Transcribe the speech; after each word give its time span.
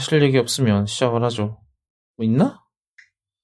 하실 0.00 0.22
얘기 0.22 0.38
없으면 0.38 0.86
시작을 0.86 1.22
하죠. 1.24 1.60
뭐 2.16 2.24
있나? 2.24 2.64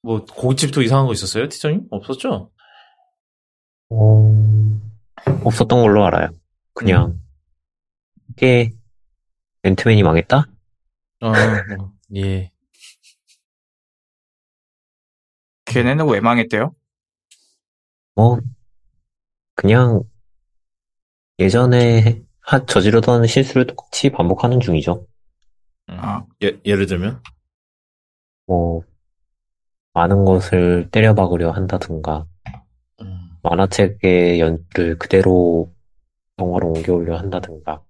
뭐 0.00 0.24
고깃집도 0.24 0.80
이상한 0.80 1.06
거 1.06 1.12
있었어요, 1.12 1.48
티저님? 1.48 1.86
없었죠? 1.90 2.50
어, 3.90 4.32
없었던 5.44 5.82
걸로 5.82 6.06
알아요. 6.06 6.30
그냥, 6.72 7.20
꽤, 8.36 8.72
앤트맨이 9.64 10.02
망했다? 10.02 10.46
아, 11.20 11.32
뭐, 11.76 11.92
예. 12.16 12.50
걔네는 15.66 16.08
왜 16.08 16.20
망했대요? 16.20 16.74
뭐, 18.14 18.38
그냥, 19.54 20.04
예전에 21.38 22.22
하, 22.40 22.64
저지르던 22.64 23.26
실수를 23.26 23.66
똑같이 23.66 24.08
반복하는 24.10 24.58
중이죠. 24.58 25.06
음. 25.88 25.96
아. 25.98 26.24
예, 26.42 26.58
예를 26.64 26.86
들면? 26.86 27.22
뭐, 28.46 28.82
많은 29.94 30.24
것을 30.24 30.88
때려박으려 30.90 31.50
한다든가, 31.50 32.26
음. 33.00 33.30
만화책의 33.42 34.40
연를 34.40 34.98
그대로 34.98 35.72
영화로 36.38 36.68
옮겨오려 36.72 37.16
한다든가, 37.16 37.82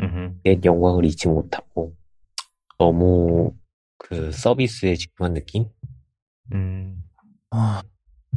음흠. 0.00 0.40
옛 0.46 0.64
영광을 0.64 1.04
잊지 1.04 1.28
못하고, 1.28 1.94
너무 2.78 3.54
그 3.98 4.32
서비스에 4.32 4.94
집중한 4.94 5.34
느낌? 5.34 5.66
음. 6.52 7.04
아, 7.50 7.82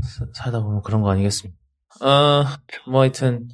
사- 0.01 0.25
살다 0.33 0.61
보면 0.61 0.81
그런 0.81 1.01
거 1.01 1.09
아니겠습니까? 1.11 1.57
아, 2.01 2.57
뭐 2.87 3.01
하여튼, 3.01 3.47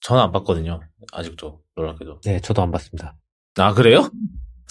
저는 0.00 0.22
안 0.22 0.32
봤거든요. 0.32 0.80
아직도, 1.12 1.62
놀랍게도. 1.76 2.20
네, 2.24 2.40
저도 2.40 2.62
안 2.62 2.70
봤습니다. 2.70 3.16
아, 3.58 3.74
그래요? 3.74 4.08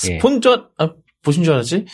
예. 0.09 0.17
스폰 0.17 0.41
줄, 0.41 0.67
아, 0.77 0.93
보신 1.21 1.43
줄 1.43 1.53
알았지? 1.53 1.85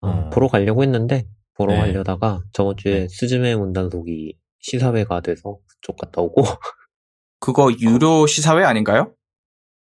어, 0.00 0.08
어. 0.08 0.30
보러 0.30 0.48
가려고 0.48 0.82
했는데, 0.82 1.26
보러 1.54 1.74
네. 1.74 1.80
가려다가 1.80 2.42
저번 2.52 2.76
주에 2.76 3.00
네. 3.00 3.08
스즈메 3.08 3.56
문단속이 3.56 4.38
시사회가 4.60 5.20
돼서 5.20 5.58
그쪽 5.66 5.96
갔다 5.96 6.20
오고, 6.22 6.42
그거 7.40 7.70
유료 7.80 8.26
시사회 8.26 8.64
아닌가요? 8.64 9.14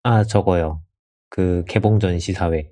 아, 0.05 0.25
저거요. 0.25 0.83
그 1.29 1.65
개봉전 1.69 2.19
시사회. 2.21 2.71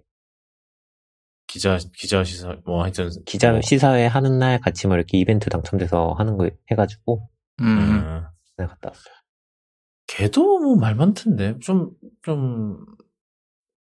기자, 1.48 1.78
기자 1.96 2.24
시사, 2.24 2.56
뭐 2.64 2.82
하여튼. 2.82 3.10
기자 3.24 3.52
뭐, 3.52 3.60
시사회 3.60 4.06
하는 4.06 4.38
날 4.38 4.60
같이 4.60 4.86
뭐 4.86 4.96
이렇게 4.96 5.18
이벤트 5.18 5.48
당첨돼서 5.50 6.14
하는 6.18 6.36
거 6.36 6.48
해가지고, 6.70 7.28
음. 7.60 7.66
음. 7.66 8.24
네, 8.56 8.66
갔다 8.66 8.88
왔어요. 8.90 9.14
걔도 10.08 10.60
뭐 10.60 10.76
말 10.76 10.94
많던데. 10.94 11.58
좀, 11.60 11.90
좀, 12.22 12.84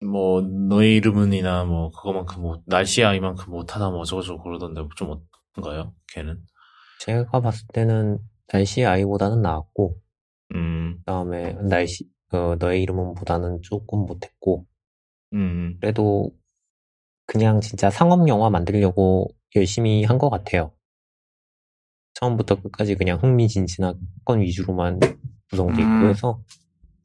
뭐, 0.01 0.41
너의 0.43 0.97
이름은이나 0.97 1.65
뭐, 1.65 1.91
그거만큼 1.91 2.43
뭐, 2.43 2.63
날씨 2.67 3.03
아이만큼 3.05 3.51
못하다 3.53 3.91
뭐 3.91 4.01
어쩌고저쩌고 4.01 4.43
그러던데, 4.43 4.83
좀 4.97 5.21
어떤가요? 5.57 5.93
걔는? 6.15 6.41
제가 7.01 7.41
봤을 7.41 7.67
때는 7.73 8.19
날씨 8.49 8.85
아이보다는 8.85 9.43
나았고, 9.43 9.99
음, 10.55 10.97
그 10.99 11.05
다음에 11.05 11.55
날씨, 11.69 12.09
어, 12.33 12.55
너의 12.59 12.83
이름은 12.83 13.15
보다는 13.15 13.61
조금 13.63 14.01
못했고, 14.07 14.67
음, 15.35 15.77
그래도 15.81 16.31
그냥 17.27 17.61
진짜 17.61 17.91
상업 17.91 18.27
영화 18.29 18.51
만들려고 18.51 19.29
열심히 19.57 20.05
한 20.05 20.19
것 20.19 20.31
같아요. 20.31 20.73
처음부터 22.15 22.61
끝까지 22.63 22.97
그냥 22.97 23.19
흥미진진한 23.23 23.95
건 24.25 24.41
위주로만 24.41 24.99
구성돼 25.51 25.83
있고 25.83 25.91
음. 25.91 26.09
해서 26.09 26.41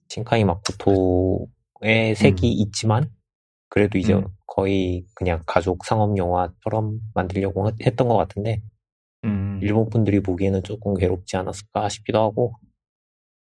신카이 0.10 0.44
마코토 0.44 1.48
의 1.84 2.16
색이 2.16 2.50
있지만 2.52 3.12
그래도 3.70 3.98
이제 3.98 4.14
음. 4.14 4.28
거의 4.48 5.06
그냥 5.16 5.44
가족 5.46 5.84
상업 5.86 6.18
영화처럼 6.18 7.00
만들려고 7.14 7.70
했던 7.86 8.08
것 8.08 8.16
같은데 8.18 8.62
음. 9.26 9.60
일본 9.62 9.90
분들이 9.90 10.22
보기에는 10.22 10.64
조금 10.64 10.94
괴롭지 10.94 11.38
않았을까 11.38 11.90
싶기도 11.90 12.20
하고 12.22 12.54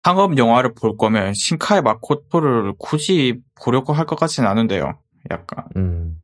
상업 0.04 0.38
영화를 0.38 0.74
볼 0.74 0.98
거면 0.98 1.34
신카이 1.34 1.82
마코토를 1.82 2.74
굳이 2.80 3.40
보려고 3.62 3.94
할 3.94 4.06
것 4.06 4.16
같지는 4.16 4.50
않은데요. 4.50 4.98
약간. 5.30 5.66
음 5.76 6.22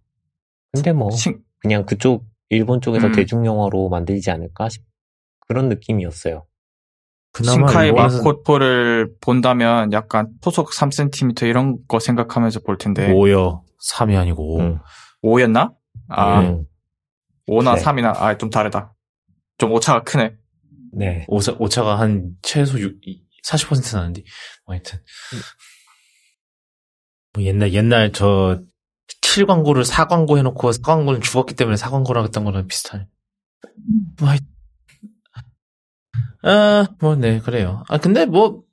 근데 0.71 0.93
뭐 0.93 1.11
신, 1.11 1.43
그냥 1.59 1.85
그쪽 1.85 2.25
일본 2.49 2.81
쪽에서 2.81 3.07
음. 3.07 3.11
대중 3.11 3.45
영화로 3.45 3.89
만들지 3.89 4.31
않을까 4.31 4.69
싶 4.69 4.83
그런 5.47 5.69
느낌이었어요. 5.69 6.45
신카이 7.43 7.91
마코토를 7.91 9.11
본다면 9.21 9.91
약간 9.93 10.29
토속 10.41 10.71
3cm 10.71 11.43
이런 11.47 11.77
거 11.87 11.99
생각하면서 11.99 12.61
볼 12.61 12.77
텐데. 12.77 13.11
오여 13.11 13.63
3이 13.91 14.17
아니고 14.19 14.55
오. 14.55 14.59
음. 14.61 14.79
5였나? 15.23 15.73
아, 16.09 16.41
네. 16.41 16.49
음, 16.49 16.65
5나 17.47 17.75
네. 17.75 17.83
3이나, 17.83 18.13
아, 18.15 18.37
좀 18.37 18.49
다르다. 18.49 18.93
좀 19.57 19.71
오차가 19.71 20.03
크네. 20.03 20.35
네. 20.93 21.25
오차, 21.27 21.55
오차가 21.59 21.99
한 21.99 22.31
최소 22.41 22.79
6, 22.79 22.99
40% 23.45 23.95
나는데 23.97 24.23
뭐 24.65 24.73
하여튼 24.75 24.99
뭐 27.33 27.43
옛날 27.43 27.73
옛날 27.73 28.11
저 28.11 28.61
7광고를 29.21 29.85
4광고 29.85 30.37
해놓고 30.37 30.71
4광고는 30.71 31.21
죽었기 31.21 31.55
때문에 31.55 31.75
4광고라고 31.77 32.23
했던 32.25 32.43
거랑 32.45 32.67
비슷하네. 32.67 33.05
뭐 34.19 34.29
하여- 34.29 34.39
아, 36.43 36.87
뭐, 36.99 37.15
네, 37.15 37.39
그래요. 37.39 37.83
아, 37.89 37.97
근데 37.97 38.25
뭐, 38.25 38.63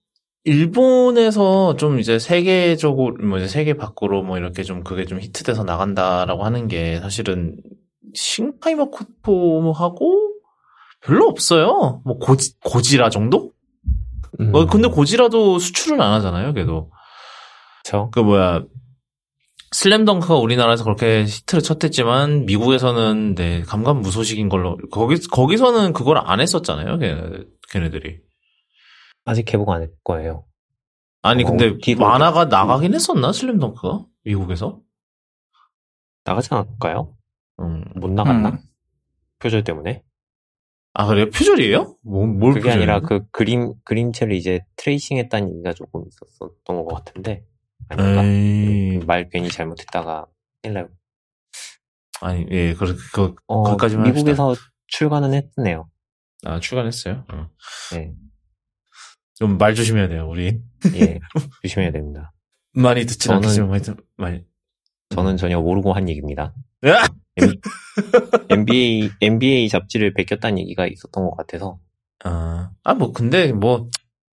일본에서 0.45 1.77
좀 1.77 1.99
이제 1.99 2.19
세계적으로, 2.19 3.17
뭐 3.27 3.39
이제 3.39 3.49
세계 3.49 3.75
밖으로 3.75 4.23
뭐 4.23 4.37
이렇게 4.37 4.63
좀 4.63 4.85
그게 4.85 5.07
좀 5.07 5.19
히트돼서 5.19 5.65
나간다라고 5.65 6.45
하는 6.45 6.69
게 6.69 7.01
사실은 7.01 7.57
신카이마 8.13 8.87
코토하고 8.91 10.33
별로 11.01 11.27
없어요. 11.29 12.03
뭐 12.05 12.19
고지, 12.19 12.59
고지라 12.61 13.09
정도? 13.09 13.53
음, 14.41 14.55
어, 14.55 14.67
근데 14.67 14.89
고지라도 14.89 15.59
수출은 15.59 16.01
안 16.01 16.13
하잖아요, 16.15 16.53
걔도. 16.53 16.91
그쵸? 17.83 18.11
그 18.13 18.21
뭐야, 18.21 18.65
슬램덩크가 19.73 20.37
우리나라에서 20.37 20.85
그렇게 20.85 21.25
히트를 21.25 21.63
쳤댔지만 21.63 22.47
미국에서는 22.47 23.35
네, 23.35 23.63
감감무소식인 23.63 24.49
걸로 24.49 24.79
거기 24.91 25.19
거기서는 25.27 25.93
그걸 25.95 26.19
안 26.19 26.41
했었잖아요, 26.41 26.99
걔, 26.99 27.17
걔네들이. 27.79 28.21
아직 29.25 29.45
개봉 29.45 29.71
안 29.73 29.81
할 29.83 29.91
거예요. 30.05 30.47
아니 31.23 31.43
어, 31.43 31.47
근데 31.49 31.77
뒤로 31.79 32.01
만화가 32.07 32.45
나가긴 32.47 32.95
했었나 32.95 33.33
슬램덩크가 33.33 34.05
미국에서? 34.25 34.81
나가지 36.25 36.49
않을까요? 36.55 37.17
음. 37.61 37.85
못 37.97 38.11
나갔나? 38.11 38.51
음. 38.51 38.59
표절 39.41 39.65
때문에? 39.65 40.03
아 40.93 41.07
그래요? 41.07 41.29
표절이에요? 41.31 41.97
뭐, 42.05 42.27
뭘 42.27 42.55
그게 42.55 42.71
아니라 42.71 43.01
표절이에요? 43.01 43.25
그 43.25 43.31
그림, 43.33 43.75
그림체를 43.85 44.35
이제 44.37 44.61
트레이싱 44.77 45.17
했다는 45.19 45.51
얘기가 45.51 45.73
조금 45.73 46.05
있었던 46.07 46.85
것 46.85 46.87
같은데. 46.87 47.45
아닌가? 47.89 48.23
에이, 48.25 48.99
말 49.07 49.29
괜히 49.29 49.49
잘못했다가 49.49 50.27
큰일 50.63 50.75
나요. 50.75 50.89
아니 52.21 52.47
예, 52.51 52.75
그, 52.75 52.97
그, 53.13 53.35
어, 53.47 53.63
거기까지만 53.65 54.07
합시다. 54.07 54.31
미국에서 54.31 54.55
출간은 54.87 55.35
했네요. 55.35 55.89
아 56.45 56.61
출간했어요. 56.61 57.25
어. 57.33 57.49
네. 57.93 58.13
좀 59.37 59.59
말 59.59 59.75
조심해야 59.75 60.09
돼요, 60.09 60.29
우리. 60.29 60.61
예. 60.95 61.19
조심해야 61.63 61.91
됩니다. 61.93 62.33
많이 62.77 63.05
듣진 63.07 63.31
저는- 63.33 63.37
않겠지만 63.37 63.81
많이. 64.17 64.45
저는 65.11 65.37
전혀 65.37 65.61
모르고 65.61 65.93
한 65.93 66.09
얘기입니다. 66.09 66.55
NBA, 68.49 69.11
NBA 69.21 69.69
잡지를 69.69 70.15
베꼈다는 70.15 70.59
얘기가 70.61 70.87
있었던 70.87 71.25
것 71.25 71.37
같아서. 71.37 71.79
아, 72.25 72.71
아, 72.83 72.95
뭐, 72.95 73.13
근데, 73.13 73.53
뭐, 73.53 73.91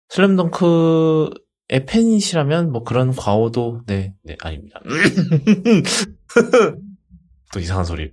슬램덩크의 0.10 1.86
팬이시라면, 1.88 2.72
뭐, 2.72 2.84
그런 2.84 3.14
과오도, 3.16 3.82
네, 3.88 4.14
네, 4.24 4.36
아닙니다. 4.42 4.80
또 7.52 7.60
이상한 7.60 7.84
소리. 7.86 8.12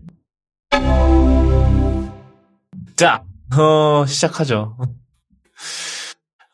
자, 2.96 3.22
어, 3.54 4.04
시작하죠. 4.06 4.76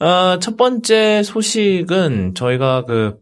어, 0.00 0.38
첫 0.40 0.56
번째 0.56 1.22
소식은 1.22 2.34
저희가 2.34 2.84
그, 2.84 3.18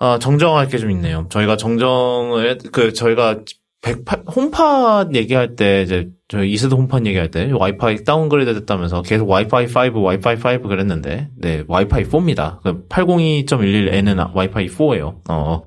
어, 0.00 0.18
정정할 0.18 0.68
게 0.68 0.78
좀 0.78 0.90
있네요. 0.90 1.26
저희가 1.30 1.56
정정을, 1.56 2.58
그, 2.72 2.92
저희가 2.92 3.40
108, 3.80 4.24
홈팟 4.34 5.10
얘기할 5.14 5.54
때, 5.56 5.82
이제, 5.82 6.08
저희 6.26 6.50
이세대 6.52 6.74
홈팟 6.74 7.00
얘기할 7.06 7.30
때, 7.30 7.50
와이파이 7.52 8.04
downgrade 8.04 8.54
됐다면서 8.60 9.02
계속 9.02 9.28
와이파이 9.30 9.66
5, 9.66 10.00
와이파이 10.02 10.36
5 10.56 10.68
그랬는데, 10.68 11.30
네, 11.36 11.64
와이파이 11.68 12.04
4입니다. 12.04 12.60
그 12.62 12.86
802.11n은 12.88 14.34
와이파이 14.34 14.66
4예요. 14.68 15.20
어. 15.30 15.62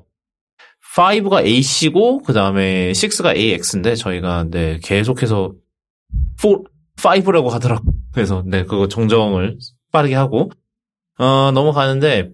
5가 0.96 1.46
AC고, 1.46 2.22
그 2.24 2.34
다음에 2.34 2.92
6가 2.92 3.36
AX인데, 3.36 3.96
저희가, 3.96 4.46
네, 4.52 4.80
계속해서 4.84 5.54
4, 6.38 6.50
5라고 7.02 7.50
하더라고. 7.50 7.84
그래서, 8.14 8.44
네, 8.46 8.64
그거 8.64 8.88
정정을 8.88 9.58
빠르게 9.92 10.16
하고, 10.16 10.50
어, 11.18 11.52
넘어가는데, 11.52 12.32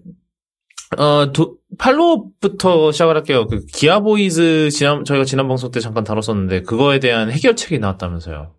어, 0.96 1.32
두, 1.32 1.58
팔로우부터 1.76 2.92
시작을 2.92 3.16
할게요. 3.16 3.46
그 3.46 3.64
기아 3.66 4.00
보이즈 4.00 4.70
지난 4.70 5.04
저희가 5.04 5.24
지난 5.24 5.48
방송 5.48 5.70
때 5.70 5.80
잠깐 5.80 6.04
다뤘었는데 6.04 6.62
그거에 6.62 6.98
대한 6.98 7.30
해결책이 7.30 7.78
나왔다면서요. 7.78 8.54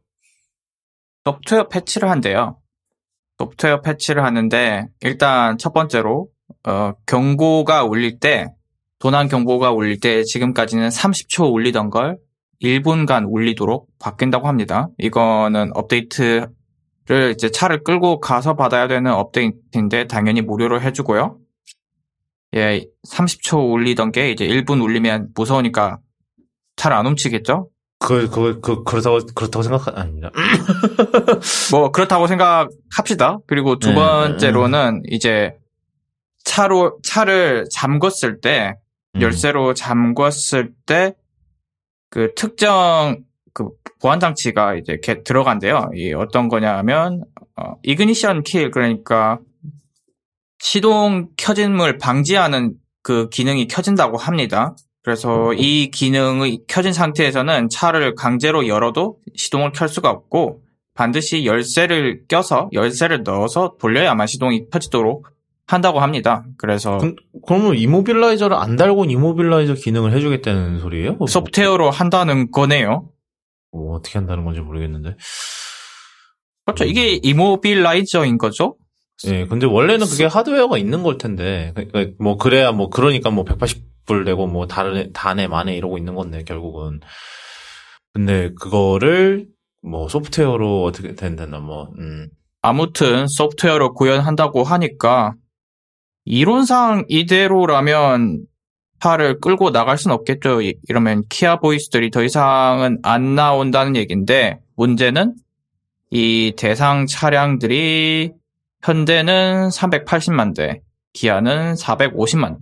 소프트웨어 1.26 1.68
패치를 1.68 2.10
한대요. 2.10 2.58
소프트웨어 3.40 3.82
패치를 3.82 4.24
하는데 4.24 4.88
일단 5.02 5.58
첫 5.58 5.74
번째로 5.74 6.28
어, 6.68 6.94
경고가 7.08 7.84
울릴 7.84 8.20
때 8.20 8.48
도난 9.00 9.28
경보가 9.28 9.72
울릴 9.72 10.00
때 10.00 10.24
지금까지는 10.24 10.90
30초 10.90 11.52
울리던 11.52 11.90
걸 11.90 12.18
1분간 12.62 13.26
울리도록 13.28 13.88
바뀐다고 14.00 14.48
합니다. 14.48 14.90
이거는 14.98 15.72
업데이트를 15.76 16.50
이제 17.34 17.50
차를 17.50 17.84
끌고 17.84 18.20
가서 18.20 18.56
받아야 18.56 18.88
되는 18.88 19.12
업데이트인데 19.12 20.08
당연히 20.08 20.42
무료로 20.42 20.82
해주고요. 20.82 21.38
예, 22.56 22.86
30초 23.08 23.72
울리던 23.72 24.12
게 24.12 24.32
이제 24.32 24.48
1분 24.48 24.84
울리면 24.84 25.30
무서우니까 25.36 26.00
차를 26.76 26.98
안 26.98 27.06
훔치겠죠? 27.06 27.70
그, 28.00 28.30
그, 28.30 28.60
그, 28.62 28.84
그렇다고, 28.84 29.20
그렇다고 29.36 29.62
생각, 29.62 29.98
아닙니다. 29.98 30.32
뭐 31.72 31.92
그렇다고 31.92 32.28
생각합시다. 32.28 33.40
그리고 33.46 33.78
두 33.78 33.90
네. 33.90 33.96
번째로는 33.96 35.04
이제 35.10 35.58
차로 36.46 37.00
차를 37.04 37.66
잠궜을 37.76 38.42
때 38.42 38.76
음. 39.16 39.22
열쇠로 39.22 39.74
잠궜을 39.74 40.72
때 40.86 41.14
그 42.10 42.34
특정 42.36 43.24
그 43.54 43.70
보안 44.02 44.20
장치가 44.20 44.76
이제 44.76 44.94
이렇게 44.94 45.24
들어간대요. 45.24 45.92
이 45.96 46.14
어떤 46.14 46.48
거냐면 46.48 47.24
어, 47.56 47.74
이그니션 47.84 48.44
킬 48.44 48.72
그러니까 48.72 49.40
시동 50.60 51.30
켜짐을 51.38 51.98
방지하는 51.98 52.74
그 53.02 53.30
기능이 53.30 53.68
켜진다고 53.68 54.18
합니다. 54.18 54.76
그래서 55.04 55.54
이 55.54 55.90
기능이 55.92 56.64
켜진 56.68 56.94
상태에서는 56.94 57.70
차를 57.70 58.16
강제로 58.16 58.68
열어도 58.68 59.18
시동을 59.36 59.72
켤 59.72 59.88
수가 59.88 60.10
없고 60.10 60.62
반드시 60.94 61.46
열쇠를 61.46 62.28
껴서 62.28 62.70
열쇠를 62.74 63.24
넣어서 63.24 63.76
돌려야만 63.80 64.28
시동이 64.28 64.70
켜지도록 64.70 65.28
한다고 65.70 66.00
합니다. 66.00 66.44
그래서 66.58 66.98
그, 66.98 67.14
그러면 67.46 67.76
immobilizer를 67.76 68.58
안 68.58 68.76
달고는 68.76 69.12
immobilizer 69.12 69.76
기능을 69.76 70.14
해주겠다는 70.14 70.80
소리예요? 70.80 71.14
뭐, 71.14 71.28
소프트웨어로 71.28 71.92
한다는 71.92 72.50
거네요. 72.50 73.12
뭐 73.72 73.96
어떻게 73.96 74.18
한다는 74.18 74.46
건지 74.46 74.62
모르겠는데. 74.62 75.16
그렇죠. 76.66 76.86
이게 76.86 77.20
immobilizer인 77.22 78.40
거죠. 78.40 78.78
예, 79.28 79.46
근데 79.46 79.68
원래는 79.68 80.08
그게 80.08 80.26
하드웨어가 80.26 80.80
있는 80.80 81.04
걸 81.04 81.20
텐데, 81.20 81.72
그러니까 81.76 82.16
뭐 82.18 82.38
그래야 82.38 82.72
뭐 82.72 82.90
그러니까 82.90 83.30
뭐 83.30 83.46
180불 83.46 84.24
내고 84.24 84.48
뭐 84.48 84.66
다른 84.66 85.14
다네 85.14 85.48
만에 85.48 85.76
이러고 85.76 86.00
있는 86.00 86.16
건데 86.16 86.44
결국은. 86.44 87.00
근데 88.14 88.52
그거를 88.60 89.46
뭐 89.84 90.10
소프트웨어로 90.10 90.84
어떻게 90.84 91.14
된다나 91.14 91.60
뭐, 91.60 91.92
음, 92.00 92.28
아무튼 92.64 93.28
소프트웨어로 93.28 93.94
구현한다고 93.94 94.64
하니까 94.64 95.36
이론상 96.26 97.06
이대로라면 97.08 98.46
차를 99.00 99.40
끌고 99.40 99.72
나갈 99.72 99.98
순 99.98 100.12
없겠죠. 100.12 100.62
이- 100.62 100.76
이러면 100.90 101.24
키아 101.30 101.58
보이스들이 101.60 102.12
더 102.12 102.24
이상은 102.24 103.00
안 103.04 103.36
나온다는 103.36 103.96
얘기인데 103.96 104.60
문제는 104.76 105.36
이 106.12 106.54
대상 106.58 107.06
차량들이 107.06 108.34
현대는 108.84 109.70
380만 109.70 110.56
대, 110.56 110.82
기아는 111.14 111.74
450만, 111.76 112.58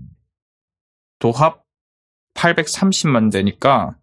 도합 1.19 1.63
830만 2.35 3.31
대니까 3.31 3.95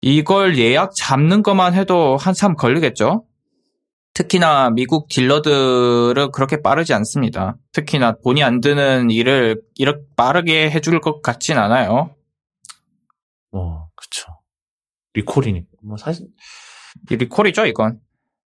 이걸 0.00 0.56
예약 0.58 0.92
잡는 0.96 1.42
것만 1.42 1.74
해도 1.74 2.16
한참 2.16 2.54
걸리겠죠? 2.54 3.24
특히나 4.18 4.70
미국 4.70 5.06
딜러들은 5.08 6.32
그렇게 6.32 6.60
빠르지 6.60 6.92
않습니다. 6.92 7.56
특히나 7.70 8.16
돈이 8.24 8.42
안 8.42 8.60
드는 8.60 9.10
일을 9.10 9.62
이렇게 9.76 10.02
빠르게 10.16 10.72
해줄 10.72 11.00
것 11.00 11.22
같진 11.22 11.56
않아요. 11.56 12.16
뭐 13.52 13.86
그쵸. 13.94 14.32
리콜이니까 15.14 15.68
뭐 15.84 15.96
사실 15.96 16.26
이 17.08 17.14
리콜이죠, 17.14 17.66
이건. 17.66 18.00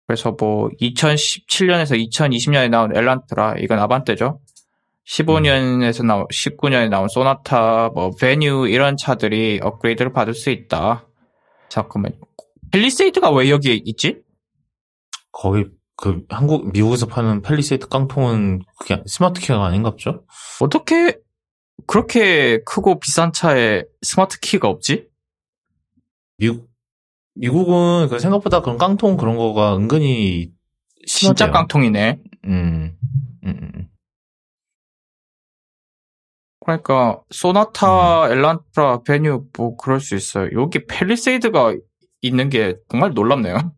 그래서 0.06 0.36
뭐 0.38 0.68
2017년에서 0.82 1.98
2020년에 2.10 2.68
나온 2.68 2.94
엘란트라 2.94 3.54
이건 3.60 3.78
아반떼죠. 3.78 4.40
15년에서 5.08 6.04
나온 6.04 6.26
19년에 6.30 6.90
나온 6.90 7.08
소나타, 7.08 7.88
뭐 7.88 8.10
베뉴 8.20 8.68
이런 8.68 8.98
차들이 8.98 9.60
업그레이드를 9.62 10.12
받을 10.12 10.34
수 10.34 10.50
있다. 10.50 11.08
잠깐만요. 11.70 12.16
펠리세이드가 12.70 13.30
왜 13.30 13.48
여기에 13.48 13.80
있지? 13.84 14.23
거기 15.34 15.64
그 15.96 16.24
한국 16.28 16.72
미국에서 16.72 17.06
파는 17.06 17.42
펠리세이드 17.42 17.88
깡통은 17.88 18.62
그게 18.78 19.02
smart 19.06 19.40
key가 19.40 19.64
아닌가 19.64 19.90
보죠? 19.90 20.24
어떻게 20.60 21.18
그렇게 21.86 22.62
크고 22.64 23.00
비싼 23.00 23.32
차에 23.32 23.84
smart 24.00 24.38
key가 24.40 24.68
없지? 24.68 25.08
미국 26.38 26.68
미국은 27.34 28.08
그 28.08 28.18
생각보다 28.18 28.62
그런 28.62 28.78
깡통 28.78 29.16
그런 29.16 29.36
거가 29.36 29.76
은근히 29.76 30.52
진짜 31.06 31.46
심하대요. 31.46 31.52
깡통이네. 31.52 32.22
음, 32.46 32.96
음, 33.44 33.70
음. 33.74 33.88
그러니까 36.60 37.20
소나타, 37.30 38.30
엘란트라, 38.30 39.02
베뉴 39.02 39.46
뭐 39.56 39.76
그럴 39.76 40.00
수 40.00 40.14
있어요. 40.14 40.48
여기 40.58 40.86
펠리세이드가 40.86 41.74
있는 42.22 42.48
게 42.48 42.76
정말 42.88 43.12
놀랍네요. 43.12 43.74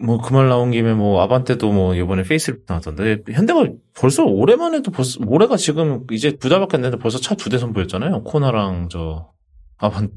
뭐 0.00 0.18
그 0.18 0.34
말 0.34 0.48
나온 0.48 0.70
김에 0.72 0.92
뭐 0.92 1.20
아반떼도 1.22 1.70
뭐 1.72 1.94
이번에 1.94 2.22
페이스리프트 2.24 2.64
나왔던데 2.68 3.22
현대가 3.32 3.64
벌써 3.94 4.24
올해만 4.24 4.74
해도 4.74 4.90
벌써 4.90 5.20
올해가 5.26 5.56
지금 5.56 6.04
이제 6.10 6.32
두 6.36 6.48
달밖에 6.48 6.76
안 6.76 6.82
됐는데 6.82 7.00
벌써 7.00 7.18
차 7.18 7.36
두 7.36 7.48
대 7.50 7.58
선보였잖아요. 7.58 8.24
코나랑 8.24 8.88
저 8.90 9.30
아반 9.76 10.10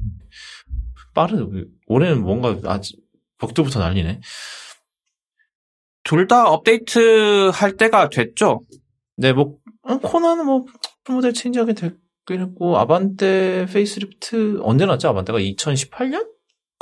빠르 1.13 1.47
올해는 1.88 2.21
뭔가 2.24 2.57
아직 2.65 3.00
벽두부터 3.39 3.79
난리네. 3.79 4.21
둘 6.03 6.27
다 6.27 6.50
업데이트 6.50 7.50
할 7.53 7.75
때가 7.75 8.09
됐죠. 8.09 8.62
네, 9.18 9.33
뭐 9.33 9.57
어, 9.83 9.97
코나는 10.00 10.45
뭐 10.45 10.65
model 11.09 11.33
change하게 11.33 11.74
됐긴 11.73 12.41
했고 12.41 12.77
아반떼 12.77 13.68
페이스리프트 13.71 14.59
언제 14.62 14.85
나왔죠? 14.85 15.09
아반떼가 15.09 15.39
2018년? 15.39 16.27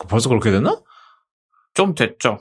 벌써 0.10 0.30
그렇게 0.30 0.52
됐나? 0.52 0.82
좀 1.74 1.94
됐죠. 1.96 2.40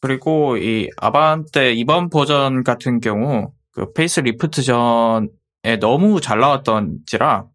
그리고 0.00 0.56
이 0.56 0.88
아반떼 0.96 1.72
이번 1.72 2.08
버전 2.08 2.64
같은 2.64 3.00
경우 3.00 3.52
그 3.72 3.92
페이스 3.92 4.20
리프트 4.20 4.62
전에 4.62 5.78
너무 5.78 6.20
잘 6.20 6.38
나왔던지라 6.40 7.46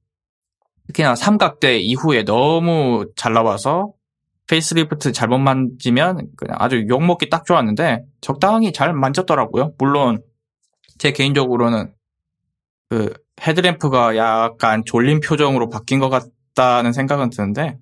특히나 0.88 1.16
삼각떼 1.16 1.80
이후에 1.80 2.24
너무 2.24 3.08
잘 3.16 3.34
나와서 3.34 3.94
페이스 4.48 4.76
리프트 4.76 5.12
잘못 5.12 5.40
만지면 5.40 6.28
그냥 6.38 6.58
아주 6.60 6.86
욕먹기 6.88 7.30
딱 7.30 7.46
좋았는데 7.46 8.04
적당히 8.22 8.72
잘 8.72 8.94
만졌더라고요. 8.94 9.74
물론 9.80 10.22
제 11.00 11.12
개인적으로는 11.12 11.94
그 12.90 13.14
헤드램프가 13.42 14.16
약간 14.18 14.84
졸린 14.86 15.20
표정으로 15.20 15.70
바뀐 15.70 16.00
것 16.00 16.10
같다는 16.10 16.94
생각은 16.94 17.32
드는데 17.32 17.80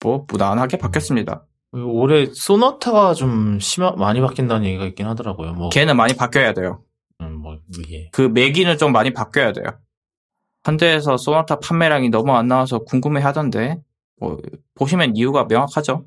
뭐 0.00 0.26
무난하게 0.28 0.78
바뀌었습니다. 0.78 1.46
올해 1.72 2.26
소나타가 2.32 3.14
좀 3.14 3.58
심하 3.60 3.92
많이 3.92 4.20
바뀐다는 4.20 4.66
얘기가 4.66 4.84
있긴 4.86 5.06
하더라고요. 5.06 5.54
뭐, 5.54 5.68
걔는 5.70 5.96
많이 5.96 6.14
바뀌어야 6.14 6.52
돼요. 6.52 6.82
음, 7.20 7.36
뭐 7.38 7.58
이게 7.78 8.10
그 8.12 8.22
매기는 8.22 8.76
좀 8.78 8.92
많이 8.92 9.12
바뀌어야 9.12 9.52
돼요. 9.52 9.64
현대에서 10.64 11.16
소나타 11.16 11.58
판매량이 11.58 12.10
너무 12.10 12.32
안 12.34 12.46
나와서 12.48 12.80
궁금해 12.80 13.20
하던데, 13.22 13.80
뭐, 14.20 14.38
보시면 14.74 15.16
이유가 15.16 15.44
명확하죠. 15.44 16.06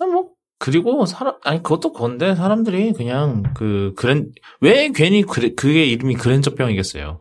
아, 0.00 0.06
뭐 0.06 0.30
그리고 0.58 1.04
사람 1.04 1.34
아니 1.44 1.62
그것도 1.62 1.92
건데 1.92 2.34
사람들이 2.34 2.94
그냥 2.94 3.42
그 3.54 3.92
그랜 3.96 4.32
왜 4.60 4.88
괜히 4.94 5.22
그래 5.22 5.50
그게 5.54 5.84
이름이 5.84 6.14
그랜저병이겠어요. 6.14 7.20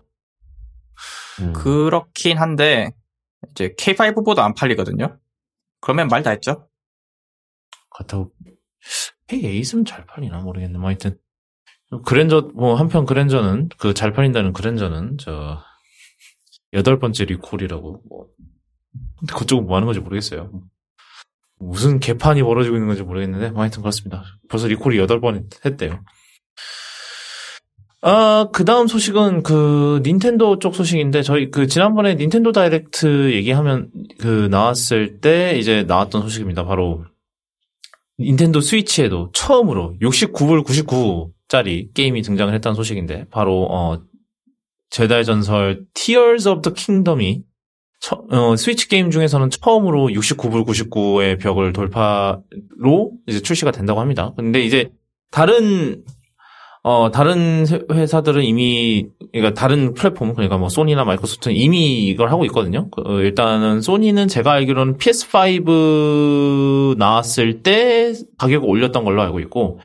음. 1.42 1.54
그렇긴 1.54 2.38
한데, 2.38 2.92
이제 3.52 3.76
K5보다 3.78 4.40
안 4.40 4.54
팔리거든요. 4.54 5.18
그러면 5.82 6.08
말 6.08 6.24
다 6.24 6.32
했죠. 6.32 6.68
그렇다고 7.96 8.32
K8은 9.28 9.86
잘 9.86 10.06
팔리나 10.06 10.40
모르겠네. 10.40 10.78
뭐 10.78 10.88
하여튼 10.88 11.18
그랜저 12.06 12.50
뭐 12.54 12.76
한편 12.76 13.06
그랜저는 13.06 13.70
그 13.78 13.94
잘 13.94 14.12
팔린다는 14.12 14.54
그랜저는 14.54 15.18
저 15.20 15.62
여덟 16.74 17.00
번째 17.00 17.26
리콜이라고 17.26 18.02
뭐 18.10 18.28
근데 19.20 19.34
그쪽은 19.34 19.66
뭐 19.66 19.76
하는 19.78 19.86
건지 19.86 20.00
모르겠어요. 20.00 20.52
무슨 21.58 22.00
개판이 22.00 22.44
벌어지고 22.44 22.76
있는 22.76 22.88
건지 22.88 23.04
모르겠는데 23.04 23.52
뭐 23.52 23.62
하여튼 23.62 23.82
그렇습니다. 23.82 24.24
벌써 24.50 24.68
리콜이 24.68 24.98
여덟 24.98 25.22
번 25.22 25.48
했대요. 25.64 26.04
아, 28.02 28.50
그 28.52 28.66
다음 28.66 28.88
소식은 28.88 29.42
그 29.42 30.02
닌텐도 30.04 30.60
쪽 30.60 30.76
소식인데 30.76 31.24
저희 31.24 31.50
그 31.50 31.66
지난번에 31.66 32.14
닌텐도 32.16 32.52
다이렉트 32.52 33.34
얘기하면 33.34 33.90
그 34.20 34.48
나왔을 34.52 35.22
때 35.22 35.58
이제 35.58 35.84
나왔던 35.84 36.22
소식입니다. 36.22 36.66
바로 36.66 37.06
닌텐도 38.20 38.62
스위치에도 38.62 39.32
처음으로 39.34 39.96
69불 40.02 40.64
99짜리 40.66 41.94
게임이 41.94 42.22
등장을 42.22 42.54
했다는 42.54 42.76
소식인데 42.76 43.26
바로 43.30 43.68
어 43.70 44.02
제달 44.90 45.24
전설 45.24 45.86
Tears 45.94 46.48
of 46.48 46.62
the 46.62 46.74
Kingdom이 46.74 47.44
처- 48.00 48.24
어, 48.30 48.56
스위치 48.56 48.88
게임 48.88 49.10
중에서는 49.12 49.50
처음으로 49.50 50.08
69불 50.10 50.66
99의 50.66 51.40
벽을 51.40 51.74
돌파로 51.74 53.12
이제 53.28 53.42
출시가 53.42 53.72
된다고 53.72 54.00
합니다. 54.00 54.34
근데 54.38 54.62
이제 54.62 54.92
다른 55.32 56.04
어 56.88 57.10
다른 57.10 57.66
세- 57.66 57.82
회사들은 57.92 58.44
이미 58.44 59.08
그러니까 59.34 59.60
다른 59.60 59.96
플랫폼 59.96 60.34
그러니까 60.36 60.60
뭐 60.60 60.70
소니나 60.70 61.04
마이크로소프트는 61.04 61.56
이미 61.58 62.06
이걸 62.06 62.30
하고 62.30 62.46
있거든요. 62.46 62.90
그, 62.92 63.02
어, 63.04 63.22
일단은 63.22 63.82
소니는 63.82 64.28
제가 64.28 64.52
알기로는 64.52 64.98
PS5 64.98 66.96
나왔을 66.98 67.64
때 67.64 68.14
가격을 68.38 68.70
올렸던 68.70 69.04
걸로 69.04 69.24
알고 69.24 69.40
있고 69.42 69.80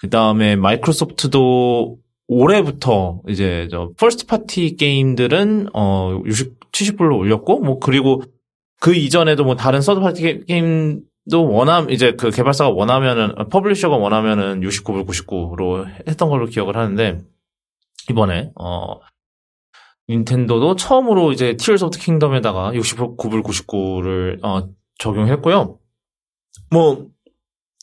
그 0.00 0.10
다음에 0.10 0.56
마이크로소프트도 0.56 1.98
올해부터 2.26 3.20
이제 3.28 3.68
저 3.70 3.90
first 3.96 4.26
party 4.26 4.74
게임들은 4.76 5.68
어 5.74 6.20
60, 6.26 6.72
70불로 6.72 7.18
올렸고 7.18 7.60
뭐 7.60 7.78
그리고 7.78 8.22
그 8.80 8.96
이전에도 8.96 9.44
뭐 9.44 9.54
다른 9.54 9.80
third 9.80 10.00
party 10.00 10.44
게임 10.46 11.02
도 11.30 11.48
원함 11.48 11.90
이제 11.90 12.12
그 12.12 12.30
개발사가 12.30 12.70
원하면은 12.70 13.38
어, 13.38 13.46
publisher가 13.48 13.96
원하면은 13.96 14.60
69불 14.60 15.06
99로 15.06 15.86
했던 16.08 16.28
걸로 16.28 16.46
기억을 16.46 16.76
하는데 16.76 17.20
이번에 18.10 18.50
어 18.56 18.98
닌텐도도 20.08 20.74
처음으로 20.76 21.32
이제 21.32 21.54
티어스 21.56 21.84
오브 21.84 21.98
킹덤에다가 21.98 22.72
69불 22.72 23.42
99를 23.44 24.44
어 24.44 24.68
적용했고요. 24.98 25.78
뭐 26.70 27.06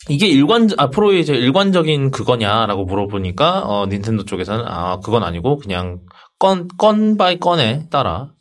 이게 0.09 0.27
일관 0.27 0.69
앞으로의 0.77 1.21
이제 1.21 1.33
일관적인 1.33 2.11
그거냐라고 2.11 2.85
물어보니까 2.85 3.63
어 3.65 3.85
닌텐도 3.87 4.25
쪽에서는 4.25 4.65
아 4.67 4.99
그건 4.99 5.23
아니고 5.23 5.57
그냥 5.57 6.01
건 6.39 6.67
건 6.77 7.17
by 7.17 7.37
건에 7.39 7.87
따라 7.89 8.31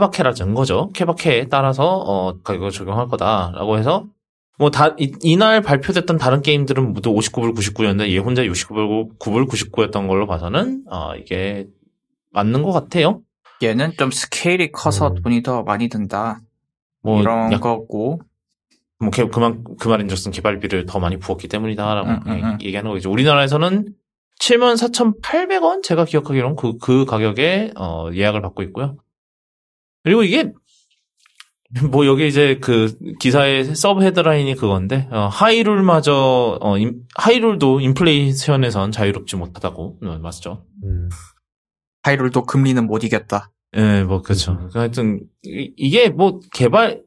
케바케라는 0.00 0.54
거죠. 0.54 0.90
케바케에 0.94 1.48
따라서 1.48 1.84
어 2.06 2.38
가격을 2.42 2.70
적용할 2.70 3.08
거다라고 3.08 3.78
해서 3.78 4.04
뭐 4.58 4.70
다 4.70 4.94
이날 5.22 5.60
발표됐던 5.62 6.18
다른 6.18 6.42
게임들은 6.42 6.92
모두 6.92 7.12
59불 7.14 7.54
99였는데 7.56 8.08
얘 8.10 8.18
혼자 8.18 8.42
69불 8.42 9.18
9불 9.18 9.48
99였던 9.48 10.06
걸로 10.08 10.26
봐서는 10.26 10.84
아 10.90 11.14
이게 11.16 11.66
맞는 12.32 12.62
것 12.62 12.72
같아요. 12.72 13.20
얘는 13.62 13.92
좀 13.98 14.10
스케일이 14.10 14.70
커서 14.70 15.08
음. 15.08 15.22
돈이 15.22 15.42
더 15.42 15.62
많이 15.62 15.88
든다. 15.88 16.40
뭐 17.02 17.20
이런 17.20 17.52
약- 17.52 17.60
거고. 17.60 18.20
뭐 18.98 19.10
개- 19.10 19.26
그만 19.28 19.62
그 19.78 19.88
말인즉슨 19.88 20.32
개발비를 20.32 20.86
더 20.86 20.98
많이 20.98 21.18
부었기 21.18 21.48
때문이다라고 21.48 22.08
음, 22.08 22.20
음, 22.26 22.32
음. 22.44 22.58
얘기하는 22.62 22.90
거죠. 22.90 23.10
우리나라에서는 23.10 23.88
74,800원 24.40 25.82
제가 25.82 26.04
기억하기로는 26.06 26.56
그, 26.56 26.78
그 26.78 27.04
가격에 27.04 27.72
어, 27.76 28.08
예약을 28.14 28.40
받고 28.42 28.62
있고요. 28.64 28.96
그리고 30.06 30.22
이게 30.22 30.52
뭐 31.90 32.06
여기 32.06 32.28
이제 32.28 32.58
그 32.60 32.96
기사의 33.18 33.74
sub 33.74 34.04
헤드라인이 34.04 34.54
그건데 34.54 35.08
어, 35.10 35.26
하이룰마저 35.32 36.58
어, 36.60 36.78
인- 36.78 37.00
하이룰도 37.16 37.80
인플레이션에선 37.80 38.92
자유롭지 38.92 39.34
못하다고 39.34 39.98
어, 40.04 40.18
맞죠? 40.22 40.64
음. 40.84 41.08
하이룰도 42.04 42.44
금리는 42.44 42.86
못 42.86 43.02
이겼다. 43.02 43.50
예, 43.76 44.04
뭐 44.04 44.22
그렇죠. 44.22 44.52
음. 44.52 44.68
하여튼 44.74 45.22
이- 45.42 45.72
이게 45.76 46.08
뭐 46.08 46.38
개발 46.52 47.02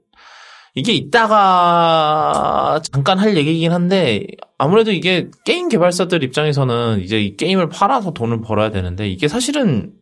이게 0.75 0.91
이따가 0.91 2.81
잠깐 2.91 3.17
할 3.17 3.37
얘기이긴 3.37 3.71
한데 3.71 4.27
아무래도 4.57 4.91
이게 4.91 5.29
게임 5.45 5.69
개발사들 5.69 6.21
입장에서는 6.25 6.99
이제 6.99 7.21
이 7.21 7.37
게임을 7.37 7.69
팔아서 7.69 8.11
돈을 8.11 8.41
벌어야 8.41 8.71
되는데 8.71 9.07
이게 9.09 9.29
사실은 9.29 9.93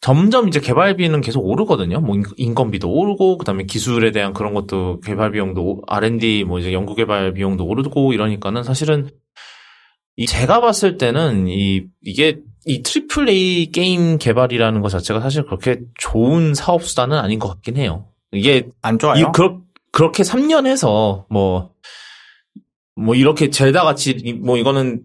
점점 0.00 0.48
이제 0.48 0.60
개발비는 0.60 1.20
계속 1.20 1.40
오르거든요. 1.46 2.00
뭐 2.00 2.14
인- 2.16 2.22
인건비도 2.36 2.90
오르고 2.90 3.36
그다음에 3.38 3.64
기술에 3.64 4.12
대한 4.12 4.32
그런 4.32 4.54
것도 4.54 5.00
개발 5.00 5.32
비용도 5.32 5.62
오- 5.62 5.82
R&D 5.86 6.44
뭐 6.44 6.58
이제 6.58 6.72
연구 6.72 6.94
개발 6.94 7.34
비용도 7.34 7.66
오르고 7.66 8.12
이러니까는 8.14 8.62
사실은 8.62 9.10
이 10.16 10.26
제가 10.26 10.60
봤을 10.60 10.96
때는 10.96 11.48
이 11.48 11.84
이게 12.02 12.38
이 12.66 12.82
triple 12.82 13.28
A 13.28 13.70
게임 13.72 14.18
개발이라는 14.18 14.80
것 14.80 14.88
자체가 14.88 15.20
사실 15.20 15.44
그렇게 15.44 15.80
좋은 15.98 16.54
사업 16.54 16.82
수단은 16.84 17.18
아닌 17.18 17.38
것 17.38 17.48
같긴 17.48 17.76
해요. 17.76 18.06
이게 18.32 18.68
안 18.82 18.98
좋아요? 18.98 19.18
이 19.18 19.24
그렇, 19.32 19.60
그렇게 19.92 20.22
3년 20.22 20.66
해서 20.66 21.26
뭐, 21.30 21.72
뭐 22.96 23.14
이렇게 23.14 23.50
젤다 23.50 23.82
같이 23.84 24.12
이- 24.12 24.32
뭐 24.34 24.56
이거는 24.56 25.02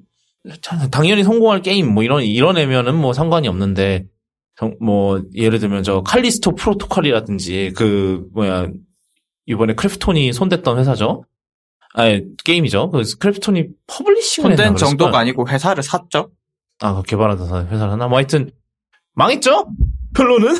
참 0.61 0.89
당연히 0.89 1.23
성공할 1.23 1.61
게임 1.61 1.93
뭐 1.93 2.03
이런 2.03 2.23
이뤄내면은 2.23 2.95
뭐 2.95 3.13
상관이 3.13 3.47
없는데 3.47 4.05
정- 4.05 4.05
뭐 4.79 5.21
예를 5.33 5.59
들면 5.59 5.83
저 5.83 6.01
칼리스토 6.01 6.55
프로토콜이라든지 6.55 7.73
그 7.75 8.25
뭐야 8.33 8.67
이번에 9.45 9.73
크래프톤이 9.75 10.33
손댔던 10.33 10.79
회사죠. 10.79 11.25
아니 11.93 12.23
게임이죠. 12.43 12.91
그 12.91 13.03
크래프톤이 13.19 13.67
publishing을 13.87 14.49
손댄 14.51 14.75
정도가. 14.75 15.17
아니고 15.17 15.47
회사를 15.47 15.81
샀죠? 15.83 16.31
아, 16.79 16.93
그 16.95 17.03
개발하던 17.03 17.67
회사를 17.67 17.93
하나? 17.93 18.07
뭐 18.07 18.17
하여튼, 18.17 18.51
망했죠? 19.13 19.69
결론은? 20.13 20.57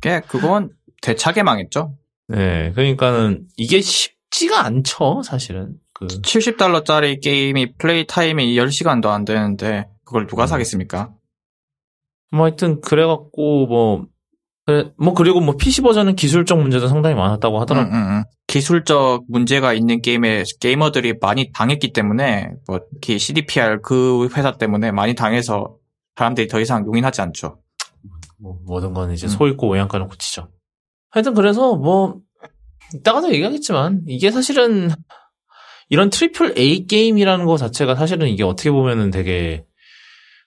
꽤 0.00 0.20
그건 0.20 0.70
대차게 1.00 1.42
망했죠. 1.42 1.96
네, 2.28 2.72
그러니까는 2.72 3.46
이게 3.56 3.80
쉽지가 3.80 4.64
않죠, 4.64 5.22
사실은. 5.24 5.74
그, 5.92 6.06
70달러짜리 6.06 7.20
게임이 7.20 7.74
play 7.78 8.06
time이 8.06 8.56
10시간도 8.56 9.06
안 9.06 9.24
되는데 9.24 9.88
그걸 10.04 10.26
누가 10.26 10.44
음. 10.44 10.46
사겠습니까? 10.46 11.12
뭐 12.32 12.46
하여튼, 12.46 12.80
그래갖고, 12.80 13.66
뭐, 13.66 14.06
그래, 14.66 14.90
뭐, 14.96 15.14
그리고 15.14 15.40
뭐, 15.40 15.56
PC 15.56 15.82
버전은 15.82 16.16
기술적 16.16 16.60
문제도 16.60 16.86
상당히 16.88 17.14
많았다고 17.14 17.60
하더라고요. 17.60 17.92
음, 17.92 17.96
음, 17.96 18.10
음. 18.10 18.22
기술적 18.46 19.24
문제가 19.28 19.72
있는 19.72 20.02
게임에 20.02 20.44
게이머들이 20.60 21.14
많이 21.20 21.50
당했기 21.52 21.92
때문에 21.94 22.50
뭐 22.66 22.80
특히 22.92 23.18
CDPR 23.18 23.80
그 23.82 24.28
회사 24.36 24.58
때문에 24.58 24.90
많이 24.92 25.14
당해서 25.14 25.76
사람들이 26.16 26.48
더 26.48 26.60
이상 26.60 26.84
용인하지 26.84 27.22
않죠. 27.22 27.58
뭐, 28.38 28.58
모든 28.64 28.92
건 28.92 29.12
이제 29.12 29.26
음. 29.26 29.28
소 29.28 29.48
있고 29.48 29.68
오양가는 29.68 30.08
고치죠. 30.08 30.48
하여튼, 31.10 31.34
그래서 31.34 31.76
뭐, 31.76 32.20
이따가도 32.94 33.32
얘기하겠지만, 33.32 34.02
이게 34.06 34.30
사실은, 34.30 34.90
이런 35.88 36.10
triple 36.10 36.58
A 36.58 36.86
게임이라는 36.86 37.46
거 37.46 37.56
자체가 37.56 37.94
사실은 37.94 38.28
이게 38.28 38.42
어떻게 38.42 38.70
보면은 38.70 39.10
되게, 39.10 39.64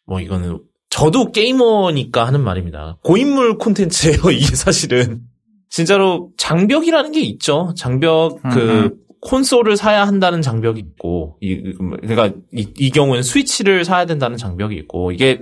뭐, 0.05 0.19
이거는, 0.19 0.59
저도 0.95 1.33
게이머니까 1.33 2.25
하는 2.25 2.41
말입니다. 2.41 2.97
고인물 3.03 3.57
콘텐츠예요, 3.57 4.31
이게 4.31 4.55
사실은. 4.55 5.23
진짜로 5.69 6.31
장벽이라는 6.37 7.11
게 7.11 7.19
있죠. 7.19 7.73
장벽, 7.75 8.41
그, 8.43 8.59
음, 8.59 8.95
콘솔을 9.19 9.75
사야 9.75 10.07
한다는 10.07 10.41
장벽이 10.41 10.79
있고, 10.79 11.37
이, 11.41 11.73
그러니까 12.01 12.31
이, 12.53 12.71
이 12.77 12.91
경우에는 12.91 13.23
스위치를 13.23 13.83
사야 13.83 14.05
된다는 14.05 14.37
장벽이 14.37 14.77
있고, 14.77 15.11
이게 15.11 15.41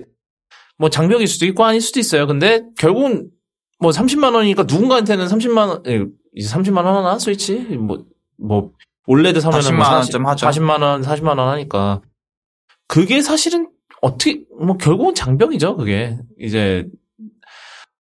뭐 0.79 0.89
장벽일 0.89 1.27
수도 1.27 1.45
있고 1.45 1.63
아닐 1.65 1.81
수도 1.81 1.99
있어요. 1.99 2.25
근데 2.25 2.63
결국은 2.79 3.29
뭐 3.79 3.91
30만 3.91 4.33
원이니까 4.33 4.63
누군가한테는 4.63 5.27
30만 5.27 5.67
원, 5.67 5.83
예, 5.85 6.03
이제 6.33 6.51
30만 6.51 6.77
원 6.77 6.95
하나 6.95 7.19
스위치? 7.19 7.59
뭐, 7.59 8.03
뭐, 8.39 8.71
올레드 9.05 9.39
사면은 9.39 9.63
40만 9.63 9.77
뭐 9.77 9.93
원쯤 9.97 10.25
하죠. 10.25 10.47
40만 10.47 10.81
원, 10.81 11.01
40만 11.03 11.37
원 11.37 11.49
하니까. 11.49 12.01
그게 12.87 13.21
사실은 13.21 13.72
어떻게, 14.03 14.41
뭐 14.59 14.75
결국은 14.75 15.15
장벽이죠, 15.15 15.77
그게. 15.77 16.17
이제, 16.37 16.85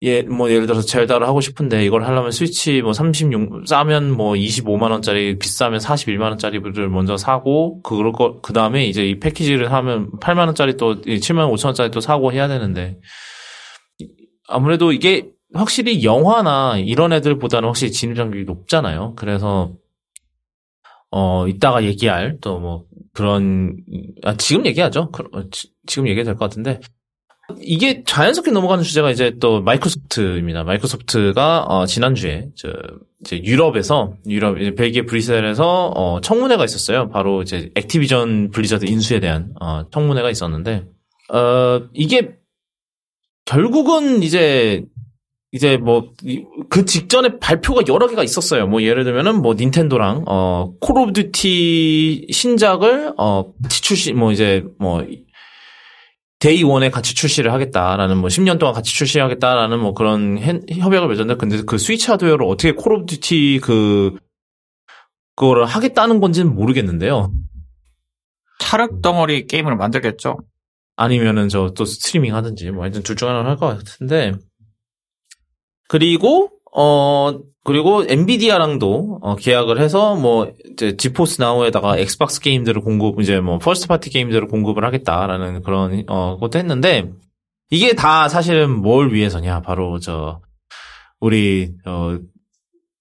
예, 0.01 0.23
뭐 0.23 0.51
예를 0.51 0.67
들어서 0.67 0.81
젤다를 0.85 1.25
하고 1.25 1.39
싶은데 1.39 1.85
이걸 1.85 2.03
하려면 2.03 2.31
스위치 2.31 2.81
뭐 2.81 2.91
36, 2.91 3.65
싸면 3.65 4.11
뭐 4.11 4.33
25만 4.33 4.91
원짜리, 4.91 5.39
비싸면 5.39 5.79
41만 5.79 6.23
원짜리를 6.23 6.89
먼저 6.89 7.15
사고, 7.15 7.81
그걸 7.81 8.11
거, 8.11 8.41
그 8.41 8.51
다음에 8.51 8.85
이제 8.85 9.07
이 9.07 9.19
패키지를 9.21 9.71
하면 9.71 10.11
8만 10.19 10.47
원짜리 10.47 10.75
또, 10.75 10.99
7만 11.01 11.49
5천 11.53 11.67
원짜리 11.67 11.91
또 11.91 12.01
사고 12.01 12.33
해야 12.33 12.49
되는데, 12.49 12.99
아무래도 14.49 14.91
이게 14.91 15.29
확실히 15.53 16.03
영화나 16.03 16.77
이런 16.77 17.13
애들보다는 17.13 17.69
확실히 17.69 17.93
진입 17.93 18.17
장벽이 18.17 18.43
높잖아요. 18.43 19.13
그래서, 19.15 19.71
어, 21.09 21.47
이따가 21.47 21.85
얘기할 21.85 22.39
또 22.41 22.59
뭐 22.59 22.83
그런, 23.15 23.77
아, 24.23 24.35
지금 24.37 24.65
얘기하죠. 24.65 25.09
그- 25.11 25.23
어, 25.33 25.49
지- 25.49 25.71
지금 25.87 26.07
얘기해도 26.07 26.27
될 26.31 26.35
것 26.37 26.45
같은데, 26.45 26.79
이게 27.61 28.03
자연스럽게 28.03 28.49
넘어가는 28.51 28.83
주제가 28.83 29.11
이제 29.11 29.35
또 29.39 29.61
마이크로소프트입니다. 29.61 30.63
마이크로소프트가 30.63 31.63
어, 31.65 31.85
지난주에 31.85 32.49
저 32.55 32.69
이제 33.21 33.39
유럽에서 33.43 34.15
유럽 34.27 34.59
이제 34.59 34.73
벨기에 34.73 35.03
브뤼셀에서 35.03 35.91
어, 35.95 36.21
청문회가 36.21 36.65
있었어요. 36.65 37.09
바로 37.09 37.43
이제 37.43 37.69
액티비전 37.75 38.49
블리자드 38.49 38.85
인수에 38.85 39.19
대한 39.19 39.53
어, 39.61 39.87
청문회가 39.91 40.31
있었는데 40.31 40.85
어, 41.31 41.81
이게 41.93 42.35
결국은 43.45 44.23
이제 44.23 44.83
이제 45.51 45.77
뭐 45.77 46.11
그 46.69 46.83
직전에 46.85 47.39
발표가 47.39 47.81
여러 47.87 48.07
개가 48.07 48.23
있었어요. 48.23 48.67
뭐 48.67 48.81
예를 48.83 49.03
들면은 49.05 49.41
뭐 49.41 49.53
닌텐도랑 49.53 50.23
어 50.27 50.73
콜 50.81 50.97
오브 50.97 51.13
듀티 51.13 52.27
신작을 52.31 53.13
어 53.17 53.45
출시 53.69 54.13
뭐 54.13 54.31
이제 54.31 54.63
뭐 54.79 55.05
day 56.39 56.63
one에 56.63 56.89
같이 56.89 57.15
출시를 57.15 57.53
하겠다라는 57.53 58.17
뭐 58.17 58.27
10년 58.29 58.59
동안 58.59 58.75
같이 58.75 58.93
출시하겠다라는 58.93 59.79
뭐 59.79 59.93
그런 59.93 60.37
해- 60.37 60.59
협약을 60.69 61.07
맺었는데 61.07 61.37
근데 61.39 61.61
그 61.65 61.77
스위치 61.77 62.11
하드웨어를 62.11 62.45
어떻게 62.45 62.71
콜 62.73 62.93
오브 62.93 63.05
듀티 63.05 63.59
그 63.63 64.15
그거를 65.35 65.65
하겠다는 65.65 66.19
건지는 66.19 66.53
모르겠는데요. 66.55 67.31
타륵 68.59 69.01
덩어리 69.01 69.47
게임을 69.47 69.75
만들겠죠. 69.77 70.37
아니면은 70.97 71.49
저 71.49 71.73
또 71.75 71.85
스트리밍 71.85 72.33
하든지 72.35 72.71
뭐 72.71 72.83
하여튼 72.83 73.03
둘 73.03 73.15
중 73.15 73.27
하나를 73.29 73.49
할 73.51 73.57
것 73.57 73.67
같은데 73.77 74.33
그리고 75.87 76.51
어 76.73 77.39
그리고 77.63 78.03
엔비디아랑도 78.07 79.19
어, 79.21 79.35
계약을 79.35 79.79
해서 79.79 80.15
뭐 80.15 80.51
이제 80.71 80.97
지포스 80.97 81.41
나우에다가 81.41 81.97
엑스박스 81.97 82.41
게임들을 82.41 82.81
공급 82.81 83.19
이제 83.21 83.39
뭐 83.39 83.57
first 83.57 83.87
party 83.87 84.09
게임들을 84.09 84.47
공급을 84.47 84.83
하겠다라는 84.85 85.63
그런 85.63 86.03
어 86.07 86.37
것도 86.37 86.59
했는데 86.59 87.11
이게 87.71 87.93
다 87.93 88.29
사실은 88.29 88.69
뭘 88.69 89.13
위해서냐 89.13 89.61
바로 89.61 89.99
저 89.99 90.41
우리 91.19 91.71
어 91.85 92.17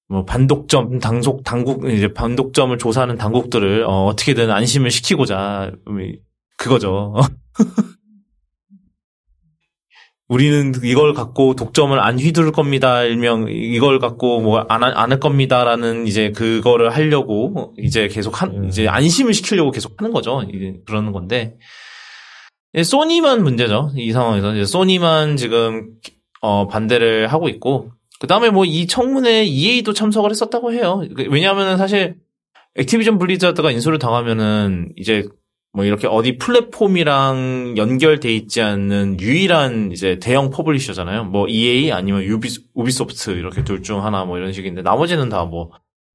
뭐 0.08 0.24
반독점 0.24 0.98
당속 0.98 1.44
당국 1.44 1.90
이제 1.90 2.12
반독점을 2.12 2.76
조사하는 2.78 3.16
당국들을 3.16 3.84
어, 3.84 4.06
어떻게든 4.06 4.50
안심을 4.50 4.90
시키고자 4.90 5.72
음, 5.88 6.12
그거죠. 6.56 7.14
우리는 10.28 10.72
이걸 10.82 11.12
갖고 11.12 11.54
독점을 11.54 11.98
안 12.00 12.18
휘두를 12.18 12.50
겁니다. 12.52 13.02
일명 13.02 13.46
이걸 13.50 13.98
갖고 13.98 14.40
뭐 14.40 14.64
안 14.68 14.82
안 14.82 15.10
할 15.12 15.20
겁니다라는 15.20 16.06
이제 16.06 16.30
그거를 16.30 16.90
하려고 16.90 17.74
이제 17.78 18.08
계속 18.08 18.40
한 18.40 18.50
음. 18.56 18.68
이제 18.68 18.88
안심을 18.88 19.34
시키려고 19.34 19.70
계속 19.70 20.00
하는 20.00 20.12
거죠. 20.12 20.42
이제 20.52 20.80
그러는 20.86 21.12
건데 21.12 21.56
예, 22.74 22.82
소니만 22.82 23.42
문제죠. 23.42 23.92
이 23.96 24.12
상황에서 24.12 24.54
이제 24.54 24.64
소니만 24.64 25.36
지금 25.36 25.90
어 26.40 26.66
반대를 26.68 27.28
하고 27.28 27.48
있고 27.50 27.90
그 28.18 28.26
다음에 28.26 28.48
뭐 28.50 28.64
이 28.64 28.86
청문회에 28.86 29.44
EA도 29.44 29.92
참석을 29.92 30.30
했었다고 30.30 30.72
해요. 30.72 31.02
왜냐하면은 31.28 31.76
사실 31.76 32.16
액티비전 32.76 33.18
블리자드가 33.18 33.70
인수를 33.70 33.98
당하면은 33.98 34.88
이제 34.96 35.28
뭐 35.74 35.84
이렇게 35.84 36.06
어디 36.06 36.38
플랫폼이랑 36.38 37.74
연결돼 37.76 38.32
있지 38.34 38.62
않는 38.62 39.18
유일한 39.20 39.90
이제 39.92 40.18
대형 40.20 40.50
publisher잖아요. 40.50 41.24
뭐 41.24 41.48
EA 41.48 41.90
아니면 41.92 42.22
유비, 42.22 42.48
우비소프트 42.74 43.30
이렇게 43.32 43.64
둘 43.64 43.82
중 43.82 44.04
하나 44.04 44.24
뭐 44.24 44.38
이런 44.38 44.52
식인데 44.52 44.82
나머지는 44.82 45.28
다 45.28 45.44
뭐 45.44 45.70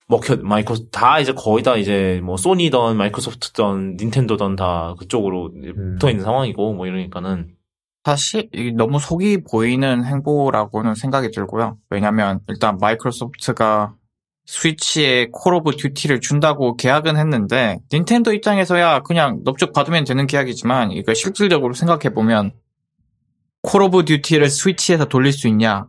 먹혀 0.07 0.37
마이크로 0.37 0.89
다 0.91 1.19
이제 1.19 1.33
거의 1.33 1.61
다 1.61 1.75
이제 1.75 2.19
뭐 2.23 2.35
소니던 2.35 2.97
마이크로소프트던 2.97 3.97
닌텐도던 3.99 4.55
다 4.55 4.95
그쪽으로 4.97 5.51
음. 5.53 5.95
붙어 5.99 6.09
있는 6.09 6.23
상황이고 6.23 6.73
뭐 6.73 6.87
이러니까는 6.87 7.49
사실 8.05 8.49
너무 8.75 8.97
속이 8.99 9.43
보이는 9.51 10.03
행보라고는 10.03 10.95
생각이 10.95 11.29
들고요. 11.31 11.77
왜냐면 11.91 12.39
일단 12.47 12.77
마이크로소프트가 12.79 13.93
스위치에 14.53 15.27
콜 15.32 15.53
오브 15.53 15.74
듀티를 15.77 16.22
준다고 16.22 16.75
계약은 16.75 17.18
했는데 17.18 17.77
닌텐도 17.94 18.34
입장에서야 18.34 19.01
그냥 19.01 19.41
넙죽 19.46 19.74
받으면 19.74 20.06
되는 20.06 20.25
계약이지만 20.25 20.91
이거 20.91 21.13
실질적으로 21.13 21.75
생각해 21.75 22.15
보면 22.15 22.51
콜 23.62 23.84
오브 23.84 24.06
듀티를 24.06 24.50
스위치에서 24.50 25.06
돌릴 25.06 25.34
수 25.34 25.48
있냐? 25.50 25.86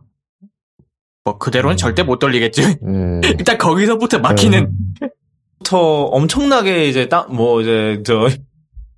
뭐 1.23 1.39
그대로는 1.39 1.73
음. 1.73 1.77
절대 1.77 2.03
못 2.03 2.19
돌리겠지. 2.19 2.77
음. 2.83 3.21
일단 3.25 3.57
거기서부터 3.57 4.19
막히는 4.19 4.71
부터 5.57 6.03
엄청나게 6.03 6.87
이제 6.87 7.09
딱 7.09 7.31
뭐 7.31 7.61
이제 7.61 8.03
저 8.05 8.27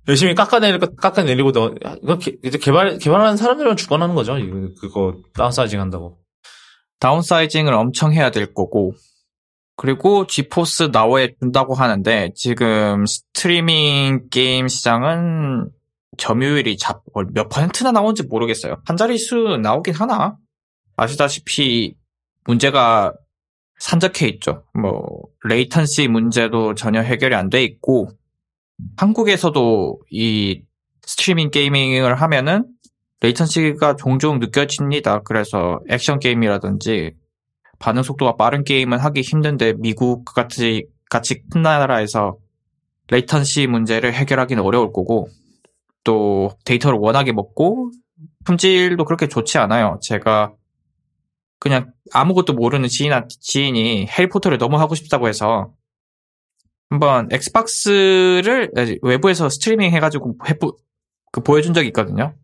열심히 0.08 0.34
깎아내리고 0.34 1.52
너 1.52 1.74
이거 2.02 2.18
개- 2.18 2.36
이제 2.44 2.58
개발 2.58 2.98
개발하는 2.98 3.38
사람들만 3.38 3.76
죽어나는 3.78 4.14
거죠. 4.14 4.36
이거 4.36 4.68
그거 4.78 5.14
다운사이징 5.34 5.80
한다고. 5.80 6.18
다운사이징을 7.00 7.72
엄청 7.72 8.12
해야 8.12 8.30
될 8.30 8.52
거고 8.52 8.92
그리고 9.76 10.26
지포스 10.26 10.90
나우에 10.92 11.34
준다고 11.40 11.74
하는데 11.74 12.30
지금 12.34 13.06
스트리밍 13.06 14.28
게임 14.30 14.68
시장은 14.68 15.68
점유율이 16.16 16.76
잡, 16.76 17.02
뭐 17.12 17.28
몇 17.28 17.48
퍼센트나 17.48 17.90
나오는지 17.90 18.22
모르겠어요. 18.22 18.76
한 18.84 18.96
자릿수 18.96 19.58
나오긴 19.62 19.94
하나? 19.94 20.36
아시다시피 20.96 21.96
문제가 22.44 23.12
산적해 23.80 24.28
있죠. 24.34 24.64
뭐 24.74 25.02
latency 25.42 26.06
문제도 26.06 26.74
전혀 26.74 27.00
해결이 27.00 27.34
안 27.34 27.50
돼 27.50 27.64
있고 27.64 28.10
한국에서도 28.96 30.00
이 30.10 30.62
스트리밍 31.02 31.50
gaming을 31.50 32.14
하면은 32.14 32.66
latency가 33.20 33.96
종종 33.96 34.38
느껴집니다. 34.38 35.22
그래서 35.22 35.80
액션 35.88 36.20
게임이라든지 36.20 37.14
반응 37.84 38.02
속도가 38.02 38.36
빠른 38.36 38.64
게임은 38.64 38.98
하기 38.98 39.20
힘든데 39.20 39.74
미국 39.76 40.24
같이 40.24 40.86
같이 41.10 41.42
큰 41.50 41.60
나라에서 41.60 42.38
latency 43.10 43.66
문제를 43.66 44.14
해결하기는 44.14 44.62
어려울 44.62 44.90
거고 44.90 45.28
또 46.02 46.56
데이터를 46.64 46.98
워낙에 46.98 47.32
먹고 47.32 47.90
품질도 48.46 49.04
그렇게 49.04 49.28
좋지 49.28 49.58
않아요. 49.58 49.98
제가 50.00 50.54
그냥 51.60 51.92
아무것도 52.14 52.54
모르는 52.54 52.88
지인, 52.88 53.12
지인이 53.28 54.06
해리포터를 54.06 54.56
너무 54.56 54.78
하고 54.78 54.94
싶다고 54.94 55.28
해서 55.28 55.74
한번 56.88 57.28
엑스박스를 57.30 58.70
외부에서 59.02 59.50
스트리밍 59.50 59.90
해가지고 59.90 60.38
해보, 60.48 60.78
그 61.32 61.42
보여준 61.42 61.74
적이 61.74 61.88
있거든요. 61.88 62.34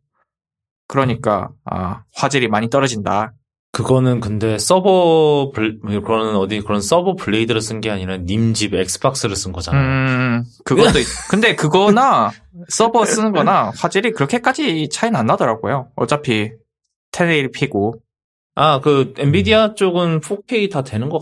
그러니까 0.86 1.50
아, 1.64 2.04
화질이 2.14 2.48
많이 2.48 2.68
떨어진다. 2.68 3.32
그거는 3.72 4.18
근데 4.20 4.58
서버 4.58 5.52
블 5.54 5.78
그거는 5.80 6.34
어디 6.36 6.60
그런 6.60 6.80
server 6.80 7.14
blade를 7.14 7.60
쓴 7.60 7.80
게 7.80 7.88
아니라 7.90 8.16
님 8.18 8.52
집 8.52 8.74
엑스박스를 8.74 9.36
쓴 9.36 9.52
거잖아요. 9.52 9.82
음, 9.82 10.44
그것도 10.64 10.98
있- 10.98 11.06
근데 11.30 11.54
그거나 11.54 12.32
서버 12.68 13.04
쓰는 13.04 13.32
거나 13.32 13.70
화질이 13.78 14.10
그렇게까지 14.12 14.88
차이는 14.90 15.18
안 15.18 15.26
나더라고요. 15.26 15.88
어차피 15.94 16.50
1080p고 17.12 18.00
아, 18.56 18.80
그 18.80 19.14
엔비디아 19.16 19.74
쪽은 19.74 20.20
4K 20.20 20.70
다 20.70 20.82
되는 20.82 21.08
것 21.08 21.20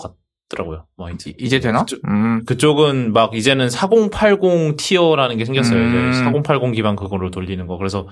같더라고요. 0.49 0.87
뭐 0.97 1.07
하여튼. 1.07 1.35
이제 1.39 1.61
되나? 1.61 1.81
그쪽- 1.81 2.01
음, 2.09 2.45
그쪽은 2.47 3.13
막 3.13 3.35
이제는 3.37 3.69
4080 3.69 4.77
티어라는 4.79 5.37
게 5.37 5.45
생겼어요. 5.45 5.79
음. 5.79 6.11
이제 6.11 6.19
4080 6.25 6.73
기반 6.73 6.97
그거로 6.97 7.31
돌리는 7.31 7.67
거. 7.67 7.77
그래서 7.77 8.09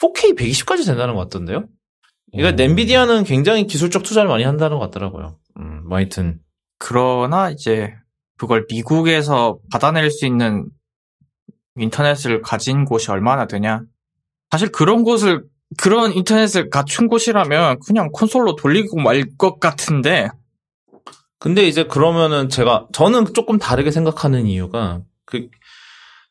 4K 0.00 0.36
120까지 0.36 0.86
된다는 0.86 1.14
것 1.16 1.22
같던데요? 1.22 1.64
그러니까 2.32 2.62
음. 2.62 2.70
엔비디아는 2.70 3.24
굉장히 3.24 3.66
기술적 3.66 4.02
투자를 4.02 4.28
많이 4.28 4.44
한다는 4.44 4.78
것 4.78 4.84
같더라고요. 4.86 5.36
음, 5.58 5.82
뭐 5.88 5.98
하여튼 5.98 6.38
그러나 6.78 7.50
이제 7.50 7.94
그걸 8.38 8.66
미국에서 8.70 9.58
받아낼 9.70 10.10
수 10.10 10.26
있는 10.26 10.66
인터넷을 11.76 12.42
가진 12.42 12.84
곳이 12.84 13.10
얼마나 13.10 13.46
되냐? 13.46 13.82
사실 14.50 14.70
그런 14.72 15.02
곳을 15.04 15.44
그런 15.76 16.12
인터넷을 16.12 16.68
갖춘 16.70 17.06
곳이라면 17.08 17.78
그냥 17.86 18.10
콘솔로 18.12 18.56
돌리고 18.56 18.96
말 19.00 19.22
것 19.38 19.60
같은데 19.60 20.28
근데 21.38 21.66
이제 21.66 21.84
그러면은 21.84 22.48
제가 22.48 22.88
저는 22.92 23.32
조금 23.34 23.58
다르게 23.58 23.90
생각하는 23.90 24.46
이유가 24.46 25.02
그 25.24 25.48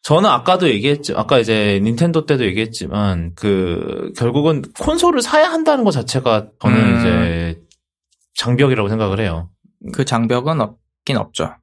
저는 0.09 0.27
아까도 0.27 0.67
얘기했지 0.69 1.13
아까 1.15 1.37
이제 1.37 1.79
닌텐도 1.83 2.25
때도 2.25 2.43
얘기했지만 2.45 3.33
그 3.35 4.11
결국은 4.17 4.63
콘솔을 4.79 5.21
사야 5.21 5.51
한다는 5.51 5.83
것 5.83 5.91
자체가 5.91 6.47
저는 6.59 6.77
음. 6.79 6.97
이제 6.99 7.61
장벽이라고 8.33 8.89
생각을 8.89 9.19
해요. 9.19 9.51
그 9.93 10.05
장벽은 10.05 10.61
없긴 10.61 11.17
없죠. 11.17 11.53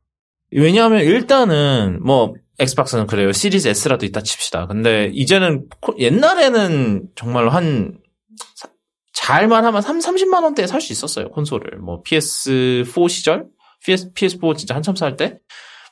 왜냐하면 0.53 1.01
일단은 1.03 1.99
뭐 2.05 2.35
엑스박스는 2.61 3.09
그래요. 3.09 3.33
시리즈 3.33 3.67
S라도 3.67 4.07
있다 4.07 4.21
칩시다. 4.21 4.69
근데 4.69 5.11
이제는 5.13 5.67
코- 5.81 5.99
옛날에는 5.99 7.09
정말 7.17 7.49
한 7.49 7.99
사- 8.55 8.69
잘만 9.13 9.65
하면 9.65 9.83
3, 9.83 9.99
30만 9.99 10.45
원대에 10.45 10.69
살 10.69 10.81
수 10.81 10.93
있었어요. 10.93 11.31
콘솔을. 11.31 11.79
뭐 11.81 12.01
PS4 12.05 13.09
시절? 13.09 13.47
PS, 13.85 14.13
PS4 14.13 14.57
진짜 14.57 14.77
한참 14.77 14.95
살 14.95 15.17
때? 15.17 15.39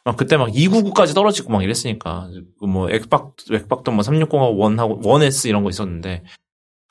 막 0.04 0.16
그때 0.16 0.36
막 0.36 0.50
299까지 0.50 1.14
떨어지고 1.14 1.52
막 1.52 1.62
이랬으니까. 1.62 2.28
그뭐 2.60 2.90
엑박, 2.90 3.34
엑박도 3.50 3.90
뭐 3.90 4.02
360하고 4.02 4.56
1하고 4.56 5.02
1S 5.02 5.48
이런 5.48 5.64
거 5.64 5.70
있었는데. 5.70 6.24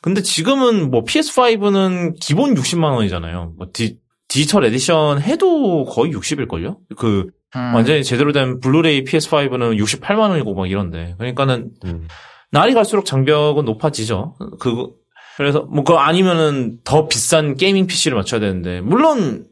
근데 0.02 0.22
지금은 0.22 0.92
뭐 0.92 1.04
PS5는 1.04 2.16
기본 2.20 2.56
60만 2.56 2.96
원이잖아요. 2.96 3.54
뭐 3.58 3.68
디, 3.72 4.00
digital 4.28 4.66
edition 4.66 5.22
해도 5.22 5.86
거의 5.86 6.12
60일걸요? 6.12 6.78
그 6.98 7.30
음, 7.56 7.76
완전히 7.76 8.04
제대로 8.04 8.32
된 8.32 8.60
블루레이 8.60 9.04
PS5는 9.04 9.78
68만 9.78 10.32
원이고 10.32 10.56
막 10.56 10.70
이런데. 10.70 11.14
그러니까는 11.20 11.72
음. 11.86 12.08
날이 12.52 12.74
갈수록 12.74 13.06
장벽은 13.06 13.64
높아지죠. 13.66 14.36
그 14.60 14.90
그래서 15.38 15.62
뭐 15.62 15.84
그거 15.84 16.00
아니면은 16.00 16.80
더 16.84 17.08
비싼 17.08 17.56
gaming 17.56 17.88
PC를 17.88 18.16
맞춰야 18.18 18.40
되는데 18.40 18.82
물론 18.82 19.48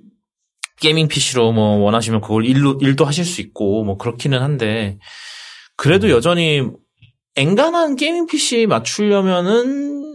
gaming 0.81 1.07
PC로 1.07 1.51
뭐 1.53 1.77
원하시면 1.77 2.21
그걸 2.21 2.45
일로 2.45 2.77
일도 2.81 3.05
하실 3.05 3.23
수 3.23 3.39
있고 3.41 3.83
뭐 3.83 3.97
그렇기는 3.97 4.41
한데 4.41 4.97
그래도 5.77 6.09
여전히 6.09 6.61
엔간한 7.35 7.95
gaming 7.95 8.25
PC 8.27 8.65
맞추려면은 8.67 10.13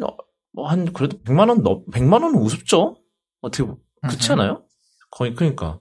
뭐 0.53 0.67
한 0.69 0.93
그래도 0.93 1.19
100만 1.23 1.49
원 1.51 1.63
넘, 1.63 1.85
100만 1.93 2.23
원은 2.23 2.35
우습죠. 2.41 2.97
어떻게 3.43 3.63
보- 3.65 3.79
그렇지 4.03 4.33
않아요? 4.33 4.65
거의 5.11 5.35
그러니까. 5.35 5.81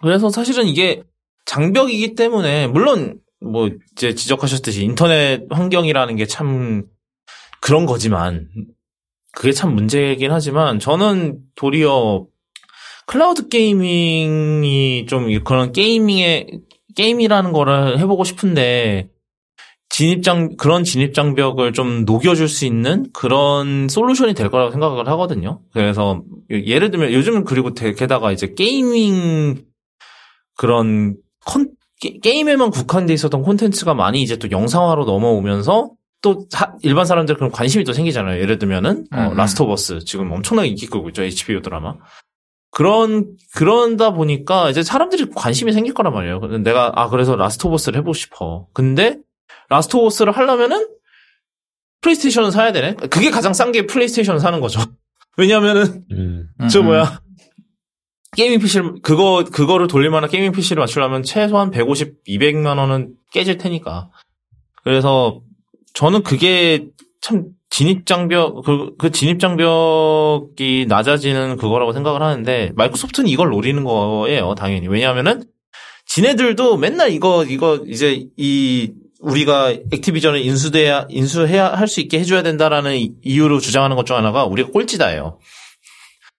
그래서 0.00 0.30
사실은 0.30 0.66
이게 0.66 1.02
장벽이기 1.46 2.14
때문에 2.14 2.66
물론 2.68 3.20
뭐 3.40 3.68
이제 3.92 4.14
지적하셨듯이 4.14 4.84
인터넷 4.84 5.42
환경이라는 5.50 6.16
게 6.16 6.26
참 6.26 6.84
그런 7.60 7.84
거지만 7.86 8.48
그게 9.32 9.50
참 9.52 9.74
문제이긴 9.74 10.30
하지만 10.30 10.78
저는 10.78 11.40
도리어 11.56 12.26
클라우드 13.06 13.48
게이밍이 13.48 15.06
좀 15.06 15.42
그런 15.44 15.72
게이밍의 15.72 16.60
게임이라는 16.96 17.52
거를 17.52 17.98
해보고 17.98 18.24
싶은데 18.24 19.08
진입장 19.90 20.56
그런 20.56 20.82
진입장벽을 20.82 21.72
좀 21.72 22.04
녹여줄 22.04 22.48
수 22.48 22.64
있는 22.64 23.06
그런 23.12 23.88
솔루션이 23.88 24.34
될 24.34 24.50
거라고 24.50 24.70
생각을 24.72 25.06
하거든요. 25.08 25.60
그래서 25.72 26.22
예를 26.50 26.90
들면 26.90 27.12
요즘은 27.12 27.44
그리고 27.44 27.74
대- 27.74 27.92
게다가 27.94 28.32
이제 28.32 28.54
gaming 28.56 29.64
그런 30.56 31.16
컨 31.44 31.70
게- 32.00 32.18
게임에만 32.20 32.70
국한돼 32.70 33.12
있었던 33.14 33.42
콘텐츠가 33.42 33.94
많이 33.94 34.22
이제 34.22 34.36
또 34.36 34.50
영상화로 34.50 35.04
넘어오면서 35.04 35.90
또 36.22 36.46
사- 36.50 36.72
일반 36.82 37.04
사람들 37.04 37.36
그런 37.36 37.50
관심이 37.52 37.84
또 37.84 37.92
생기잖아요. 37.92 38.40
예를 38.40 38.58
들면은 38.58 39.04
어. 39.12 39.32
라스트 39.34 39.62
오브 39.62 39.72
어스 39.74 40.00
지금 40.06 40.32
엄청나게 40.32 40.68
인기 40.70 40.86
끌고 40.86 41.08
있죠. 41.10 41.22
HBO 41.22 41.60
드라마. 41.60 41.94
그런 42.74 43.36
그런다 43.54 44.10
보니까 44.12 44.68
이제 44.68 44.82
사람들이 44.82 45.30
관심이 45.34 45.72
생길 45.72 45.94
거란 45.94 46.12
말이에요. 46.12 46.40
근데 46.40 46.58
내가 46.58 46.92
아 46.96 47.08
그래서 47.08 47.36
라스트 47.36 47.66
오브 47.68 47.74
어스를 47.74 47.98
해보고 47.98 48.14
싶어. 48.14 48.66
근데 48.74 49.18
라스트 49.68 49.96
오브 49.96 50.06
어스를 50.06 50.32
하려면은 50.32 50.88
플레이스테이션을 52.00 52.50
사야 52.50 52.72
되네. 52.72 52.94
그게 52.94 53.30
가장 53.30 53.54
싼 53.54 53.70
게 53.70 53.86
플레이스테이션을 53.86 54.40
사는 54.40 54.60
거죠. 54.60 54.80
왜냐면은 55.38 56.04
음. 56.10 56.48
저 56.68 56.80
음, 56.80 56.86
뭐야 56.86 57.20
gaming 58.36 58.58
PC를 58.58 58.94
그거 59.02 59.44
그거를 59.44 59.86
돌릴 59.86 60.10
만한 60.10 60.28
gaming 60.28 60.50
PC를 60.50 60.80
맞추려면 60.80 61.22
최소한 61.22 61.70
150, 61.70 62.24
200만 62.26 62.78
원은 62.78 63.14
깨질 63.32 63.56
테니까. 63.56 64.10
그래서 64.82 65.40
저는 65.94 66.24
그게 66.24 66.88
참 67.20 67.46
진입 67.76 68.06
장벽 68.06 68.62
그, 68.64 68.92
그 68.96 69.10
진입 69.10 69.40
장벽이 69.40 70.86
낮아지는 70.86 71.56
그거라고 71.56 71.92
생각을 71.92 72.22
하는데 72.22 72.70
마이크로소프트는 72.76 73.28
이걸 73.28 73.48
노리는 73.50 73.82
거예요, 73.82 74.54
당연히. 74.54 74.86
왜냐하면은 74.86 75.42
지네들도 76.06 76.76
맨날 76.76 77.10
이거 77.10 77.42
이거 77.44 77.80
이제 77.88 78.26
이 78.36 78.92
우리가 79.18 79.70
액티비전을 79.92 80.38
인수돼야 80.40 81.06
인수해야 81.08 81.72
할 81.72 81.88
수 81.88 82.00
있게 82.00 82.20
해줘야 82.20 82.42
된다라는 82.44 82.94
이- 82.96 83.10
이유로 83.22 83.58
주장하는 83.58 83.96
것 83.96 84.04
중 84.04 84.14
하나가 84.14 84.44
우리가 84.44 84.70
꼴찌다예요. 84.70 85.40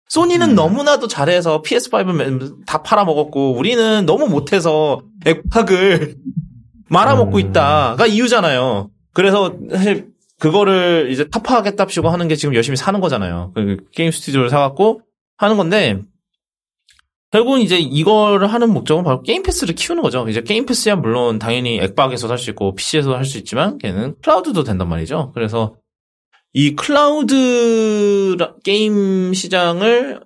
소니는 0.07 0.51
음. 0.51 0.55
너무나도 0.55 1.09
잘해서 1.09 1.61
PS5는 1.63 2.65
다 2.65 2.81
팔아먹었고 2.81 3.55
우리는 3.57 4.05
너무 4.05 4.29
못해서 4.29 5.01
액박을 5.25 6.15
말아먹고 6.89 7.35
음. 7.35 7.39
있다가 7.41 8.05
이유잖아요. 8.07 8.89
그래서 9.13 9.53
사실 9.69 10.14
그거를 10.39 11.07
이제 11.11 11.29
타파하겠답시고 11.29 12.09
하는 12.09 12.27
게 12.27 12.35
지금 12.35 12.55
열심히 12.55 12.75
사는 12.75 12.99
거잖아요. 12.99 13.51
그 13.55 13.77
게임 13.93 14.11
스튜디오를 14.11 14.49
사갖고 14.49 15.01
하는 15.37 15.57
건데 15.57 16.01
결국은 17.31 17.59
이제 17.61 17.77
이걸 17.79 18.45
하는 18.45 18.71
목적은 18.73 19.03
바로 19.03 19.21
게임 19.21 19.43
패스를 19.43 19.75
키우는 19.75 20.03
거죠. 20.03 20.27
이제 20.29 20.41
게임 20.41 20.65
패스야 20.65 20.95
물론 20.95 21.39
당연히 21.39 21.79
액박에서도 21.79 22.31
할수 22.31 22.49
있고 22.51 22.75
PC에서도 22.75 23.15
할수 23.15 23.37
있지만 23.39 23.77
걔는 23.77 24.15
클라우드도 24.21 24.63
된단 24.63 24.87
말이죠. 24.87 25.31
그래서 25.33 25.75
이 26.53 26.75
클라우드 26.75 28.35
라- 28.39 28.53
게임 28.63 29.33
시장을 29.33 30.21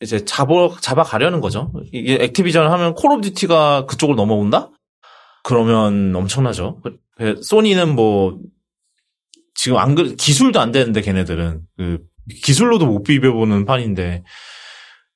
이제 0.00 0.24
잡아 0.24 0.68
잡아가려는 0.80 1.40
거죠. 1.40 1.72
이게 1.92 2.18
액티비전 2.20 2.70
하면 2.70 2.94
콜 2.94 3.10
오브 3.12 3.22
듀티가 3.22 3.86
그쪽으로 3.86 4.14
넘어온다? 4.16 4.70
그러면 5.42 6.14
엄청나죠. 6.14 6.80
그- 7.16 7.40
소니는 7.42 7.96
뭐 7.96 8.38
지금 9.60 9.76
안 9.78 9.96
그래 9.96 10.14
기술도 10.16 10.60
안 10.60 10.70
되는데 10.70 11.00
걔네들은 11.00 11.60
그 11.76 11.98
기술로도 12.44 12.86
못 12.86 13.02
비벼보는 13.02 13.64
판인데 13.64 14.22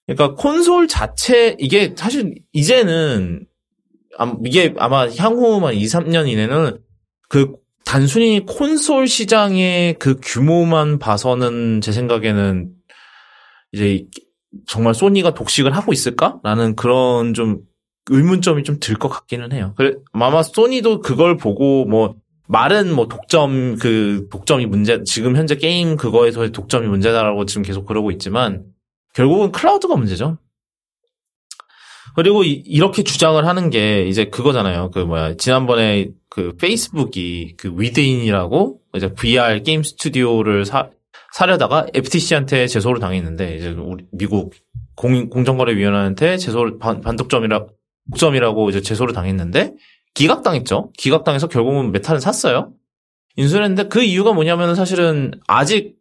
그러니까 0.06 0.34
콘솔 0.34 0.88
자체 0.88 1.54
이게 1.60 1.94
사실 1.96 2.34
이제는 2.52 3.46
암- 4.18 4.38
이게 4.44 4.74
아마 4.78 5.08
향후만 5.08 5.74
2, 5.74 5.84
3년 5.84 6.28
이내는 6.28 6.78
그 7.28 7.52
단순히 7.84 8.44
콘솔 8.44 9.06
시장의 9.06 9.94
그 10.00 10.18
규모만 10.20 10.98
봐서는 10.98 11.80
제 11.80 11.92
생각에는 11.92 12.70
이제 13.72 14.06
정말 14.66 14.92
소니가 14.94 15.34
독식을 15.34 15.74
하고 15.76 15.92
있을까라는 15.92 16.74
그런 16.74 17.32
좀 17.32 17.60
의문점이 18.10 18.64
좀 18.64 18.80
들 18.80 18.96
것 18.98 19.08
같기는 19.08 19.52
해요. 19.52 19.74
그래 19.76 19.94
아마 20.12 20.42
소니도 20.42 21.00
그걸 21.00 21.36
보고 21.36 21.84
뭐 21.84 22.16
말은 22.48 22.94
뭐 22.94 23.08
독점 23.08 23.76
그 23.76 24.28
독점이 24.30 24.66
문제 24.66 25.02
지금 25.04 25.36
현재 25.36 25.56
게임 25.56 25.96
그거에서의 25.96 26.52
독점이 26.52 26.86
문제다라고 26.86 27.46
지금 27.46 27.62
계속 27.62 27.86
그러고 27.86 28.10
있지만 28.10 28.64
결국은 29.14 29.52
클라우드가 29.52 29.96
문제죠. 29.96 30.38
그리고 32.14 32.44
이, 32.44 32.78
렇게 32.78 33.02
주장을 33.04 33.42
하는 33.46 33.70
게 33.70 34.06
이제 34.06 34.26
그거잖아요. 34.26 34.90
그 34.90 34.98
뭐야 34.98 35.34
지난번에 35.36 36.10
그 36.28 36.54
페이스북이 36.56 37.54
그 37.56 37.72
Within이라고 37.74 38.80
이제 38.94 39.12
VR 39.12 39.62
게임 39.62 39.82
스튜디오를 39.82 40.66
사 40.66 40.90
사려다가 41.32 41.86
FTC한테 41.94 42.66
제소를 42.66 43.00
당했는데 43.00 43.56
이제 43.56 43.70
우리 43.70 44.04
미국 44.12 44.52
공, 44.94 45.30
공정거래위원회한테 45.30 46.36
제소를 46.36 46.78
반, 46.78 47.00
반독점이라 47.00 47.66
독점이라고 48.10 48.68
이제 48.68 48.82
제소를 48.82 49.14
당했는데 49.14 49.72
기각당했죠. 50.14 50.90
기각당해서 50.96 51.48
결국은 51.48 51.92
메타를 51.92 52.20
샀어요. 52.20 52.72
인수를 53.36 53.64
했는데 53.64 53.88
그 53.88 54.02
이유가 54.02 54.32
뭐냐면 54.32 54.74
사실은 54.74 55.32
아직 55.46 55.96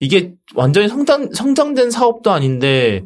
이게 0.00 0.34
완전히 0.54 0.88
성장, 0.88 1.32
성장된 1.32 1.90
사업도 1.90 2.30
아닌데 2.30 3.04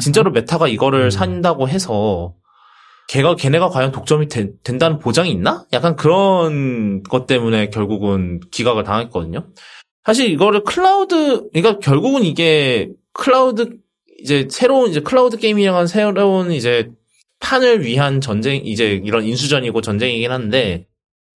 진짜로 0.00 0.30
메타가 0.30 0.68
이거를 0.68 1.04
음. 1.04 1.10
산다고 1.10 1.68
해서 1.68 2.34
걔가 3.08 3.36
걔네가 3.36 3.68
과연 3.68 3.92
독점이 3.92 4.28
된, 4.28 4.54
된다는 4.62 4.98
보장이 4.98 5.30
있나? 5.30 5.66
약간 5.72 5.96
그런 5.96 7.02
것 7.02 7.26
때문에 7.26 7.70
결국은 7.70 8.40
기각을 8.50 8.84
당했거든요. 8.84 9.46
사실 10.04 10.30
이거를 10.30 10.64
클라우드 10.64 11.48
그러니까 11.52 11.78
결국은 11.78 12.24
이게 12.24 12.90
클라우드 13.12 13.78
이제 14.20 14.48
새로운 14.50 14.90
이제 14.90 15.00
클라우드 15.00 15.36
게임이라는 15.36 15.86
새로운 15.86 16.52
이제 16.52 16.90
판을 17.44 17.84
위한 17.84 18.22
전쟁 18.22 18.64
이제 18.64 19.02
이런 19.04 19.24
인수전이고 19.24 19.82
전쟁이긴 19.82 20.32
한데 20.32 20.86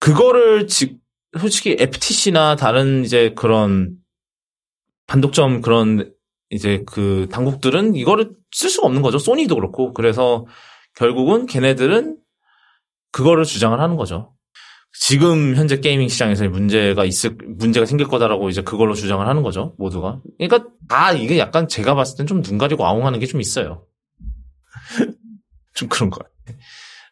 그거를 0.00 0.66
지, 0.66 0.96
솔직히 1.38 1.76
FTC나 1.78 2.56
다른 2.56 3.04
이제 3.04 3.34
그런 3.36 3.90
반독점 5.06 5.60
그런 5.60 6.10
이제 6.50 6.82
그 6.86 7.28
당국들은 7.30 7.94
이거를 7.94 8.30
쓸 8.52 8.70
수가 8.70 8.86
없는 8.86 9.02
거죠. 9.02 9.18
소니도 9.18 9.54
그렇고. 9.56 9.92
그래서 9.92 10.46
결국은 10.96 11.44
걔네들은 11.46 12.16
그거를 13.12 13.44
주장을 13.44 13.78
하는 13.78 13.96
거죠. 13.96 14.32
지금 14.98 15.54
현재 15.56 15.80
gaming 15.80 16.08
시장에서 16.08 16.48
문제가 16.48 17.04
있을 17.04 17.36
문제가 17.46 17.84
생길 17.84 18.08
거다라고 18.08 18.48
이제 18.48 18.62
그걸로 18.62 18.94
주장을 18.94 19.26
하는 19.26 19.42
거죠. 19.42 19.74
모두가. 19.78 20.20
그러니까 20.38 20.70
다 20.88 21.12
이게 21.12 21.38
약간 21.38 21.68
제가 21.68 21.94
봤을 21.94 22.16
땐 22.16 22.26
좀 22.26 22.40
눈 22.42 22.56
가리고 22.56 22.86
아웅하는 22.86 23.18
게 23.20 23.26
좀 23.26 23.40
있어요. 23.42 23.84
좀 25.78 25.88
그런 25.88 26.10
것 26.10 26.24
같아. 26.24 26.58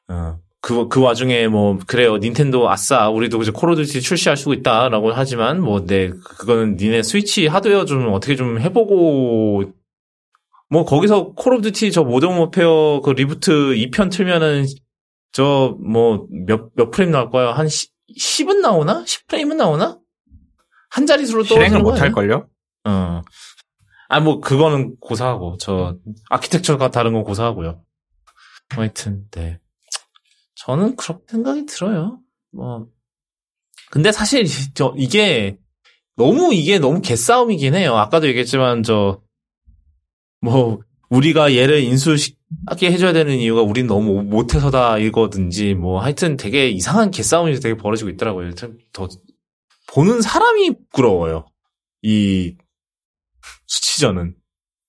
어. 0.08 0.38
그, 0.60 0.88
그 0.88 1.00
와중에 1.00 1.46
뭐, 1.46 1.78
그래요. 1.86 2.16
닌텐도 2.16 2.68
아싸, 2.68 3.08
우리도 3.08 3.40
이제 3.40 3.52
콜 3.52 3.70
오브 3.70 3.84
듀티 3.84 4.00
출시할 4.00 4.36
수 4.36 4.52
있다라고 4.52 5.12
하지만, 5.12 5.60
뭐, 5.60 5.84
네, 5.86 6.10
그거는 6.38 6.76
니네 6.76 7.04
스위치 7.04 7.46
하드웨어 7.46 7.84
좀 7.84 8.12
어떻게 8.12 8.34
좀 8.34 8.58
해보고, 8.58 9.70
뭐, 10.68 10.84
거기서 10.84 11.34
콜 11.34 11.54
오브 11.54 11.62
듀티 11.62 11.92
저 11.92 12.02
모던 12.02 12.36
워페어 12.36 13.02
그 13.04 13.10
reboot 13.10 13.52
2편 13.76 14.10
틀면은, 14.10 14.66
저, 15.30 15.76
뭐, 15.80 16.26
몇, 16.46 16.70
몇 16.74 16.90
프레임 16.90 17.12
나올 17.12 17.30
거야? 17.30 17.52
한 17.52 17.68
10, 17.68 17.92
10은 18.18 18.60
나오나? 18.60 19.04
10프레임은 19.04 19.54
나오나? 19.54 20.00
한 20.90 21.06
자릿수로 21.06 21.44
실행을 21.44 21.68
떨어지는 21.68 21.82
못 21.84 21.90
거야. 21.90 22.00
할걸요? 22.02 22.48
어. 22.88 23.22
아, 24.08 24.20
뭐, 24.20 24.40
그거는 24.40 24.96
고사하고, 24.98 25.58
저, 25.60 25.94
아키텍처가 26.30 26.90
다른 26.90 27.12
건 27.12 27.22
고사하고요. 27.22 27.85
하여튼, 28.70 29.26
네. 29.30 29.60
저는 30.56 30.96
그렇게 30.96 31.24
생각이 31.30 31.66
들어요. 31.66 32.20
뭐, 32.52 32.88
근데 33.90 34.10
사실 34.12 34.44
저 34.74 34.94
이게 34.96 35.58
너무 36.16 36.52
이게 36.54 36.78
너무 36.78 37.00
개싸움이긴 37.02 37.74
해요. 37.74 37.96
아까도 37.96 38.26
얘기했지만 38.28 38.82
저 38.82 39.20
뭐 40.40 40.80
우리가 41.10 41.54
얘를 41.54 41.80
인수하게 41.82 42.92
해줘야 42.92 43.12
되는 43.12 43.36
이유가 43.36 43.62
우린 43.62 43.86
너무 43.86 44.22
못해서다 44.22 44.98
이거든지 44.98 45.74
뭐 45.74 46.00
하여튼 46.00 46.36
되게 46.36 46.68
이상한 46.68 47.10
개싸움이 47.10 47.58
되게 47.60 47.76
벌어지고 47.76 48.10
있더라고요. 48.10 48.54
참 48.54 48.78
더 48.92 49.08
보는 49.88 50.20
사람이 50.20 50.70
부끄러워요. 50.90 51.46
이 52.02 52.56
수치전은. 53.66 54.36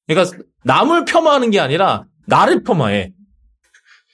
그러니까 0.08 0.38
남을 0.64 1.06
폄하하는 1.06 1.52
게 1.52 1.60
아니라 1.60 2.06
나를 2.26 2.64
폄하해. 2.64 3.14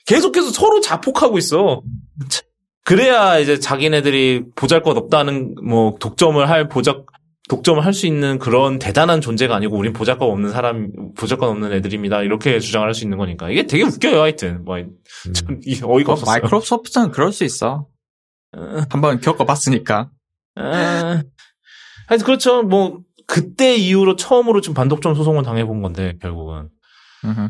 계속해서 0.06 0.50
서로 0.50 0.80
자폭하고 0.80 1.38
있어. 1.38 1.82
그래야 2.84 3.38
이제 3.38 3.58
자기네들이 3.58 4.44
보잘것 4.54 4.96
없다는 4.96 5.54
뭐 5.66 5.96
독점을 5.98 6.46
할 6.48 6.68
보작 6.68 7.06
독점을 7.48 7.84
할 7.84 7.92
수 7.92 8.06
있는 8.06 8.38
그런 8.38 8.78
대단한 8.78 9.20
존재가 9.20 9.54
아니고 9.54 9.76
우린 9.76 9.92
보잘것 9.92 10.28
없는 10.28 10.50
사람 10.50 10.90
보잘것 11.14 11.48
없는 11.48 11.72
애들입니다 11.72 12.22
이렇게 12.22 12.58
주장을 12.58 12.86
할 12.86 12.94
수 12.94 13.04
있는 13.04 13.18
거니까 13.18 13.50
이게 13.50 13.66
되게 13.66 13.82
웃겨요 13.84 14.20
하여튼 14.20 14.64
뭐 14.64 14.76
참, 15.34 15.60
이 15.64 15.80
어이가 15.82 16.12
어, 16.12 16.14
없었어요. 16.14 16.32
마이크로소프트는 16.40 17.10
그럴 17.10 17.32
수 17.32 17.44
있어. 17.44 17.86
한번 18.90 19.20
겪어봤으니까. 19.20 20.10
아, 20.56 21.22
하여튼 22.06 22.24
그렇죠 22.26 22.62
뭐 22.62 23.00
그때 23.26 23.74
이후로 23.76 24.16
처음으로 24.16 24.60
좀 24.60 24.74
반독점 24.74 25.14
소송을 25.14 25.42
당해본 25.42 25.82
건데 25.82 26.16
결국은 26.20 26.68
음흠. 27.24 27.48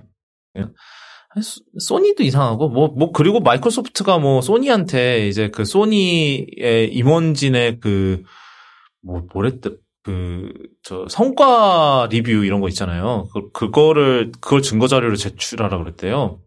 소- 1.43 1.63
소니도 1.79 2.23
이상하고 2.23 2.69
뭐뭐 2.69 3.13
그리고 3.13 3.41
마이크로소프트가 3.41 4.19
뭐 4.19 4.41
소니한테 4.41 5.29
이제 5.29 5.49
그 5.51 5.65
소니의 5.65 6.91
임원진의 6.93 7.81
그뭐 7.81 9.23
뭐랬더 9.33 9.71
그저 10.03 11.07
성과 11.09 12.07
리뷰 12.11 12.31
이런 12.45 12.61
거 12.61 12.69
있잖아요. 12.69 13.29
그 13.33 13.51
그거를 13.53 14.33
그걸 14.41 14.61
증거 14.63 14.87
자료로 14.87 15.17
제출하라 15.17 15.79
그랬대요. 15.79 16.41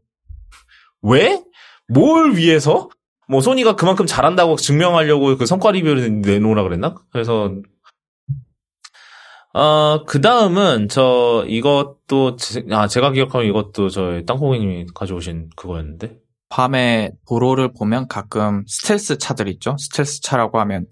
왜? 1.02 1.41
뭘 1.88 2.36
위해서? 2.36 2.89
뭐 3.30 3.41
소니가 3.41 3.76
그만큼 3.76 4.06
잘한다고 4.06 4.56
증명하려고 4.58 5.38
그 5.38 5.45
성과 5.45 5.71
리뷰를 5.71 6.21
내놓으라 6.21 6.63
그랬나? 6.63 6.95
그래서 7.12 7.54
아, 9.53 10.03
그 10.05 10.21
다음은, 10.21 10.89
저, 10.89 11.45
이것도, 11.47 12.36
제, 12.36 12.63
아, 12.71 12.88
제가 12.88 13.12
기억하면 13.12 13.47
이것도 13.47 13.89
저희 13.89 14.25
땅콩이님이 14.25 14.88
가져오신 14.93 15.49
그거였는데. 15.55 16.17
밤에 16.49 17.12
도로를 17.27 17.73
보면 17.73 18.07
가끔 18.07 18.63
스텔스 18.67 19.17
차들 19.17 19.47
있죠? 19.49 19.75
스텔스 19.77 20.21
차라고 20.21 20.60
하면 20.62 20.86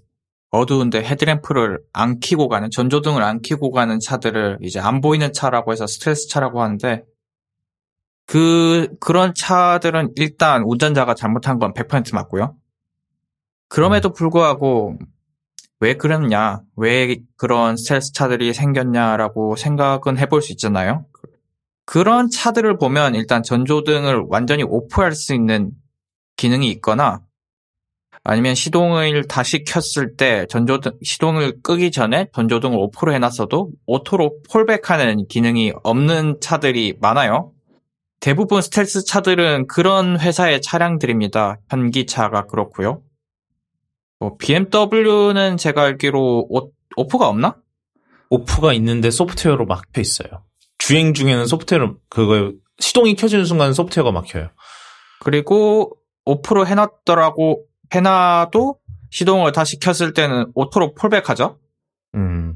어두운데 0.52 1.04
헤드램프를 1.04 1.80
안 1.94 2.20
켜고 2.20 2.48
가는, 2.50 2.70
전조등을 2.72 3.22
안 3.24 3.42
켜고 3.42 3.72
가는 3.72 4.00
차들을 4.00 4.60
이제 4.62 4.80
안 4.80 5.00
보이는 5.02 5.32
차라고 5.32 5.72
해서 5.72 5.86
스텔스 5.88 6.30
차라고 6.30 6.62
하는데 6.62 7.04
그, 8.26 8.90
그런 9.00 9.34
차들은 9.36 10.14
일단 10.16 10.64
운전자가 10.66 11.14
잘못한 11.14 11.60
건 11.60 11.74
100% 11.74 12.14
맞고요. 12.16 12.56
그럼에도 13.68 14.12
불구하고 14.12 14.98
왜 15.80 15.96
그랬냐, 15.96 16.62
왜 16.76 17.18
그런 17.36 17.76
스텔스 17.78 18.14
차들이 18.14 18.54
생겼냐라고 18.54 19.56
생각은 19.56 20.18
해볼 20.18 20.42
수 20.42 20.52
있잖아요. 20.54 21.06
그런 21.86 22.30
차들을 22.30 22.78
보면 22.78 23.16
일단 23.16 23.44
전조등을 23.44 24.26
완전히 24.30 24.64
오프할 24.64 25.12
수 25.14 25.34
있는 25.34 25.72
기능이 26.38 26.70
있거나 26.72 27.22
아니면 28.24 28.56
시동을 28.56 29.28
다시 29.28 29.64
켰을 29.64 30.16
때 30.18 30.48
전조등, 30.50 30.94
시동을 31.04 31.62
끄기 31.62 31.92
전에 31.92 32.28
전조등을 32.34 32.76
오프로 32.76 33.14
해놨어도 33.14 33.70
auto로 33.86 34.38
fallback하는 34.50 35.28
기능이 35.28 35.74
없는 35.84 36.38
차들이 36.42 36.98
많아요. 37.00 37.52
대부분 38.20 38.64
스텔스 38.64 39.06
차들은 39.06 39.68
그런 39.68 40.20
회사의 40.20 40.64
차량들입니다. 40.64 41.60
현기차가 41.70 42.48
그렇고요. 42.48 43.04
뭐 44.20 44.38
BMW는 44.38 45.58
제가 45.58 45.84
알기로 45.84 46.48
오, 46.50 46.72
오프가 46.96 47.28
없나? 47.28 47.58
오프가 48.30 48.74
있는데 48.74 49.12
소프트웨어로 49.12 49.66
막혀 49.66 50.02
있어요. 50.02 50.44
주행 50.78 51.14
중에는 51.14 51.46
소프트웨어로, 51.46 51.98
그거, 52.10 52.54
시동이 52.80 53.16
켜지는 53.16 53.46
순간 53.46 53.74
소프트웨어가 53.74 54.12
막혀요. 54.12 54.50
그리고 55.22 55.92
오프로 56.26 56.66
해놨더라고 56.68 57.64
해놔도 57.94 58.78
시동을 59.12 59.52
다시 59.52 59.80
켰을 59.80 60.14
때는 60.14 60.52
auto로 60.56 60.94
fallback하죠. 60.96 61.60
음. 62.16 62.56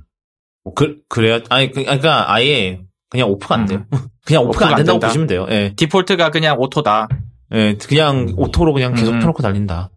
뭐 0.64 0.74
그, 0.74 0.98
그래야, 1.08 1.40
아니, 1.50 1.72
그- 1.72 1.84
그러니까 1.84 2.32
아예 2.34 2.82
그냥 3.10 3.30
오프가 3.30 3.56
안 3.56 3.66
돼요. 3.66 3.86
음. 3.94 4.00
그냥 4.26 4.44
오프가, 4.44 4.50
오프가 4.50 4.66
안안 4.68 4.78
된다고 4.78 5.00
된다. 5.00 5.08
보시면 5.08 5.28
돼요. 5.28 5.46
예. 5.50 5.74
디폴트가 5.76 6.30
그냥 6.32 6.58
auto다. 6.60 7.08
예, 7.54 7.76
그냥 7.88 8.34
auto로 8.38 8.74
그냥 8.74 8.94
계속 8.94 9.14
음. 9.14 9.20
켜놓고 9.20 9.42
달린다. 9.42 9.90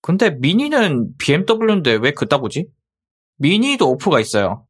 근데 0.00 0.30
미니는 0.30 1.16
BMW인데 1.18 1.94
왜 2.02 2.12
그따 2.12 2.38
보지? 2.38 2.66
미니도 3.38 3.90
오프가 3.90 4.20
있어요. 4.20 4.66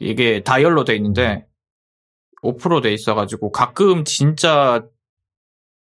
이게 0.00 0.42
다이얼로 0.42 0.84
돼 0.84 0.94
있는데 0.96 1.44
오프로 2.42 2.80
돼 2.80 2.92
있어가지고 2.92 3.52
가끔 3.52 4.04
진짜 4.04 4.84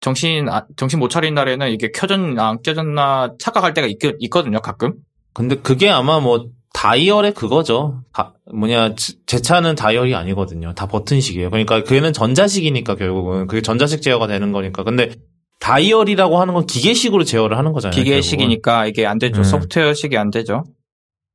정신 0.02 0.48
아- 0.50 0.68
정신 0.78 1.00
못 1.00 1.10
차린 1.10 1.34
날에는 1.34 1.70
이게 1.72 1.92
켜졌나 1.92 2.50
안 2.50 2.62
켜졌나 2.62 3.36
착각할 3.40 3.74
때가 3.74 3.88
있, 3.88 3.98
있거든요. 4.20 4.60
가끔. 4.62 4.94
근데 5.34 5.56
그게 5.56 5.90
아마 5.90 6.20
뭐 6.20 6.50
다이얼의 6.74 7.34
그거죠. 7.34 8.04
다- 8.14 8.34
뭐냐 8.54 8.96
제- 8.96 9.14
제 9.26 9.40
차는 9.42 9.76
다이얼이 9.76 10.14
아니거든요. 10.14 10.74
다 10.74 10.86
버튼식이에요. 10.88 11.50
그러니까 11.50 11.84
그는 11.84 12.14
전자식이니까 12.14 12.96
결국은 12.96 13.48
그게 13.48 13.62
전자식 13.62 14.02
제어가 14.02 14.28
되는 14.28 14.52
거니까. 14.52 14.84
근데 14.84 15.16
다이얼이라고 15.60 16.40
하는 16.40 16.54
건 16.54 16.66
기계식으로 16.66 17.24
제어를 17.24 17.58
하는 17.58 17.72
거잖아요. 17.74 17.96
결국은. 17.96 18.04
기계식이니까 18.04 18.88
이게 18.88 19.06
안 19.06 19.20
되죠. 19.20 19.42
음. 19.42 19.44
소프트웨어식이 19.44 20.18
안 20.18 20.30
되죠. 20.30 20.64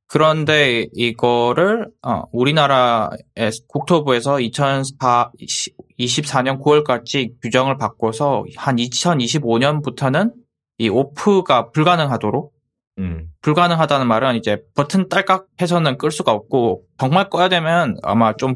그런데 0.07 0.87
이거를 0.93 1.89
어, 2.01 2.23
우리나라의 2.33 3.51
국토부에서 3.67 4.35
2024년 4.35 6.61
9월까지 6.61 7.41
규정을 7.41 7.77
바꿔서 7.77 8.43
한 8.57 8.75
2025년부터는 8.75 10.33
이 10.79 10.89
오프가 10.89 11.71
불가능하도록 11.71 12.51
음. 12.97 13.29
불가능하다는 13.41 14.07
말은 14.07 14.35
이제 14.35 14.61
버튼 14.75 15.07
딸깍 15.07 15.47
해서는 15.61 15.97
끌 15.97 16.11
수가 16.11 16.33
없고 16.33 16.83
정말 16.97 17.29
꺼야 17.29 17.47
되면 17.47 17.95
아마 18.03 18.35
좀 18.35 18.55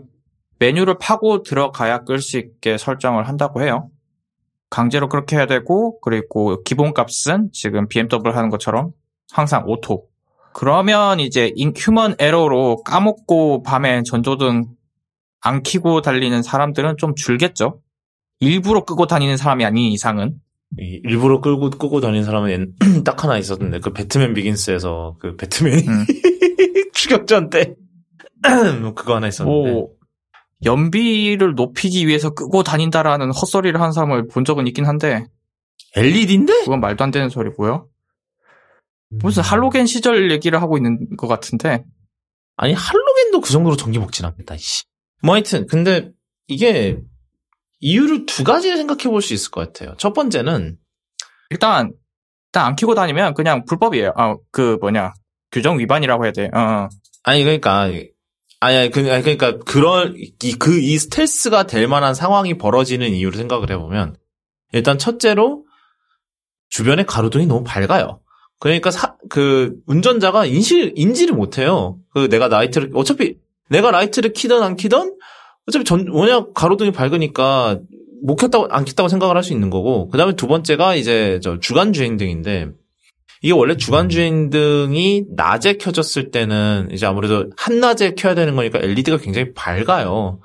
메뉴를 0.60 0.97
파고 0.99 1.43
들어가야 1.43 2.04
끌 2.04 2.19
수 2.19 2.38
있게 2.38 2.78
설정을 2.78 3.30
한다고 3.30 3.62
해요. 3.62 3.89
강제로 4.69 5.08
그렇게 5.10 5.36
해야 5.36 5.45
되고 5.45 5.99
그리고 6.01 6.62
기본값은 6.63 7.49
지금 7.54 7.88
BMW 7.88 8.32
하는 8.36 8.49
것처럼 8.49 8.91
항상 9.32 9.63
auto. 9.67 10.08
그러면 10.54 11.19
이제 11.19 11.51
인- 11.56 11.73
human 11.75 12.15
error로 12.19 12.84
까먹고 12.84 13.63
밤에 13.63 14.04
전조등 14.04 14.65
안 15.41 15.63
켜고 15.63 16.01
달리는 16.01 16.41
사람들은 16.41 16.95
좀 16.97 17.13
줄겠죠. 17.15 17.82
일부러 18.39 18.84
끄고 18.84 19.06
다니는 19.08 19.38
사람이 19.38 19.63
아닌 19.65 19.91
이상은 19.91 20.36
이 20.80 20.99
일부러 21.04 21.39
끌고 21.41 21.69
끄고 21.71 22.01
다니는 22.01 22.23
사람은 22.23 22.51
옛- 22.51 22.69
딱 23.06 23.23
하나 23.23 23.38
있었는데 23.38 23.80
그 23.80 23.93
배트맨 23.93 24.34
비긴스에서 24.34 25.17
그 25.19 25.36
배트맨이 25.36 25.84
음. 25.88 26.06
추격전 26.93 27.49
때 27.49 27.75
뭐 28.82 28.93
그거 28.93 29.15
하나 29.15 29.28
있었는데 29.28 29.71
뭐 29.71 29.89
연비를 30.65 31.54
높이기 31.56 32.08
위해서 32.08 32.32
끄고 32.32 32.63
다닌다라는 32.63 33.32
헛소리를 33.32 33.80
하는 33.80 33.91
사람을 33.91 34.28
본 34.28 34.45
적은 34.45 34.67
있긴 34.67 34.86
한데 34.86 35.25
LED인데? 35.95 36.62
그건 36.63 36.80
말도 36.80 37.04
안 37.04 37.12
되는 37.12 37.30
소리고요. 37.30 37.88
무슨 39.10 39.43
할로겐 39.43 39.86
시절 39.86 40.32
얘기를 40.32 40.62
하고 40.62 40.78
있는 40.78 41.15
것 41.17 41.28
같은데 41.28 41.84
아니 42.58 42.73
할로겐도 42.73 43.41
그 43.41 43.51
정도로 43.51 43.75
전기 43.75 43.99
먹진 43.99 44.25
않겠다. 44.25 44.58
씨. 44.58 44.84
뭐 45.21 45.36
하여튼 45.36 45.67
근데 45.67 46.12
이게 46.47 46.97
이유를 47.80 48.25
두 48.25 48.43
가지를 48.43 48.78
생각해 48.78 49.04
볼 49.04 49.21
수 49.21 49.34
있을 49.34 49.51
것 49.51 49.62
같아요. 49.73 49.95
첫 49.97 50.13
번째는 50.13 50.78
일단 51.49 51.91
일단 52.47 52.65
안 52.65 52.75
켜고 52.75 52.95
다니면 52.95 53.34
그냥 53.34 53.65
불법이에요. 53.65 54.13
아 54.15 54.36
그 54.51 54.78
뭐냐 54.82 55.13
규정 55.51 55.78
위반이라고 55.80 56.25
해야 56.25 56.32
돼. 56.32 56.49
어. 56.54 56.89
아니 57.23 57.43
그러니까 57.43 57.89
아니 58.65 58.89
그- 58.89 59.12
아니, 59.12 59.21
그러니까 59.23 59.58
그런 59.60 60.15
그이 60.60 60.97
스텔스가 60.97 61.67
될 61.67 61.88
만한 61.88 62.13
상황이 62.15 62.58
벌어지는 62.58 63.10
이유를 63.12 63.38
생각을 63.38 63.69
해보면 63.71 64.15
일단 64.73 64.97
첫째로 64.97 65.65
주변에 66.69 67.04
가로등이 67.04 67.45
너무 67.45 67.63
밝아요. 67.63 68.19
그러니까 68.60 68.91
사- 68.91 69.15
그 69.30 69.75
운전자가 69.86 70.45
인시 70.45 70.93
인지를 70.95 71.36
못해요. 71.36 71.97
그 72.13 72.30
내가 72.30 72.47
라이트를 72.47 72.91
어차피 72.93 73.38
내가 73.69 73.91
라이트를 73.91 74.34
키든 74.34 74.62
안 74.63 74.75
키든 74.75 75.15
어차피 75.67 75.84
전 75.86 76.06
뭐냐 76.06 76.47
가로등이 76.54 76.91
밝으니까 76.91 77.80
못 78.23 78.36
켰다고 78.38 78.67
안 78.69 78.86
켰다고 78.86 79.10
생각을 79.10 79.36
할 79.36 79.43
수 79.43 79.54
있는 79.54 79.69
거고 79.69 80.08
그 80.10 80.17
다음에 80.17 80.36
두 80.36 80.47
번째가 80.47 80.95
이제 80.95 81.39
저 81.43 81.60
주간 81.60 81.93
주행 81.93 82.17
등인데 82.17 82.69
이게 83.45 83.53
원래 83.53 83.77
주간 83.77 84.10
주행 84.10 84.49
등이 84.49 85.25
낮에 85.36 85.73
켜졌을 85.73 86.31
때는 86.31 86.88
이제 86.91 87.05
아무래도 87.05 87.51
한낮에 87.55 88.15
켜야 88.15 88.34
되는 88.34 88.55
거니까 88.55 88.79
LED가 88.79 89.17
굉장히 89.17 89.53
밝아요. 89.53 90.39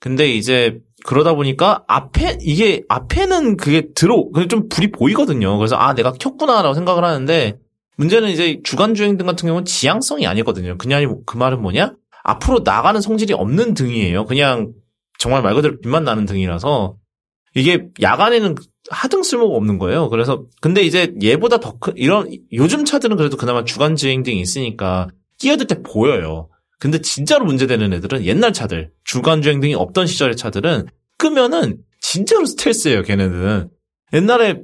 근데 0.00 0.28
이제 0.28 0.80
그러다 1.04 1.34
보니까 1.34 1.84
앞에 1.86 2.38
이게 2.40 2.82
앞에는 2.88 3.56
그게 3.56 3.92
들어 3.94 4.28
근데 4.34 4.48
좀 4.48 4.68
불이 4.68 4.90
보이거든요. 4.90 5.56
그래서 5.56 5.76
아 5.76 5.94
내가 5.94 6.10
켰구나라고 6.14 6.74
생각을 6.74 7.04
하는데 7.04 7.60
문제는 7.96 8.30
이제 8.30 8.58
주간 8.64 8.94
주행 8.94 9.16
등 9.16 9.26
같은 9.26 9.46
경우는 9.46 9.64
지향성이 9.64 10.26
아니거든요. 10.26 10.76
그냥 10.78 11.20
그 11.24 11.36
말은 11.36 11.62
뭐냐? 11.62 11.94
앞으로 12.24 12.62
나가는 12.64 13.00
성질이 13.00 13.34
없는 13.34 13.74
등이에요. 13.74 14.24
그냥 14.26 14.72
정말 15.16 15.42
말 15.42 15.54
그대로 15.54 15.78
빛만 15.78 16.02
나는 16.02 16.26
등이라서 16.26 16.96
이게 17.54 17.86
야간에는 18.00 18.56
하등 18.92 19.22
쓸모가 19.22 19.56
없는 19.56 19.78
거예요. 19.78 20.08
그래서 20.08 20.44
근데 20.60 20.82
이제 20.82 21.14
얘보다 21.22 21.58
더 21.58 21.78
큰 21.80 21.94
이런 21.96 22.30
요즘 22.52 22.84
차들은 22.84 23.16
그래도 23.16 23.36
그나마 23.36 23.64
주간 23.64 23.96
주행 23.96 24.22
등이 24.22 24.40
있으니까 24.40 25.08
끼어들 25.38 25.66
때 25.66 25.82
보여요. 25.82 26.48
근데 26.78 27.00
진짜로 27.00 27.44
문제되는 27.44 27.92
애들은 27.92 28.24
옛날 28.24 28.52
차들 28.52 28.90
주간 29.04 29.40
주행 29.42 29.60
등이 29.60 29.74
없던 29.74 30.06
시절의 30.06 30.36
차들은 30.36 30.86
끄면은 31.18 31.78
진짜로 32.00 32.44
스트레스예요. 32.44 33.02
걔네들은 33.02 33.70
옛날에 34.12 34.62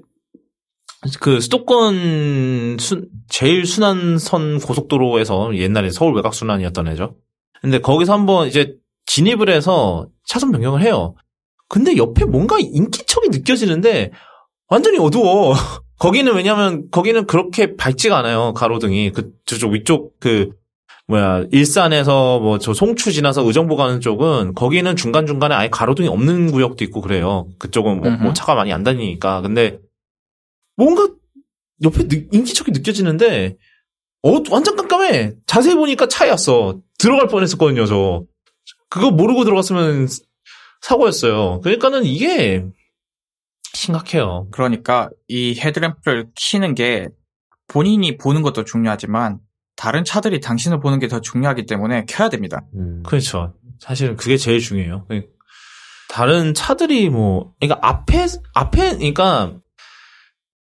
그 1.20 1.40
수도권 1.40 2.76
수, 2.80 3.06
제일 3.28 3.64
순환 3.66 4.18
선 4.18 4.58
고속도로에서 4.58 5.56
옛날에 5.56 5.90
서울 5.90 6.14
외곽 6.16 6.34
순환이었던 6.34 6.88
애죠. 6.88 7.16
근데 7.62 7.78
거기서 7.80 8.12
한번 8.12 8.48
이제 8.48 8.74
진입을 9.06 9.48
해서 9.48 10.08
차선 10.26 10.50
변경을 10.50 10.82
해요. 10.82 11.14
근데 11.68 11.96
옆에 11.96 12.24
뭔가 12.24 12.58
인기 12.58 13.04
척이 13.28 13.38
느껴지는데 13.38 14.10
완전히 14.68 14.98
어두워. 14.98 15.54
거기는 15.98 16.32
왜냐면 16.34 16.88
거기는 16.90 17.26
그렇게 17.26 17.76
밝지가 17.76 18.16
않아요. 18.18 18.54
가로등이 18.54 19.10
그 19.12 19.32
저쪽 19.46 19.72
위쪽 19.72 20.18
그 20.20 20.50
뭐야 21.08 21.44
일산에서 21.50 22.38
뭐 22.38 22.58
저 22.58 22.72
송추 22.72 23.12
지나서 23.12 23.42
의정부 23.44 23.76
가는 23.76 24.00
쪽은 24.00 24.54
거기는 24.54 24.94
중간 24.94 25.26
중간에 25.26 25.54
아예 25.54 25.68
가로등이 25.68 26.08
없는 26.08 26.52
구역도 26.52 26.84
있고 26.84 27.00
그래요. 27.00 27.48
그쪽은 27.58 28.00
뭐, 28.00 28.10
뭐 28.10 28.32
차가 28.32 28.54
많이 28.54 28.72
안 28.72 28.84
다니니까. 28.84 29.40
근데 29.40 29.78
뭔가 30.76 31.08
옆에 31.82 32.06
느, 32.06 32.26
인기척이 32.30 32.70
느껴지는데 32.72 33.56
어 34.22 34.30
완전 34.50 34.76
깜깜해. 34.76 35.32
자세히 35.46 35.74
보니까 35.74 36.06
차였어. 36.06 36.78
들어갈 36.98 37.26
뻔했었거든요. 37.28 37.86
저 37.86 38.22
그거 38.88 39.10
모르고 39.10 39.44
들어갔으면 39.44 40.08
사고였어요. 40.82 41.60
그러니까는 41.62 42.04
이게 42.04 42.64
심각해요. 43.74 44.48
그러니까 44.50 45.10
이 45.28 45.58
헤드램프를 45.58 46.28
키는 46.34 46.74
게 46.74 47.08
본인이 47.68 48.16
보는 48.16 48.42
것도 48.42 48.64
중요하지만 48.64 49.38
다른 49.76 50.04
차들이 50.04 50.40
당신을 50.40 50.80
보는 50.80 50.98
게 50.98 51.06
더 51.08 51.20
중요하기 51.20 51.66
때문에 51.66 52.04
켜야 52.08 52.28
됩니다. 52.28 52.62
음. 52.74 53.02
그렇죠. 53.06 53.54
사실은 53.78 54.16
그게 54.16 54.36
제일 54.36 54.58
중요해요. 54.60 55.06
다른 56.08 56.54
차들이 56.54 57.10
뭐, 57.10 57.52
그러니까 57.60 57.86
앞에, 57.86 58.26
앞에, 58.54 58.96
그러니까 58.96 59.54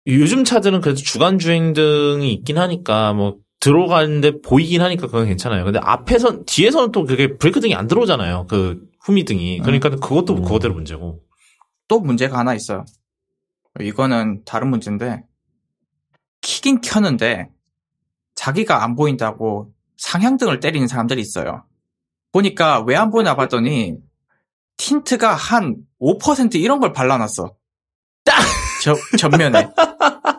요즘 0.07 0.43
차들은 0.43 0.81
그래도 0.81 0.99
주간 1.01 1.37
주행 1.37 1.73
등이 1.73 2.33
있긴 2.33 2.57
하니까 2.57 3.13
뭐 3.13 3.37
들어가는데 3.59 4.41
보이긴 4.41 4.81
하니까 4.81 5.07
그건 5.07 5.27
괜찮아요. 5.27 5.63
근데 5.63 5.79
앞에선, 5.81 6.45
뒤에서는 6.45 6.91
또 6.91 7.05
그게 7.05 7.37
브레이크 7.37 7.59
등이 7.59 7.75
안 7.75 7.87
들어오잖아요. 7.87 8.47
그 8.49 8.81
후미등이. 9.01 9.59
그러니까 9.59 9.89
그것도 9.89 10.35
음. 10.35 10.43
그거대로 10.43 10.73
문제고. 10.73 11.19
또 11.87 11.99
문제가 11.99 12.37
하나 12.37 12.53
있어요. 12.53 12.85
이거는 13.79 14.43
다른 14.45 14.69
문제인데 14.69 15.23
키긴 16.41 16.81
켜는데 16.81 17.49
자기가 18.35 18.83
안 18.83 18.95
보인다고 18.95 19.73
상향등을 19.97 20.59
때리는 20.59 20.87
사람들이 20.87 21.21
있어요. 21.21 21.65
보니까 22.31 22.81
왜 22.81 22.95
안 22.95 23.09
보이나 23.11 23.35
봤더니 23.35 23.97
틴트가 24.77 25.33
한 25.35 25.77
5% 26.01 26.55
이런 26.55 26.79
걸 26.79 26.93
발라놨어. 26.93 27.55
저, 28.83 28.95
전면에. 29.17 29.69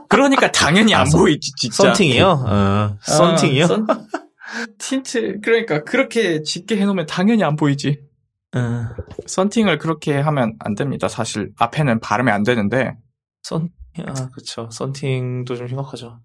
그러니까 0.09 0.53
당연히 0.53 0.93
안 0.95 1.03
아, 1.03 1.05
선- 1.07 1.21
보이지, 1.21 1.53
진짜. 1.57 1.85
썬팅이요? 1.95 2.27
어, 2.47 2.99
썬팅이요? 3.01 3.65
아, 3.65 3.67
선- 3.69 3.87
틴트, 4.79 5.41
그러니까 5.43 5.83
그렇게 5.83 6.43
짙게 6.43 6.77
해놓으면 6.77 7.07
당연히 7.07 7.43
안 7.43 7.57
보이지. 7.57 8.01
어, 8.55 8.89
썬팅을 9.27 9.79
그렇게 9.79 10.19
하면 10.19 10.55
안 10.61 10.75
됩니다. 10.75 11.09
사실 11.09 11.53
앞에는 11.59 12.01
바르면 12.01 12.33
안 12.33 12.43
되는데 12.43 12.97
썬, 13.43 13.71
아, 14.07 14.29
그쵸. 14.31 14.69
썬팅도 14.71 15.57
좀 15.57 15.69
심각하죠. 15.69 16.21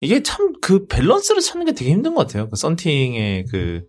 이게 0.00 0.22
참 0.22 0.54
그 0.60 0.86
밸런스를 0.86 1.40
찾는 1.42 1.66
게 1.66 1.72
되게 1.72 1.90
힘든 1.90 2.14
것 2.14 2.26
같아요. 2.26 2.48
그 2.48 2.56
썬팅의 2.56 3.44
그, 3.50 3.82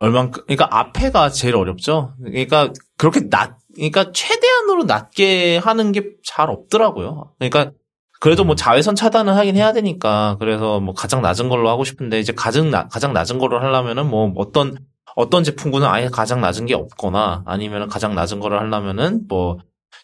얼만큼, 0.00 0.44
그러니까 0.46 0.68
앞에가 0.70 1.30
제일 1.30 1.56
어렵죠. 1.56 2.14
그러니까 2.22 2.72
그렇게 2.96 3.28
낮, 3.28 3.58
그러니까 3.74 4.12
최대한으로 4.12 4.84
낮게 4.84 5.58
하는 5.58 5.92
게 5.92 6.12
잘 6.24 6.50
없더라고요. 6.50 7.34
그러니까 7.38 7.72
그래도 8.20 8.44
뭐 8.44 8.54
자외선 8.54 8.94
차단은 8.94 9.32
하긴 9.34 9.56
해야 9.56 9.72
되니까 9.72 10.36
그래서 10.38 10.78
뭐 10.80 10.94
가장 10.94 11.20
낮은 11.20 11.48
걸로 11.48 11.68
하고 11.68 11.82
싶은데 11.84 12.20
이제 12.20 12.32
가장 12.32 12.70
낮, 12.70 12.88
가장 12.88 13.12
낮은 13.12 13.38
걸로 13.38 13.58
하려면은 13.58 14.08
뭐 14.08 14.32
어떤 14.36 14.76
어떤 15.16 15.44
제품군은 15.44 15.86
아예 15.86 16.08
가장 16.08 16.40
낮은 16.40 16.66
게 16.66 16.74
없거나 16.74 17.42
아니면은 17.46 17.88
가장 17.88 18.14
낮은 18.14 18.40
거를 18.40 18.60
하려면은 18.60 19.26
뭐 19.28 19.58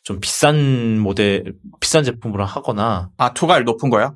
좀 0.09 0.21
비싼 0.21 0.99
모델 0.99 1.55
비싼 1.81 2.05
제품으로 2.05 2.45
하거나 2.45 3.11
아 3.17 3.35
투가율 3.35 3.65
높은 3.65 3.91
거야? 3.91 4.15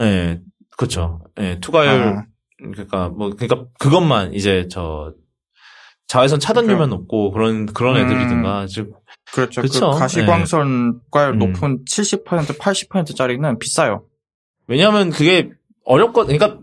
예 0.00 0.40
그렇죠 0.76 1.20
예 1.40 1.58
투가율 1.60 1.90
아, 1.90 2.24
그러니까 2.56 3.08
뭐 3.08 3.30
그러니까 3.30 3.68
그것만 3.80 4.34
이제 4.34 4.68
저 4.70 5.12
자외선 6.06 6.38
차단료만 6.38 6.88
높고 6.90 7.32
그런 7.32 7.66
그런 7.66 7.96
음. 7.96 8.02
애들이든가 8.02 8.66
즉 8.68 8.94
그렇죠. 9.32 9.60
그쵸. 9.60 9.90
그 9.90 9.98
가시광선 9.98 11.00
과율 11.10 11.34
음. 11.34 11.38
높은 11.40 11.84
70% 11.84 12.24
80%짜리는 12.56 13.58
비싸요. 13.58 14.04
왜냐하면 14.68 15.10
그게 15.10 15.50
어렵거 15.84 16.26
그러니까 16.26 16.58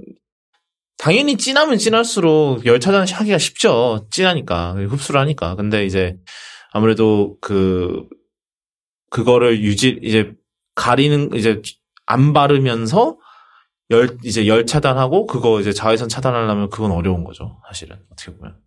당연히 0.97 1.37
진하면 1.37 1.77
진할수록 1.77 2.65
열 2.65 2.79
차단 2.79 3.05
하기가 3.07 3.37
쉽죠. 3.37 4.07
진하니까. 4.11 4.73
흡수를 4.73 5.19
하니까. 5.21 5.55
근데 5.55 5.85
이제 5.85 6.17
아무래도 6.71 7.37
그 7.41 8.07
그거를 9.09 9.61
유지 9.61 9.99
이제 10.01 10.33
가리는 10.75 11.33
이제 11.35 11.61
안 12.05 12.33
바르면서 12.33 13.17
열 13.91 14.17
이제 14.23 14.47
열 14.47 14.65
차단하고 14.65 15.25
그거 15.27 15.59
이제 15.61 15.71
자외선 15.73 16.09
차단하려면 16.09 16.69
그건 16.69 16.91
어려운 16.91 17.23
거죠 17.23 17.59
사실은. 17.67 17.97
어떻게 18.11 18.35
보면. 18.35 18.57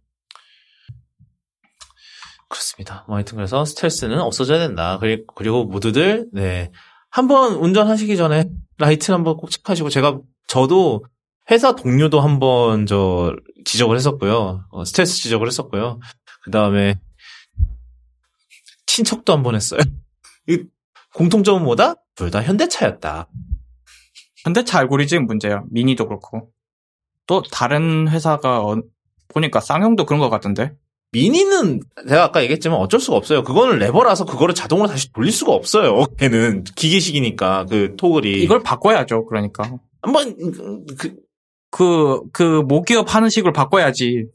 그렇습니다. 2.49 3.05
뭐 3.09 3.17
하여튼 3.17 3.37
그래서 3.37 3.65
스트레스는 3.65 4.21
없어져야 4.21 4.59
된다. 4.59 4.99
그리- 4.99 5.25
그리고 5.35 5.65
모두들 5.65 6.29
네. 6.33 6.71
한번 7.11 7.55
운전하시기 7.55 8.17
전에 8.17 8.45
라이트를 8.79 9.15
한번 9.15 9.37
꼭 9.37 9.51
체크하시고 9.51 9.91
제가 9.91 10.21
저도 10.47 11.05
회사 11.51 11.75
동료도 11.75 12.21
한 12.21 12.39
번 12.39 12.87
저 12.87 13.35
지적을 13.65 13.97
했었고요. 13.97 14.65
어, 14.71 14.85
스트레스 14.85 15.17
지적을 15.23 15.47
했었고요. 15.47 16.01
그 16.45 16.51
다음에 16.51 16.99
친척도 18.87 19.33
한 19.33 19.43
번 19.43 19.55
했어요. 19.55 19.81
이 20.49 20.63
공통점은 21.15 21.63
뭐다? 21.65 21.95
둘 22.15 22.31
다 22.31 22.43
현대차였다. 22.43 23.29
현대차 24.45 24.79
알고리즘 24.79 25.27
문제야. 25.27 25.63
미니도 25.71 26.07
그렇고. 26.07 26.51
또 27.27 27.43
다른 27.43 28.09
회사가 28.09 28.61
어- 28.65 28.83
보니까 29.29 29.61
쌍용도 29.61 30.07
그런 30.07 30.21
것 30.21 30.31
같던데. 30.31 30.73
미니는 31.13 31.81
제가 32.09 32.25
아까 32.25 32.43
얘기했지만 32.43 32.79
어쩔 32.79 33.01
수가 33.01 33.17
없어요. 33.17 33.43
그거는 33.43 33.79
레버라서 33.79 34.25
그거를 34.27 34.55
자동으로 34.55 34.89
다시 34.89 35.13
돌릴 35.13 35.33
수가 35.33 35.53
없어요. 35.53 36.05
걔는 36.19 36.65
기계식이니까 36.65 37.67
그 37.67 37.95
토글이 37.97 38.43
이걸 38.43 38.63
바꿔야죠. 38.63 39.27
그러니까. 39.27 39.79
한번 40.03 40.37
그 40.99 41.17
그, 41.71 42.23
그, 42.33 42.63
모기업 42.63 43.15
하는 43.15 43.29
식으로 43.31 43.53
바꿔야지. 43.53 44.27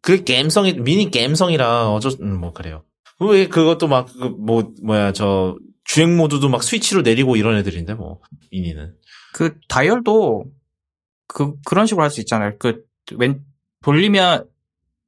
그 0.00 0.24
게임성이 0.24 0.74
미니 0.80 1.10
게임성이라 1.10 1.90
어쩔 1.92 2.12
음, 2.20 2.40
뭐 2.40 2.52
그래요. 2.52 2.84
왜 3.20 3.46
그것도 3.48 3.86
막 3.88 4.06
그 4.06 4.28
뭐 4.30 4.72
뭐야 4.82 5.12
저 5.12 5.56
주행 5.84 6.16
모드도 6.16 6.48
막 6.48 6.62
스위치로 6.62 7.02
내리고 7.02 7.36
이런 7.36 7.56
애들인데 7.56 7.94
뭐 7.94 8.20
미니는 8.50 8.94
그, 9.32 9.58
다이얼도, 9.68 10.44
그, 11.26 11.54
그런 11.64 11.86
식으로 11.86 12.02
할 12.02 12.10
수 12.10 12.20
있잖아요. 12.20 12.56
그, 12.58 12.84
왼, 13.16 13.42
돌리면, 13.82 14.46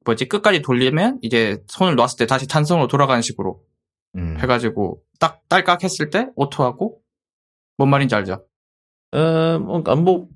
뭐지, 0.05 0.27
끝까지 0.27 0.61
돌리면, 0.63 1.19
이제 1.21 1.63
손을 1.67 1.95
놨을 1.95 2.17
때 2.17 2.25
다시 2.25 2.47
탄성으로 2.47 2.87
돌아가는 2.87 3.21
식으로 3.21 3.61
음. 4.15 4.37
해가지고, 4.39 5.03
딱, 5.19 5.47
딸깍 5.47 5.83
했을 5.83 6.09
때, 6.09 6.27
오토하고, 6.35 6.99
뭔 7.77 7.89
말인지 7.91 8.15
알죠? 8.15 8.45
어뭐 9.11 9.81
뭐, 9.97 10.27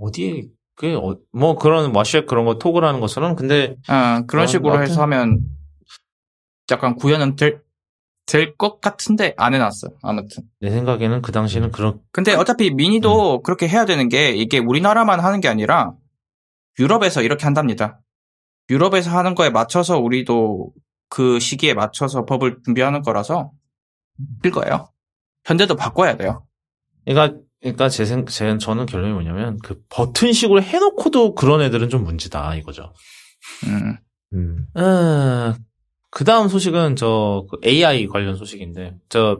어디에 0.00 0.44
그뭐 0.76 1.56
그런 1.58 1.94
와시액 1.94 2.26
그런 2.26 2.44
거 2.44 2.58
토글하는 2.58 3.00
것처럼 3.00 3.34
근데 3.34 3.76
아, 3.88 4.22
그런 4.26 4.44
어, 4.44 4.46
식으로 4.46 4.74
아무튼- 4.74 4.90
해서 4.90 5.02
하면, 5.02 5.40
약간 6.70 6.96
구현은 6.96 7.36
될, 7.36 7.62
될 8.26 8.56
것 8.56 8.80
같은데 8.80 9.34
안 9.38 9.54
해놨어요. 9.54 9.92
아무튼. 10.02 10.42
내 10.60 10.70
생각에는 10.70 11.22
그 11.22 11.30
당시에는 11.32 11.70
그런 11.70 12.00
근데 12.12 12.34
어차피 12.34 12.70
미니도 12.70 13.42
그렇게 13.42 13.68
해야 13.68 13.84
되는 13.84 14.08
게 14.08 14.30
이게 14.34 14.58
우리나라만 14.58 15.20
하는 15.20 15.40
게 15.40 15.48
아니라 15.48 15.92
유럽에서 16.78 17.22
이렇게 17.22 17.44
한답니다. 17.44 18.00
유럽에서 18.68 19.16
하는 19.16 19.34
거에 19.36 19.48
맞춰서 19.50 19.98
우리도 19.98 20.72
그 21.08 21.38
시기에 21.38 21.72
맞춰서 21.74 22.24
법을 22.24 22.58
준비하는 22.64 23.02
거라서 23.02 23.52
일 24.42 24.50
거예요. 24.50 24.88
현대도 25.44 25.76
바꿔야 25.76 26.16
돼요. 26.16 26.44
그러니까 27.04 27.38
그러니까 27.60 27.88
제 27.88 28.04
생, 28.04 28.26
제 28.26 28.58
저는 28.58 28.86
결론이 28.86 29.12
뭐냐면 29.12 29.58
그 29.62 29.80
버튼식으로 29.88 30.62
해놓고도 30.62 31.34
그런 31.34 31.60
애들은 31.62 31.88
좀 31.88 32.04
문제다 32.04 32.54
이거죠. 32.56 32.92
음. 33.66 33.96
음. 34.34 34.66
아, 34.74 35.56
그 36.10 36.24
다음 36.24 36.48
소식은 36.48 36.96
저그 36.96 37.58
AI 37.64 38.06
관련 38.08 38.36
소식인데 38.36 38.94
저 39.08 39.38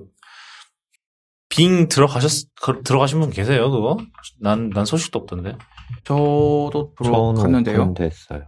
빙 1.49 1.89
들어가셨 1.89 2.49
그- 2.61 2.83
들어가신 2.83 3.21
분 3.21 3.31
계세요 3.31 3.71
그거? 3.71 3.97
난난 4.41 4.85
소식도 4.85 5.19
없던데. 5.21 5.57
저도 6.05 6.93
들어갔는데요. 6.99 7.83
오픈됐어요. 7.83 8.43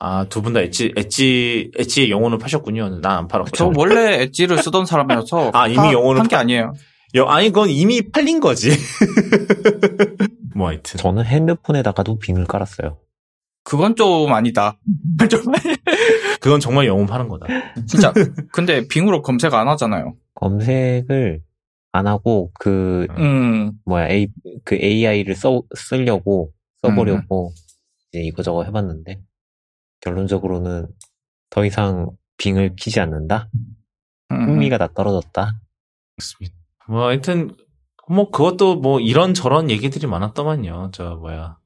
아 0.00 0.24
두 0.28 0.42
분 0.42 0.52
다 0.52 0.60
엣지 0.60 0.92
엣지 0.96 1.70
엣지의 1.78 2.10
영혼을 2.10 2.38
파셨군요. 2.38 2.98
난 3.00 3.18
안 3.18 3.28
팔았고. 3.28 3.50
저 3.52 3.70
원래 3.76 4.22
엣지를 4.22 4.58
쓰던 4.62 4.84
사람이어서 4.84 5.52
아, 5.54 5.68
이미 5.68 5.92
영어는 5.92 6.22
한게 6.22 6.34
파- 6.36 6.40
아니에요. 6.40 6.72
여, 7.14 7.24
아니 7.24 7.48
그건 7.48 7.70
이미 7.70 8.02
팔린 8.10 8.40
거지. 8.40 8.70
뭐 10.54 10.68
하여튼. 10.68 10.98
저는 10.98 11.24
핸드폰에다가도 11.24 12.18
빙을 12.18 12.46
깔았어요. 12.46 12.98
그건 13.64 13.96
좀 13.96 14.32
아니다. 14.32 14.78
좀 15.30 15.42
그건 16.40 16.60
정말 16.60 16.86
영혼 16.86 17.06
파는 17.06 17.28
거다. 17.28 17.46
진짜. 17.86 18.12
근데 18.52 18.86
빙으로 18.88 19.22
검색 19.22 19.54
안 19.54 19.68
하잖아요. 19.68 20.16
검색을 20.34 21.42
안 21.92 22.06
하고 22.06 22.50
그 22.58 23.06
음. 23.18 23.72
뭐야 23.84 24.08
A 24.08 24.28
그 24.64 24.76
AI를 24.76 25.34
써 25.34 25.62
쓰려고 25.74 26.52
써보려고 26.82 27.52
이제 28.08 28.22
이거저거 28.22 28.64
해봤는데 28.64 29.20
결론적으로는 30.00 30.86
더 31.50 31.64
이상 31.64 32.10
빙을 32.38 32.76
키지 32.76 33.00
않는다. 33.00 33.50
음. 34.30 34.48
흥미가 34.48 34.78
다 34.78 34.88
떨어졌다. 34.94 35.60
뭐 36.90 37.06
하여튼 37.06 37.54
뭐 38.08 38.30
그것도 38.30 38.76
뭐 38.76 39.00
이런 39.00 39.32
저런 39.32 39.70
얘기들이 39.70 40.06
많았더만요. 40.08 40.90
저 40.92 41.14
뭐야 41.16 41.58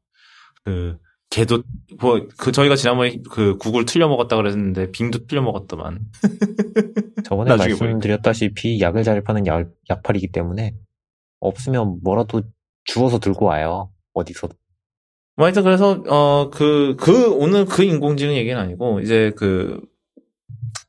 그 0.64 0.98
걔도 1.30 1.62
뭐 2.00 2.20
그 2.36 2.52
저희가 2.52 2.76
지난번에 2.76 3.16
그 3.30 3.56
구글 3.56 3.86
틀려 3.86 4.06
먹었다 4.08 4.36
그랬는데 4.36 4.90
빙도 4.92 5.26
틀려 5.26 5.40
먹었더만. 5.42 5.98
저번에 7.24 7.56
나중에 7.56 7.70
말씀드렸다시피 7.70 8.80
약을 8.80 9.02
잘 9.02 9.22
파는 9.22 9.46
약, 9.46 9.70
약팔이기 9.88 10.30
때문에 10.30 10.74
없으면 11.40 12.00
뭐라도 12.02 12.42
주워서 12.84 13.18
들고 13.18 13.46
와요. 13.46 13.90
어디서. 14.12 14.48
뭐 15.36 15.46
하여튼 15.46 15.62
그래서 15.64 16.02
어 16.06 16.50
그그 16.50 17.32
오늘 17.32 17.64
그 17.64 17.82
인공지능 17.82 18.34
얘기는 18.36 18.60
아니고 18.60 19.00
이제 19.00 19.32
그 19.36 19.80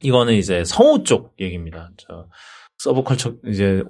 이거는 0.01 0.33
이제 0.33 0.63
성우 0.65 1.03
쪽 1.03 1.33
얘기입니다. 1.39 1.89
저 1.97 2.27
서브컬처 2.77 3.35
이제 3.47 3.81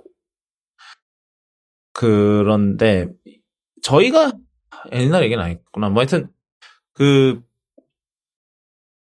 그런데 1.98 3.08
저희가 3.82 4.34
옛날 4.92 5.24
얘기는 5.24 5.42
아니구나. 5.42 5.90
뭐 5.90 6.02
하여튼 6.02 6.28
그 6.94 7.42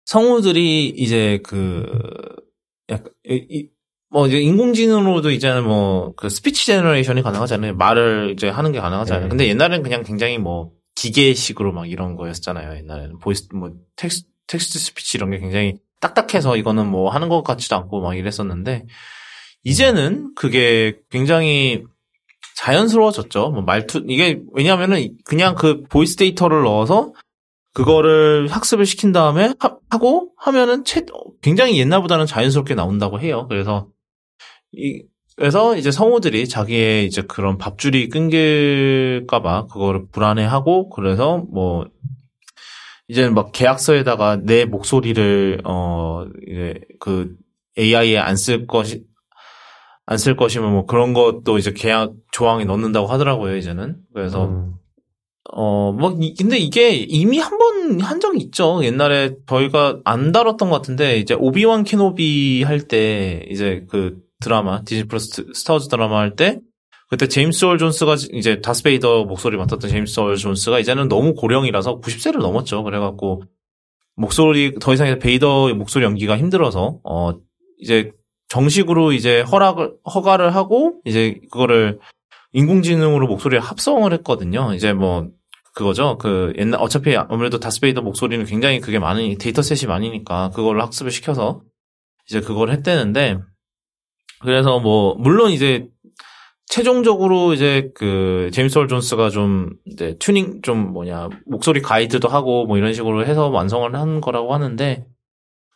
성우들이 0.04 0.88
이제 0.90 1.40
그 1.44 1.84
약간 2.88 3.12
이- 3.28 3.46
이- 3.50 3.68
뭐 4.10 4.26
이제 4.26 4.38
인공지능으로도 4.40 5.30
이제는 5.32 5.64
뭐 5.64 6.14
그 6.16 6.30
speech 6.30 6.66
generation이 6.66 7.22
가능하잖아요. 7.22 7.74
말을 7.76 8.30
이제 8.32 8.48
하는 8.48 8.72
게 8.72 8.80
가능하잖아요. 8.80 9.24
네. 9.24 9.28
근데 9.28 9.48
옛날에는 9.48 9.82
그냥 9.82 10.02
굉장히 10.04 10.38
뭐 10.38 10.72
기계식으로 10.94 11.72
막 11.72 11.90
이런 11.90 12.16
거였잖아요. 12.16 12.76
옛날에는 12.78 13.18
voice 13.18 13.48
뭐 13.54 13.72
tex- 13.96 14.22
text 14.46 14.78
speech 14.78 15.18
이런 15.18 15.30
게 15.30 15.38
굉장히 15.40 15.74
딱딱해서 16.00 16.56
이거는 16.56 16.86
뭐 16.86 17.10
하는 17.10 17.28
것 17.28 17.42
같지도 17.42 17.76
않고 17.76 18.00
막 18.00 18.16
이랬었는데 18.16 18.86
이제는 19.64 20.32
그게 20.36 20.98
굉장히 21.10 21.84
자연스러워졌죠. 22.58 23.50
뭐 23.50 23.62
말투 23.62 24.04
이게 24.08 24.40
왜냐하면은 24.52 25.16
그냥 25.24 25.54
그 25.54 25.84
voice 25.84 26.16
데이터를 26.16 26.62
넣어서 26.64 27.12
그거를 27.72 28.48
학습을 28.48 28.84
시킨 28.84 29.12
다음에 29.12 29.54
하, 29.60 29.98
고 29.98 30.32
하면은 30.36 30.84
채, 30.84 31.06
굉장히 31.40 31.78
옛날보다는 31.78 32.26
자연스럽게 32.26 32.74
나온다고 32.74 33.20
해요. 33.20 33.46
그래서 33.48 33.88
이 34.72 35.04
그래서 35.36 35.76
이제 35.76 35.92
성우들이 35.92 36.48
자기의 36.48 37.06
이제 37.06 37.22
그런 37.22 37.58
밥줄이 37.58 38.08
끊길까봐 38.08 39.66
그거를 39.66 40.08
불안해하고 40.10 40.88
그래서 40.88 41.38
뭐 41.52 41.86
이제 43.06 43.28
막 43.30 43.52
계약서에다가 43.52 44.40
내 44.42 44.64
목소리를 44.64 45.60
어 45.64 46.24
이제 46.48 46.80
그 46.98 47.36
AI에 47.78 48.18
안 48.18 48.34
쓸 48.34 48.66
것이 48.66 49.04
안 50.10 50.16
쓸 50.16 50.36
것이면 50.36 50.72
뭐 50.72 50.86
그런 50.86 51.12
것도 51.12 51.58
이제 51.58 51.72
계약 51.72 52.12
조항에 52.32 52.64
넣는다고 52.64 53.06
하더라고요 53.08 53.56
이제는 53.56 53.96
그래서 54.14 54.46
음, 54.46 54.72
어, 55.52 55.92
뭐, 55.92 56.16
이- 56.20 56.34
근데 56.34 56.56
이게 56.58 56.94
이미 56.94 57.38
한 57.38 57.58
번 57.58 58.00
한 58.00 58.20
적이 58.20 58.38
있죠. 58.44 58.84
옛날에 58.84 59.34
저희가 59.46 60.00
안 60.04 60.30
다뤘던 60.30 60.68
것 60.68 60.76
같은데, 60.76 61.16
이제 61.18 61.32
오비완 61.32 61.84
케노비 61.84 62.62
할 62.64 62.82
때, 62.82 63.46
이제 63.50 63.86
그 63.88 64.18
드라마, 64.40 64.82
디즈니 64.84 65.08
플러스 65.08 65.46
스타워즈 65.54 65.88
드라마 65.88 66.18
할 66.18 66.36
때, 66.36 66.60
그때 67.08 67.26
제임스 67.28 67.64
얼 67.64 67.78
존스가 67.78 68.16
이제 68.34 68.60
다스베이더 68.60 69.24
목소리 69.24 69.56
맡았던 69.56 69.88
제임스 69.88 70.20
얼 70.20 70.36
존스가 70.36 70.80
이제는 70.80 71.08
너무 71.08 71.32
고령이라서 71.34 72.00
90세를 72.00 72.40
넘었죠. 72.40 72.82
그래갖고, 72.82 73.42
목소리, 74.16 74.74
더 74.78 74.92
이상 74.92 75.18
베이더 75.18 75.72
목소리 75.74 76.04
연기가 76.04 76.36
힘들어서, 76.36 76.98
어, 77.04 77.32
이제 77.78 78.12
정식으로 78.48 79.12
이제 79.12 79.42
허락을, 79.42 79.94
허가를 80.12 80.54
하고, 80.54 81.00
이제 81.04 81.40
그거를 81.50 81.98
인공지능으로 82.52 83.26
목소리를 83.26 83.60
합성을 83.60 84.10
했거든요. 84.12 84.72
이제 84.74 84.92
뭐, 84.92 85.28
그거죠. 85.78 86.18
그 86.18 86.52
옛날 86.58 86.80
어차피 86.80 87.16
아무래도 87.16 87.60
다스베이더 87.60 88.02
목소리는 88.02 88.44
굉장히 88.46 88.80
그게 88.80 88.98
많으니 88.98 89.38
dataset이 89.38 89.86
많으니까 89.88 90.50
그걸로 90.50 90.82
학습을 90.82 91.12
시켜서 91.12 91.62
이제 92.28 92.40
그걸 92.40 92.70
했대는데 92.70 93.38
그래서 94.40 94.80
뭐 94.80 95.14
물론 95.14 95.52
이제 95.52 95.86
최종적으로 96.66 97.54
이제 97.54 97.90
그 97.94 98.50
제임스 98.52 98.78
얼 98.78 98.88
존스가 98.88 99.30
좀 99.30 99.70
이제 99.84 100.16
튜닝 100.18 100.62
좀 100.62 100.92
뭐냐 100.92 101.28
목소리 101.46 101.80
가이드도 101.80 102.26
하고 102.26 102.66
뭐 102.66 102.76
이런 102.76 102.92
식으로 102.92 103.24
해서 103.24 103.48
완성을 103.48 103.94
한 103.94 104.20
거라고 104.20 104.52
하는데 104.54 105.06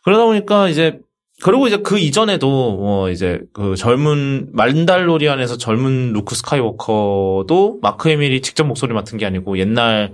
그러다 0.03 0.25
보니까 0.25 0.67
이제 0.67 0.99
그리고 1.43 1.67
이제 1.67 1.77
그 1.77 1.99
이전에도 1.99 2.77
뭐 2.77 3.09
이제 3.09 3.41
그 3.51 3.75
젊은 3.75 4.49
만달로리안에서 4.53 5.57
젊은 5.57 6.13
루크 6.13 6.35
스카이워커도 6.35 7.79
마크 7.81 8.09
해밀이 8.09 8.41
직접 8.41 8.63
목소리 8.63 8.93
맡은 8.93 9.17
게 9.17 9.25
아니고 9.25 9.57
옛날 9.57 10.13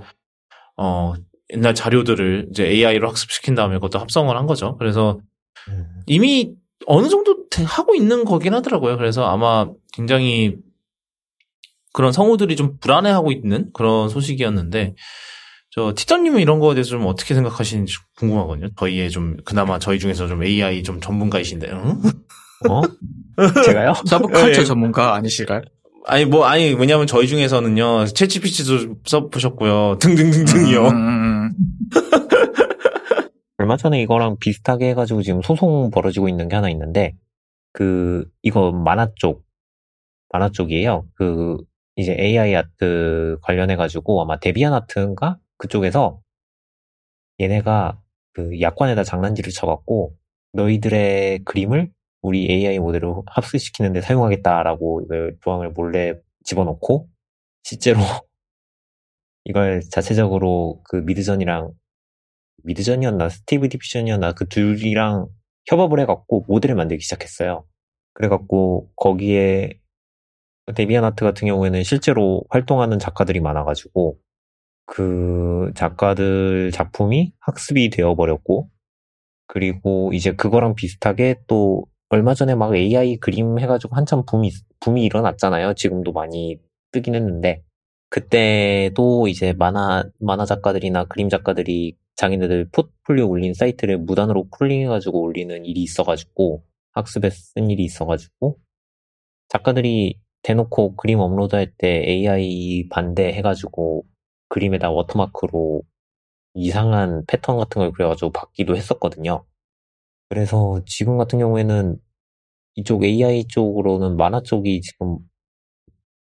어 0.75 1.13
옛날 1.53 1.75
자료들을 1.75 2.47
이제 2.49 2.65
AI로 2.65 3.07
학습시킨 3.09 3.53
다음에 3.55 3.75
그것도 3.75 3.99
합성을 3.99 4.35
한 4.35 4.47
거죠. 4.47 4.75
그래서 4.77 5.19
음. 5.67 5.85
이미 6.07 6.53
어느 6.87 7.09
정도 7.09 7.47
되- 7.49 7.63
하고 7.63 7.93
있는 7.93 8.25
거긴 8.25 8.53
하더라고요. 8.55 8.97
그래서 8.97 9.25
아마 9.25 9.67
굉장히 9.93 10.55
그런 11.93 12.11
성우들이 12.11 12.55
좀 12.55 12.77
불안해하고 12.79 13.31
있는 13.31 13.69
그런 13.73 14.09
소식이었는데 14.09 14.95
저 15.71 15.93
티터님은 15.95 16.39
이런 16.41 16.59
거에 16.59 16.73
대해서 16.73 16.91
좀 16.91 17.05
어떻게 17.05 17.35
생각하시는지 17.35 17.95
궁금하거든요. 18.17 18.69
저희의 18.77 19.09
좀 19.11 19.37
그나마 19.45 19.77
저희 19.79 19.99
중에서 19.99 20.27
좀 20.27 20.43
AI 20.43 20.83
좀 20.83 20.99
전문가이신데. 20.99 21.69
응? 21.71 22.01
어? 22.69 22.81
제가요? 23.65 23.93
서브컬처 24.05 24.61
예. 24.61 24.65
전문가 24.65 25.13
아니실까요? 25.15 25.61
아니 26.05 26.25
뭐 26.25 26.45
아니 26.45 26.73
왜냐면 26.73 27.05
저희 27.07 27.27
중에서는요 27.27 28.05
채치피치도 28.05 28.95
써보셨고요 29.05 29.97
등등등등이요. 29.99 30.87
음, 30.87 30.95
음, 30.95 31.49
음. 31.49 31.51
얼마 33.59 33.75
전에 33.75 34.01
이거랑 34.01 34.37
비슷하게 34.39 34.89
해가지고 34.89 35.21
지금 35.21 35.41
소송 35.41 35.91
벌어지고 35.91 36.29
있는 36.29 36.47
게 36.47 36.55
하나 36.55 36.69
있는데, 36.69 37.13
그, 37.73 38.25
이거 38.41 38.71
만화 38.71 39.09
쪽, 39.15 39.43
만화 40.31 40.49
쪽이에요. 40.49 41.05
그, 41.15 41.57
이제 41.97 42.15
AI 42.17 42.55
아트 42.55 43.37
관련해가지고 43.41 44.21
아마 44.21 44.39
데비안 44.39 44.73
아트인가? 44.73 45.37
그쪽에서 45.59 46.21
얘네가 47.39 48.01
그 48.33 48.59
약관에다 48.59 49.03
장난질을 49.03 49.51
쳐갖고 49.51 50.15
너희들의 50.53 51.43
그림을 51.45 51.91
우리 52.21 52.49
AI 52.49 52.79
모델로 52.79 53.23
합수시키는데 53.27 54.01
사용하겠다라고 54.01 55.03
이걸 55.05 55.37
조항을 55.41 55.71
몰래 55.71 56.15
집어넣고 56.43 57.07
실제로 57.63 57.99
이걸 59.45 59.81
자체적으로 59.81 60.81
그 60.83 60.97
미드전이랑 60.97 61.71
미드전이었나 62.63 63.29
스티브 63.29 63.69
디피션이었나 63.69 64.33
그 64.33 64.47
둘이랑 64.47 65.27
협업을 65.67 65.99
해갖고 66.01 66.45
모델을 66.47 66.75
만들기 66.75 67.03
시작했어요. 67.03 67.65
그래갖고 68.13 68.91
거기에 68.95 69.79
데비안 70.75 71.03
아트 71.03 71.23
같은 71.23 71.47
경우에는 71.47 71.83
실제로 71.83 72.43
활동하는 72.49 72.99
작가들이 72.99 73.39
많아가지고 73.39 74.17
그 74.89 75.71
작가들 75.75 76.71
작품이 76.71 77.33
학습이 77.39 77.89
되어버렸고 77.91 78.69
그리고 79.47 80.11
이제 80.13 80.33
그거랑 80.33 80.75
비슷하게 80.75 81.41
또 81.47 81.85
얼마 82.09 82.33
전에 82.33 82.55
막 82.55 82.75
AI 82.75 83.17
그림 83.17 83.59
해가지고 83.59 83.95
한참 83.95 84.23
붐이 84.25 84.51
붐이 84.79 85.03
일어났잖아요. 85.05 85.75
지금도 85.75 86.11
많이 86.11 86.57
뜨긴 86.91 87.13
했는데 87.13 87.61
그때도 88.09 89.27
이제 89.27 89.53
만화 89.53 90.03
만화 90.19 90.45
작가들이나 90.45 91.05
그림 91.05 91.29
작가들이 91.29 91.95
자기네들 92.15 92.69
포트폴리오 92.71 93.29
올린 93.29 93.53
사이트를 93.53 93.99
무단으로 93.99 94.49
crawling해가지고 94.49 95.21
올리는 95.21 95.65
일이 95.65 95.83
있어가지고 95.83 96.63
학습에 96.93 97.29
쓴 97.29 97.69
일이 97.69 97.83
있어가지고 97.83 98.57
작가들이 99.49 100.19
대놓고 100.41 100.95
그림 100.95 101.19
업로드할 101.19 101.71
때 101.77 102.03
AI 102.07 102.87
반대해가지고 102.89 104.05
그림에다 104.49 104.91
워터마크로 104.91 105.83
이상한 106.55 107.23
패턴 107.27 107.57
같은 107.57 107.79
걸 107.81 107.91
그려가지고 107.91 108.31
막기도 108.31 108.75
했었거든요. 108.75 109.45
그래서 110.29 110.81
지금 110.85 111.17
같은 111.17 111.39
경우에는 111.39 111.97
이쪽 112.75 113.03
AI 113.03 113.45
쪽으로는 113.47 114.17
만화 114.17 114.41
쪽이 114.41 114.81
지금 114.81 115.19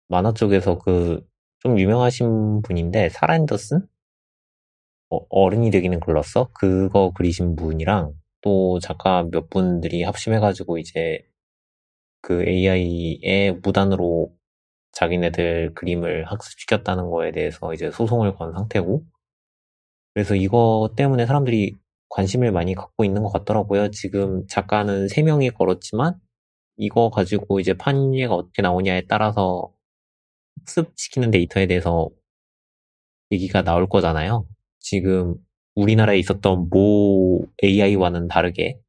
만화 0.09 0.33
쪽에서 0.33 0.79
그 0.79 1.27
좀 1.59 1.79
유명하신 1.79 2.61
분인데 2.61 3.09
사라 3.09 3.35
앤더슨 3.35 3.87
어, 5.09 5.19
어른이 5.29 5.71
되기는 5.71 5.99
글렀어 5.99 6.49
그거 6.53 7.11
그리신 7.15 7.55
분이랑 7.55 8.13
또 8.41 8.79
작가 8.79 9.23
몇 9.23 9.49
분들이 9.49 10.03
합심해가지고 10.03 10.77
이제 10.77 11.25
그 12.21 12.43
AI에 12.47 13.51
무단으로 13.63 14.31
자기네들 14.97 15.75
그림을 15.75 16.25
학습시켰다는 16.25 17.11
거에 17.11 17.31
대해서 17.31 17.71
이제 17.73 17.91
소송을 17.91 18.35
건 18.35 18.51
상태고 18.53 19.03
그래서 20.13 20.33
이거 20.33 20.89
때문에 20.97 21.27
사람들이 21.27 21.75
관심을 22.09 22.51
많이 22.51 22.73
갖고 22.73 23.05
있는 23.05 23.21
것 23.21 23.29
같더라고요. 23.29 23.91
지금 23.91 24.47
작가는 24.47 25.05
3명이 25.05 25.53
걸었지만 25.53 26.19
이거 26.77 27.11
가지고 27.11 27.59
이제 27.59 27.73
판례가 27.73 28.33
어떻게 28.33 28.63
나오냐에 28.63 29.03
따라서 29.07 29.71
학습시키는 30.61 31.29
데이터에 31.29 31.67
대해서 31.67 32.09
얘기가 33.31 33.61
나올 33.61 33.87
거잖아요. 33.87 34.47
지금 34.79 35.35
우리나라에 35.75 36.17
있었던 36.17 36.69
모 36.69 37.45
AI와는 37.63 38.29
다르게 38.29 38.79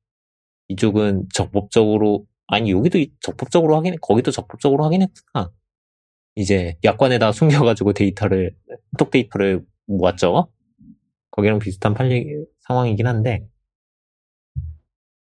이쪽은 0.68 1.26
적법적으로 1.34 2.24
아니 2.46 2.70
여기도 2.70 2.98
적법적으로 3.20 3.76
하긴 3.76 3.96
거기도 4.00 4.30
적법적으로 4.30 4.86
하긴 4.86 5.02
했구나. 5.02 5.52
이제 6.38 6.78
약관에다 6.84 7.32
숨겨가지고 7.32 7.92
데이터를 7.94 8.54
톡 8.96 9.10
데이터를 9.10 9.66
모았죠. 9.86 10.48
거기랑 11.32 11.58
비슷한 11.58 11.94
판례 11.94 12.24
상황이긴 12.60 13.08
한데 13.08 13.44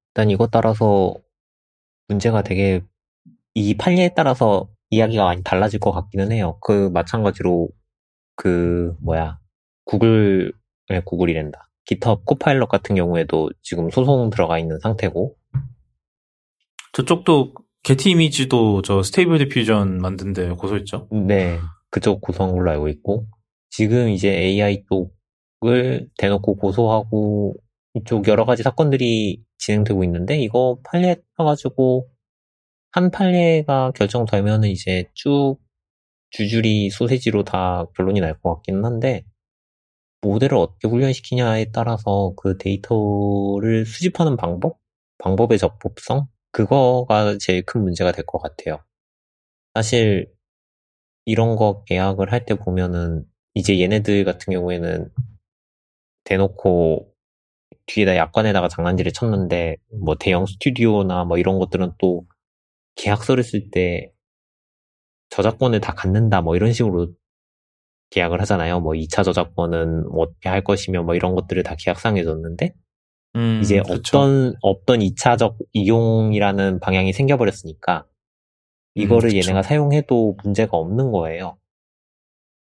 일단 0.10 0.30
이것 0.30 0.52
따라서 0.52 1.16
문제가 2.10 2.42
되게 2.42 2.82
이 3.54 3.76
판례에 3.78 4.10
따라서 4.14 4.70
이야기가 4.90 5.24
많이 5.24 5.42
달라질 5.42 5.80
것 5.80 5.92
같기는 5.92 6.34
해요. 6.34 6.58
그 6.62 6.90
마찬가지로 6.90 7.70
그 8.36 8.94
뭐야 9.00 9.40
구글 9.86 10.52
네, 10.90 11.00
구글이랜다. 11.00 11.70
기톱 11.86 12.26
코파일럿 12.26 12.68
같은 12.68 12.96
경우에도 12.96 13.50
지금 13.62 13.90
소송 13.90 14.30
들어가 14.30 14.60
있는 14.60 14.80
상태고 14.80 15.38
저쪽도 16.92 17.54
게티 17.86 18.10
이미지도 18.10 18.82
저 18.82 19.04
스테이블 19.04 19.38
디퓨전 19.38 20.00
만든데 20.00 20.50
고소했죠. 20.54 21.08
네, 21.12 21.60
그쪽 21.92 22.20
고소한 22.20 22.52
걸로 22.56 22.72
알고 22.72 22.88
있고 22.90 23.28
지금 23.70 24.10
이제 24.10 24.30
AI 24.36 24.84
쪽을 24.90 26.10
대놓고 26.18 26.56
고소하고 26.56 27.56
이쪽 27.94 28.28
여러 28.28 28.44
가지 28.46 28.64
사건들이 28.64 29.44
진행되고 29.60 30.04
있는데 30.04 30.40
이거 30.40 30.80
판례 30.84 31.18
떠가지고 31.38 32.10
한 32.92 33.12
판례가 33.12 33.92
결정되면은 33.92 34.68
이제 34.70 35.06
쭉 35.14 35.58
줄줄이 36.32 36.90
소세지로 36.90 37.44
다 37.44 37.86
결론이 37.96 38.20
날 38.20 38.34
것 38.40 38.56
같기는 38.56 38.84
한데 38.84 39.26
모델을 40.22 40.58
어떻게 40.58 40.88
훈련시키냐에 40.88 41.66
따라서 41.72 42.34
그 42.36 42.58
데이터를 42.58 43.86
수집하는 43.86 44.38
방법, 44.38 44.80
방법의 45.20 45.60
적법성 45.60 46.28
그거가 46.56 47.38
제일 47.40 47.64
큰 47.66 47.84
문제가 47.84 48.12
될 48.14 48.26
것 48.26 48.40
같아요. 48.40 48.82
사실 49.74 50.32
이런 51.26 51.56
거 51.56 51.84
계약을 51.86 52.32
할 52.32 52.46
때 52.46 52.56
보면은 52.56 53.26
이제 53.56 53.80
얘네들 53.80 54.26
같은 54.26 54.54
경우에는 54.54 55.12
대놓고 56.24 57.12
뒤에다 57.88 58.16
약관에다가 58.18 58.68
장난질을 58.70 59.12
쳤는데 59.14 59.78
뭐 60.04 60.16
대형 60.16 60.46
스튜디오나 60.46 61.26
뭐 61.26 61.38
이런 61.38 61.60
것들은 61.60 61.94
또 62.00 62.26
계약서를 62.96 63.44
쓸 63.44 63.72
때 63.72 64.12
저작권을 65.30 65.82
다 65.82 65.94
갖는다 65.94 66.42
뭐 66.42 66.56
이런 66.56 66.72
식으로 66.74 67.14
계약을 68.12 68.42
하잖아요. 68.42 68.80
뭐 68.82 68.94
2차 68.96 69.24
저작권은 69.24 70.10
뭐 70.10 70.24
어떻게 70.24 70.50
할 70.50 70.64
것이며 70.64 71.04
뭐 71.04 71.16
이런 71.16 71.36
것들을 71.36 71.64
다 71.64 71.76
계약상에 71.78 72.24
줬는데 72.24 72.74
음, 73.36 73.60
이제 73.62 73.82
그렇죠. 73.82 74.18
어떤 74.18 74.56
어떤 74.62 75.00
2차적 75.00 75.58
이용이라는 75.74 76.80
방향이 76.80 77.14
생겨버렸으니까 77.14 78.06
이거를 78.96 79.32
음, 79.32 79.36
얘네가 79.36 79.62
사용해도 79.64 80.38
문제가 80.44 80.78
없는 80.78 81.12
거예요. 81.12 81.58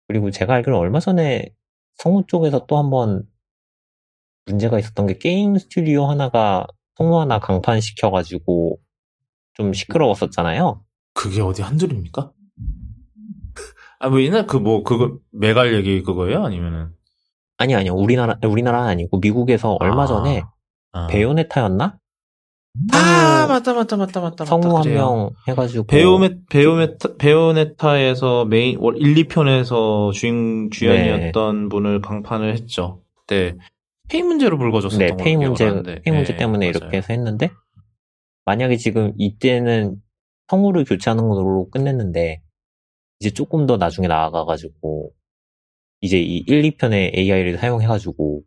그리고 0.08 0.32
제가 0.32 0.54
알기로 0.56 0.78
얼마 0.78 1.00
전에 1.00 1.50
성우 1.96 2.26
쪽에서 2.28 2.66
또 2.68 2.78
한번 2.78 3.24
문제가 4.46 4.80
있었던 4.80 5.08
게 5.08 5.18
게임 5.18 5.58
스튜디오 5.58 6.06
하나가 6.06 6.68
성우 6.98 7.20
하나 7.20 7.40
강판시켜가지고 7.40 8.80
좀 9.54 9.74
시끄러웠었잖아요. 9.74 10.84
그게 11.14 11.42
어디 11.42 11.62
한둘입니까? 11.62 12.32
아, 14.00 14.10
뭐 14.10 14.22
옛날 14.22 14.46
그 14.46 14.58
뭐 14.58 14.84
그거 14.84 15.18
메갈 15.32 15.74
얘기 15.74 16.04
그거예요? 16.04 16.44
아니면은 16.44 16.94
아니 17.58 17.74
아니요. 17.76 17.94
우리나라 17.94 18.38
우리나라는 18.46 18.88
아니고 18.90 19.20
미국에서 19.20 19.78
얼마 19.80 20.04
아, 20.04 20.08
전에 20.08 20.44
아. 20.92 21.08
베요네타였나? 21.08 21.98
아 22.92 23.46
맞다 23.48 23.74
맞다 23.74 23.96
맞다 23.96 24.20
맞다 24.20 24.44
성우 24.44 24.76
한 24.80 24.90
명 24.94 25.30
해가지고 25.48 25.86
베요메 25.88 26.30
베요메타 26.50 27.16
베요네타에서 27.18 28.44
메인 28.46 28.72
1, 28.74 28.80
2편에서 29.26 30.12
주인 30.12 30.70
주연이었던 30.72 31.64
네. 31.64 31.70
분을 31.70 32.02
강판을 32.02 32.54
했죠. 32.54 33.02
그때 33.16 33.56
페이 34.10 34.22
문제로 34.24 34.58
불거졌었던 34.58 35.00
네, 35.08 35.16
페이 35.24 35.38
문제 35.38 35.66
페이 36.04 36.14
문제 36.14 36.34
네, 36.34 36.38
때문에 36.38 36.66
맞아요. 36.66 36.70
이렇게 36.72 36.98
해서 36.98 37.14
했는데 37.14 37.50
만약에 38.44 38.76
지금 38.76 39.14
이때는 39.18 39.96
성우를 40.50 40.84
교체하는 40.84 41.28
걸로 41.30 41.70
끝냈는데 41.70 42.42
이제 43.22 43.30
조금 43.32 43.66
더 43.66 43.78
나중에 43.78 44.08
나아가가지고 44.10 45.12
이제 46.06 46.20
이 46.20 46.44
1, 46.46 46.62
2편에 46.62 47.18
AI를 47.18 47.58
사용해가지고 47.58 48.44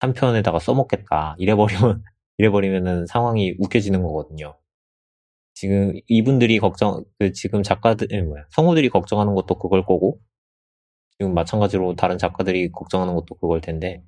3편에다가 0.00 0.60
써먹겠다 0.60 1.34
이래버리면 1.38 2.04
이래버리면은 2.38 3.06
상황이 3.06 3.56
웃겨지는 3.58 4.02
거거든요. 4.04 4.56
지금 5.54 5.94
이분들이 6.08 6.60
걱정 6.60 7.04
그 7.18 7.32
지금 7.32 7.62
작가들 7.64 8.06
뭐야 8.24 8.44
성우들이 8.50 8.88
걱정하는 8.90 9.34
것도 9.34 9.58
그걸 9.58 9.84
거고 9.84 10.20
지금 11.18 11.34
마찬가지로 11.34 11.96
다른 11.96 12.18
작가들이 12.18 12.70
걱정하는 12.70 13.14
것도 13.14 13.34
그걸 13.36 13.60
텐데 13.60 14.04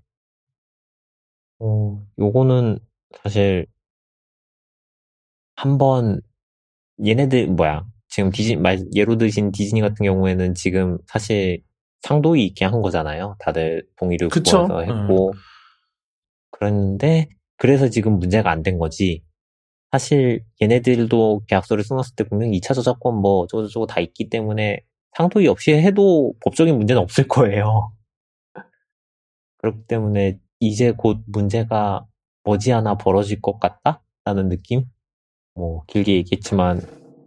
어 1.58 2.00
요거는 2.18 2.78
사실 3.22 3.66
한번 5.56 6.20
얘네들 7.04 7.48
뭐야 7.48 7.86
지금 8.08 8.30
디즈니 8.30 8.56
말 8.56 8.84
예로 8.94 9.16
드신 9.18 9.52
디즈니 9.52 9.80
같은 9.80 10.04
경우에는 10.04 10.54
지금 10.54 10.98
사실 11.06 11.62
상도이 12.02 12.44
있게 12.46 12.64
한 12.64 12.82
거잖아요. 12.82 13.36
다들 13.40 13.86
동의를 13.96 14.28
구해서 14.28 14.80
했고 14.82 15.30
음. 15.32 15.38
그랬는데 16.50 17.28
그래서 17.58 17.88
지금 17.88 18.18
문제가 18.18 18.50
안 18.50 18.62
된 18.62 18.78
거지. 18.78 19.22
사실 19.92 20.44
얘네들도 20.60 21.42
계약서를 21.48 21.84
써놨을 21.84 22.16
때 22.16 22.24
분명 22.24 22.50
2차 22.50 22.74
저작권 22.74 23.16
뭐 23.16 23.40
어쩌고저쩌고 23.40 23.86
다 23.86 24.00
있기 24.00 24.28
때문에 24.28 24.80
상도이 25.16 25.46
없이 25.48 25.72
해도 25.72 26.34
법적인 26.44 26.76
문제는 26.76 27.00
없을 27.00 27.28
거예요. 27.28 27.92
그렇기 29.58 29.86
때문에 29.86 30.38
이제 30.60 30.92
곧 30.92 31.18
문제가 31.26 32.06
머지않아 32.44 32.96
벌어질 32.98 33.40
것 33.40 33.58
같다? 33.58 34.02
라는 34.24 34.48
느낌? 34.48 34.84
뭐 35.54 35.84
길게 35.86 36.14
얘기했지만 36.16 36.80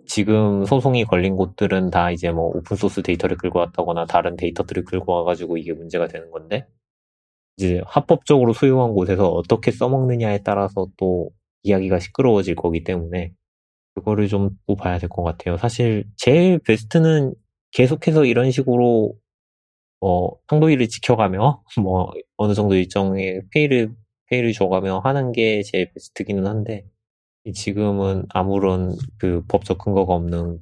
지금 0.10 0.66
소송이 0.66 1.06
걸린 1.06 1.38
곳들은 1.38 1.92
다 1.92 2.12
이제 2.12 2.32
뭐 2.32 2.48
오픈소스 2.58 3.04
데이터를 3.04 3.38
긁고 3.38 3.60
왔다거나 3.60 4.08
다른 4.08 4.38
데이터들을 4.38 4.86
긁고 4.86 5.14
와가지고 5.14 5.58
이게 5.58 5.74
문제가 5.74 6.08
되는 6.08 6.32
건데 6.32 6.68
이제 7.58 7.82
합법적으로 7.86 8.54
소유한 8.54 8.94
곳에서 8.94 9.30
어떻게 9.30 9.72
써먹느냐에 9.72 10.40
따라서 10.44 10.88
또 10.98 11.32
이야기가 11.64 12.00
시끄러워질 12.00 12.56
거기 12.56 12.84
때문에 12.84 13.34
그거를 13.96 14.28
좀 14.30 14.52
보고 14.68 14.78
봐야 14.82 15.00
될 15.00 15.10
것 15.10 15.24
같아요. 15.24 15.58
사실 15.58 16.06
제일 16.18 16.60
베스트는 16.60 17.36
계속해서 17.74 18.26
이런 18.26 18.52
식으로 18.52 19.16
어, 20.02 20.30
상도위를 20.50 20.88
지켜가며 20.90 21.64
뭐 21.84 22.12
어느 22.38 22.54
정도 22.54 22.76
일정의 22.76 23.44
페이를 23.54 23.94
페이를 24.30 24.54
줘가며 24.54 25.00
하는 25.00 25.32
게 25.32 25.64
제일 25.64 25.92
베스트기는 25.94 26.48
한데 26.48 26.86
지금은 27.54 28.26
아무런 28.30 28.96
그 29.18 29.44
법적 29.48 29.78
근거가 29.80 30.14
없는 30.14 30.60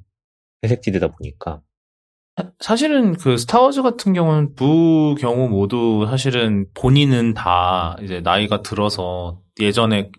회색지대다 0.64 1.08
보니까 1.08 1.60
사실은 2.60 3.14
그 3.14 3.36
스타워즈 3.36 3.82
같은 3.82 4.12
경우는 4.12 4.54
두 4.54 5.16
경우 5.18 5.48
모두 5.48 6.06
사실은 6.08 6.66
본인은 6.74 7.34
다 7.34 7.96
이제 8.02 8.20
나이가 8.20 8.62
들어서 8.62 9.40
예전에 9.60 10.10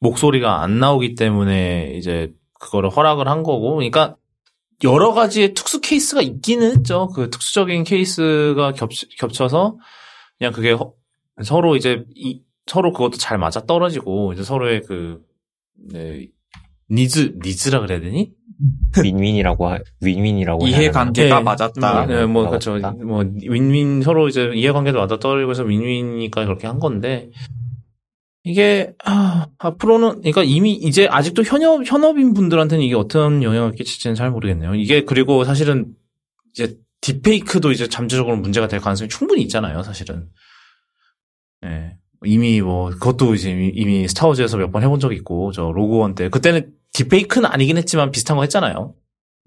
목소리가 0.00 0.62
안 0.62 0.78
나오기 0.78 1.14
때문에 1.14 1.92
이제 1.96 2.32
그거를 2.58 2.90
허락을 2.90 3.28
한 3.28 3.42
거고 3.42 3.74
그러니까 3.74 4.16
여러 4.84 5.12
가지의 5.12 5.54
특수 5.54 5.80
케이스가 5.80 6.20
있기는 6.20 6.70
했죠. 6.70 7.08
그 7.08 7.30
특수적인 7.30 7.84
케이스가 7.84 8.72
겹, 8.72 8.90
겹쳐서 9.18 9.78
그냥 10.38 10.52
그게 10.52 10.72
허, 10.72 10.92
서로 11.42 11.76
이제 11.76 12.04
이, 12.14 12.42
서로 12.66 12.92
그것도 12.92 13.16
잘 13.16 13.38
맞아 13.38 13.64
떨어지고 13.64 14.32
이제 14.32 14.42
서로의 14.42 14.82
그 14.82 15.22
네, 15.92 16.28
needs 16.90 17.38
needs라 17.42 17.80
그래야 17.80 18.00
되니? 18.00 18.32
윈윈이라고 19.02 19.68
하, 19.68 19.78
윈윈이라고 20.00 20.66
이해관계가 20.66 21.38
네, 21.38 21.42
맞았다. 21.42 22.06
네, 22.06 22.26
뭐 22.26 22.48
그렇죠. 22.48 22.78
뭐 23.04 23.24
윈윈 23.24 24.02
서로 24.02 24.28
이제 24.28 24.50
이해관계도 24.54 24.98
맞아 24.98 25.18
떨어지고 25.18 25.50
해서 25.50 25.62
윈윈이니까 25.62 26.44
그렇게 26.44 26.66
한 26.66 26.78
건데 26.78 27.30
이게 28.44 28.94
아, 29.04 29.48
앞으로는 29.58 30.20
그러니까 30.20 30.44
이미 30.44 30.72
이제 30.72 31.08
아직도 31.10 31.42
현업 31.42 31.82
현업인 31.84 32.32
분들한테는 32.32 32.84
이게 32.84 32.94
어떤 32.94 33.42
영향을 33.42 33.72
끼칠지는 33.72 34.14
잘 34.14 34.30
모르겠네요. 34.30 34.76
이게 34.76 35.04
그리고 35.04 35.44
사실은 35.44 35.86
이제 36.52 36.78
딥페이크도 37.00 37.72
이제 37.72 37.88
잠재적으로 37.88 38.36
문제가 38.36 38.68
될 38.68 38.80
가능성이 38.80 39.08
충분히 39.08 39.42
있잖아요. 39.42 39.82
사실은. 39.82 40.28
예. 41.64 41.96
이미 42.26 42.60
뭐 42.60 42.90
그것도 42.90 43.34
이제 43.34 43.50
이미 43.74 44.06
스타워즈에서 44.08 44.56
몇 44.58 44.70
번 44.72 44.82
해본 44.82 45.00
적 45.00 45.12
있고 45.12 45.52
저 45.52 45.70
로그원 45.72 46.14
때 46.14 46.28
그때는 46.28 46.72
딥페이크는 46.92 47.48
아니긴 47.48 47.76
했지만 47.78 48.10
비슷한 48.10 48.36
거 48.36 48.42
했잖아요. 48.42 48.94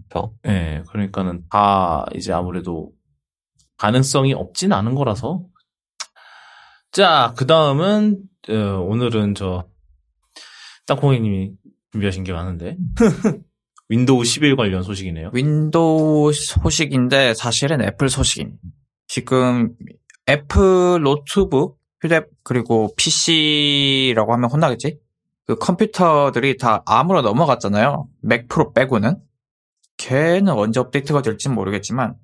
그렇죠. 0.10 0.34
예. 0.48 0.84
그러니까는 0.90 1.44
다 1.52 2.06
이제 2.16 2.32
아무래도 2.34 2.92
가능성이 3.78 4.34
없진 4.34 4.72
않은 4.74 4.96
거라서 4.96 5.44
자, 6.92 7.34
그 7.38 7.46
다음은, 7.46 8.18
어, 8.50 8.54
오늘은 8.54 9.36
저, 9.36 9.68
땅콩이님이 10.88 11.52
준비하신 11.92 12.24
게 12.24 12.34
많은데. 12.34 12.78
윈도우 13.90 14.24
11 14.24 14.56
관련 14.56 14.82
소식이네요. 14.82 15.30
윈도우 15.34 16.34
소식인데 16.34 17.36
사실은 17.36 17.82
애플 17.84 18.10
소식임. 18.10 18.58
지금 19.08 19.76
애플 20.28 21.02
노트북, 21.04 21.79
휴대, 22.02 22.22
그리고 22.44 22.94
PC라고 22.96 24.34
하면 24.34 24.50
혼나겠지? 24.50 25.00
그 25.46 25.56
컴퓨터들이 25.56 26.58
다 26.58 26.84
ARM으로 26.86 27.22
넘어갔잖아요. 27.22 28.08
맥 28.22 28.48
프로 28.48 28.72
빼고는. 28.72 29.18
걔는 29.98 30.54
언제 30.54 30.80
업데이트가 30.80 31.22
될지 31.22 31.50
모르겠지만 31.50 32.16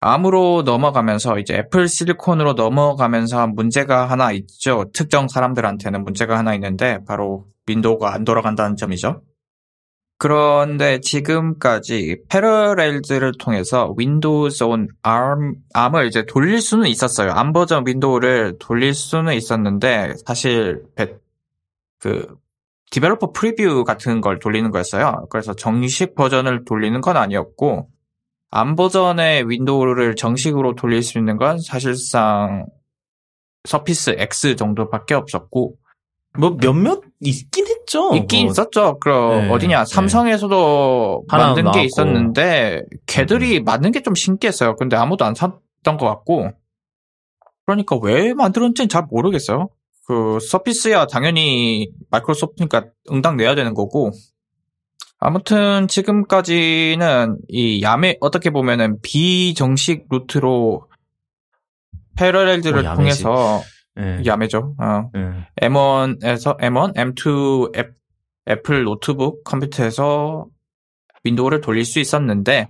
ARM으로 0.00 0.62
넘어가면서 0.66 1.38
이제 1.38 1.54
애플 1.54 1.88
실리콘으로 1.88 2.52
넘어가면서 2.54 3.46
문제가 3.46 4.04
하나 4.04 4.32
있죠. 4.32 4.90
특정 4.92 5.28
사람들한테는 5.28 6.04
문제가 6.04 6.36
하나 6.36 6.52
있는데 6.54 6.98
바로 7.06 7.46
윈도우가 7.66 8.12
안 8.12 8.24
돌아간다는 8.24 8.76
점이죠. 8.76 9.22
그런데 10.16 11.00
지금까지 11.00 12.18
패러렐즈를 12.28 13.32
통해서 13.38 13.94
Windows 13.96 14.64
on 14.64 14.88
ARM, 15.06 15.56
ARM을 15.76 16.06
이제 16.06 16.24
돌릴 16.24 16.60
수는 16.60 16.86
있었어요. 16.88 17.32
ARM 17.32 17.52
버전 17.52 17.86
윈도우를 17.86 18.56
돌릴 18.58 18.94
수는 18.94 19.34
있었는데 19.34 20.14
사실 20.24 20.84
그 21.98 22.36
developer 22.90 23.32
preview 23.32 23.82
같은 23.84 24.20
걸 24.20 24.38
돌리는 24.38 24.70
거였어요. 24.70 25.26
그래서 25.30 25.54
정식 25.54 26.14
버전을 26.14 26.64
돌리는 26.64 27.00
건 27.00 27.16
아니었고 27.16 27.88
ARM 28.50 28.76
버전의 28.76 29.50
윈도우를 29.50 30.14
정식으로 30.14 30.76
돌릴 30.76 31.02
수 31.02 31.18
있는 31.18 31.36
건 31.36 31.58
사실상 31.58 32.66
서피스 33.64 34.14
X 34.18 34.54
정도밖에 34.54 35.14
없었고 35.14 35.76
뭐 36.38 36.56
몇몇 36.56 37.02
있긴 37.20 37.66
했죠. 37.94 38.14
있긴 38.16 38.44
뭐. 38.46 38.50
있었죠. 38.52 38.98
그럼 39.00 39.42
네, 39.46 39.50
어디냐 39.50 39.84
삼성에서도 39.84 41.24
하나 41.28 41.46
만든. 41.54 41.70
게 41.72 41.84
있었는데 41.84 42.82
걔들이 43.06 43.60
만든 43.60 43.92
게 43.92 44.00
좀 44.00 44.14
신기했어요. 44.14 44.76
근데 44.76 44.96
아무도 44.96 45.24
안 45.24 45.34
샀던 45.34 45.96
것 45.98 46.06
같고 46.06 46.50
그러니까 47.66 47.96
왜 48.02 48.34
만들었는지는 48.34 48.88
잘 48.88 49.06
모르겠어요. 49.10 49.68
그 50.06 50.38
서피스야 50.40 51.06
당연히 51.06 51.88
마이크로소프트니까 52.10 52.84
응당 53.10 53.36
내야 53.38 53.54
되는 53.54 53.72
거고 53.72 54.10
아무튼 55.18 55.88
지금까지는 55.88 57.38
이 57.48 57.80
야매 57.82 58.18
어떻게 58.20 58.50
보면은 58.50 59.00
비정식 59.00 60.06
루트로 60.10 60.86
뭐 62.82 62.84
야매지. 62.84 63.22
통해서 63.22 63.62
예. 63.98 64.22
야매죠. 64.26 64.74
어. 64.78 65.10
예. 65.16 65.48
M1에서 65.66 66.58
M1, 66.58 66.94
M2 66.96 67.76
앱, 67.76 67.94
애플 68.48 68.84
노트북 68.84 69.44
컴퓨터에서 69.44 70.46
윈도우를 71.24 71.60
돌릴 71.60 71.84
수 71.84 72.00
있었는데 72.00 72.68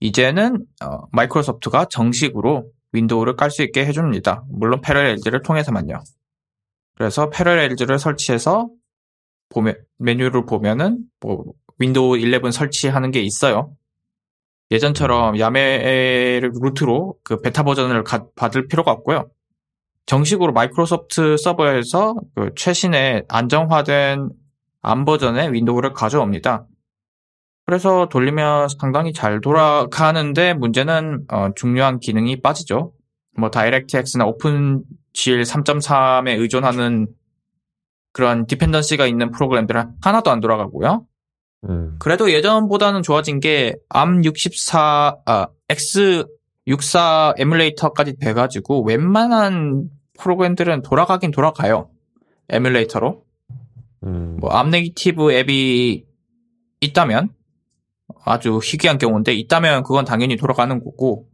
이제는 0.00 0.64
어, 0.82 1.06
마이크로소프트가 1.12 1.86
정식으로 1.90 2.70
윈도우를 2.92 3.36
깔 3.36 3.50
수 3.50 3.62
있게 3.62 3.86
해줍니다. 3.86 4.44
물론 4.48 4.80
패러렐즈를 4.80 5.42
통해서만요. 5.42 6.02
그래서 6.96 7.30
패러렐즈를 7.30 7.98
설치해서 7.98 8.68
보면 9.50 9.76
메뉴를 9.98 10.44
보면은 10.46 11.04
뭐 11.20 11.44
윈도우 11.78 12.18
11 12.18 12.52
설치하는 12.52 13.10
게 13.12 13.20
있어요. 13.20 13.74
예전처럼 14.70 15.38
야매 15.38 16.40
루트로 16.40 17.16
그 17.22 17.40
베타 17.40 17.62
버전을 17.62 18.04
가- 18.04 18.26
받을 18.34 18.66
필요가 18.68 18.90
없고요. 18.92 19.30
정식으로 20.06 20.52
마이크로소프트 20.52 21.36
서버에서 21.36 22.16
그 22.34 22.50
최신의 22.56 23.24
안정화된 23.28 24.30
ARM 24.82 25.04
버전의 25.04 25.52
윈도우를 25.52 25.92
가져옵니다. 25.92 26.66
그래서 27.64 28.08
돌리면 28.08 28.68
상당히 28.80 29.12
잘 29.12 29.40
돌아가는데 29.40 30.54
문제는 30.54 31.26
어, 31.30 31.50
중요한 31.54 32.00
기능이 32.00 32.40
빠지죠. 32.40 32.92
뭐 33.36 33.50
DirectX나 33.50 34.26
OpenGL 34.26 35.42
3.3에 35.42 36.38
의존하는 36.38 37.06
그런 38.12 38.46
dependency가 38.46 39.06
있는 39.06 39.30
프로그램들은 39.30 39.92
하나도 40.02 40.30
안 40.30 40.40
돌아가고요. 40.40 41.06
음. 41.68 41.96
그래도 41.98 42.30
예전보다는 42.32 43.02
좋아진 43.02 43.40
게 43.40 43.76
ARM64, 43.90 45.20
아, 45.24 45.46
X64 46.68 47.34
에뮬레이터까지 47.38 48.16
돼가지고 48.18 48.84
웬만한 48.84 49.90
프로그램들은 50.18 50.82
돌아가긴 50.82 51.30
돌아가요. 51.30 51.90
에뮬레이터로. 52.48 53.24
음. 54.04 54.36
뭐 54.40 54.50
ARM 54.52 54.70
native 54.70 55.32
앱이 55.32 56.04
있다면 56.80 57.28
아주 58.24 58.58
희귀한 58.62 58.98
경우인데 58.98 59.32
있다면 59.32 59.84
그건 59.84 60.04
당연히 60.04 60.36
돌아가는 60.36 60.82
거고 60.82 61.28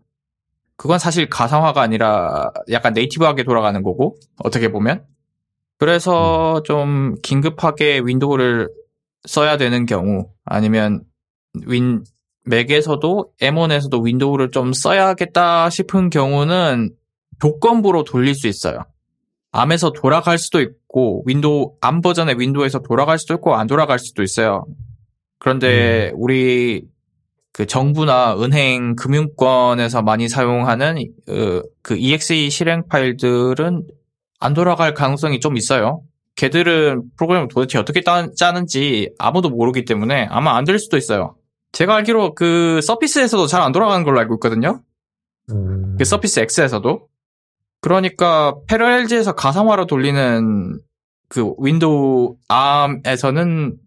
그건 0.76 0.98
사실 0.98 1.28
가상화가 1.28 1.80
아니라 1.80 2.52
약간 2.70 2.92
native하게 2.92 3.44
돌아가는 3.44 3.82
거고 3.82 4.16
어떻게 4.44 4.70
보면 4.70 5.04
그래서 5.78 6.62
좀 6.64 7.14
긴급하게 7.22 8.00
윈도우를 8.04 8.68
써야 9.26 9.56
되는 9.56 9.86
경우 9.86 10.30
아니면 10.44 11.02
윈 11.66 12.04
맥에서도 12.48 13.32
M1에서도 13.40 14.04
윈도우를 14.04 14.50
좀 14.50 14.72
써야겠다 14.72 15.70
싶은 15.70 16.10
경우는 16.10 16.90
조건부로 17.40 18.04
돌릴 18.04 18.34
수 18.34 18.48
있어요. 18.48 18.84
ARM에서 19.52 19.92
돌아갈 19.92 20.38
수도 20.38 20.60
있고 20.60 21.22
윈도우 21.26 21.74
ARM 21.80 22.00
버전의 22.00 22.38
윈도우에서 22.38 22.80
돌아갈 22.80 23.18
수도 23.18 23.34
있고 23.34 23.54
안 23.54 23.66
돌아갈 23.66 23.98
수도 23.98 24.22
있어요. 24.22 24.66
그런데 25.38 26.12
우리 26.16 26.82
그 27.52 27.66
정부나 27.66 28.36
은행 28.40 28.94
금융권에서 28.96 30.02
많이 30.02 30.28
사용하는 30.28 30.96
어, 31.28 31.62
그 31.82 31.96
exe 31.96 32.48
실행 32.50 32.86
파일들은 32.88 33.84
안 34.40 34.54
돌아갈 34.54 34.94
가능성이 34.94 35.40
좀 35.40 35.56
있어요. 35.56 36.02
걔들은 36.36 37.02
프로그램을 37.16 37.48
도대체 37.48 37.78
어떻게 37.78 38.02
따- 38.02 38.28
짜는지 38.36 39.10
아무도 39.18 39.48
모르기 39.50 39.84
때문에 39.84 40.26
아마 40.30 40.56
안 40.56 40.64
될 40.64 40.78
수도 40.78 40.96
있어요. 40.96 41.34
제가 41.72 41.96
알기로 41.96 42.34
그 42.34 42.80
서피스에서도 42.82 43.46
잘 43.46 43.62
안 43.62 43.72
돌아가는 43.72 44.04
걸로 44.04 44.18
알고 44.20 44.34
있거든요. 44.36 44.82
음. 45.50 45.96
그 45.98 46.04
서피스 46.04 46.40
X에서도. 46.40 47.08
그러니까 47.80 48.56
패러렐즈에서 48.66 49.34
가상화로 49.34 49.86
돌리는 49.86 50.80
그 51.28 51.54
윈도우 51.58 52.36
ARM에서는 52.50 53.78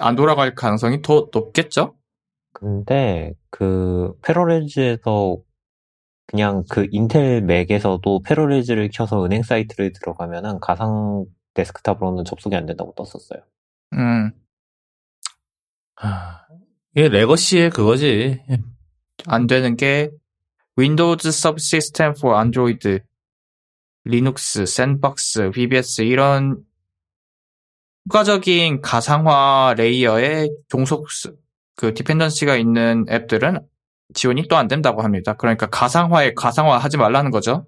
안 0.00 0.16
돌아갈 0.16 0.54
가능성이 0.54 1.02
더 1.02 1.28
높겠죠? 1.32 1.96
근데 2.52 3.32
그 3.50 4.12
패러렐즈에서 4.22 5.38
그냥 6.26 6.64
그 6.70 6.86
인텔 6.90 7.42
맥에서도 7.42 8.22
패러렐즈를 8.22 8.90
켜서 8.92 9.24
은행 9.24 9.42
사이트를 9.42 9.92
들어가면은 9.92 10.60
가상 10.60 11.24
데스크탑으로는 11.54 12.24
접속이 12.24 12.54
안 12.56 12.66
된다고 12.66 12.94
떴었어요. 12.96 13.42
음, 13.94 14.32
하, 15.96 16.43
이게 16.96 17.08
legacy의 17.08 17.70
그거지. 17.70 18.40
안 19.26 19.46
되는 19.46 19.76
게 19.76 20.10
Windows 20.76 21.30
Subsystem 21.30 22.14
for 22.16 22.36
Android, 22.36 23.00
리눅스, 24.04 24.66
Sandbox, 24.66 25.50
VBS 25.50 26.02
이런 26.02 26.58
추가적인 28.04 28.80
가상화 28.80 29.74
layer의 29.76 30.50
종속 30.68 31.06
그 31.74 31.94
dependency가 31.94 32.56
있는 32.56 33.06
앱들은 33.10 33.60
지원이 34.12 34.46
또 34.48 34.56
안 34.56 34.68
된다고 34.68 35.02
합니다. 35.02 35.34
그러니까 35.34 35.66
가상화에 35.66 36.34
가상화 36.34 36.78
하지 36.78 36.96
말라는 36.96 37.30
거죠. 37.30 37.66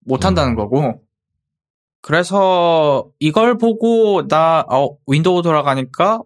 못 0.00 0.24
한다는 0.24 0.52
음. 0.52 0.56
거고. 0.56 1.02
그래서 2.02 3.08
이걸 3.20 3.56
보고 3.58 4.26
나 4.28 4.64
어, 4.68 4.96
윈도우 5.06 5.42
돌아가니까 5.42 6.20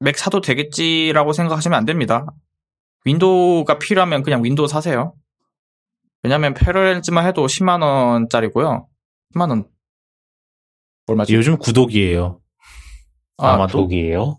맥 0.00 0.16
사도 0.16 0.40
되겠지라고 0.40 1.32
생각하시면 1.32 1.76
안 1.78 1.84
됩니다. 1.84 2.26
윈도우가 3.04 3.78
필요하면 3.78 4.22
그냥 4.22 4.44
윈도우 4.44 4.68
사세요. 4.68 5.14
왜냐면 6.22 6.54
패러렐즈만 6.54 7.26
해도 7.26 7.46
10만 7.46 7.82
원짜리고요. 7.82 8.88
10만 9.34 9.50
원 9.50 9.68
얼마지? 11.06 11.34
요즘 11.34 11.56
구독이에요. 11.58 12.40
아, 13.38 13.54
아마 13.54 13.78
구독이에요? 13.82 14.38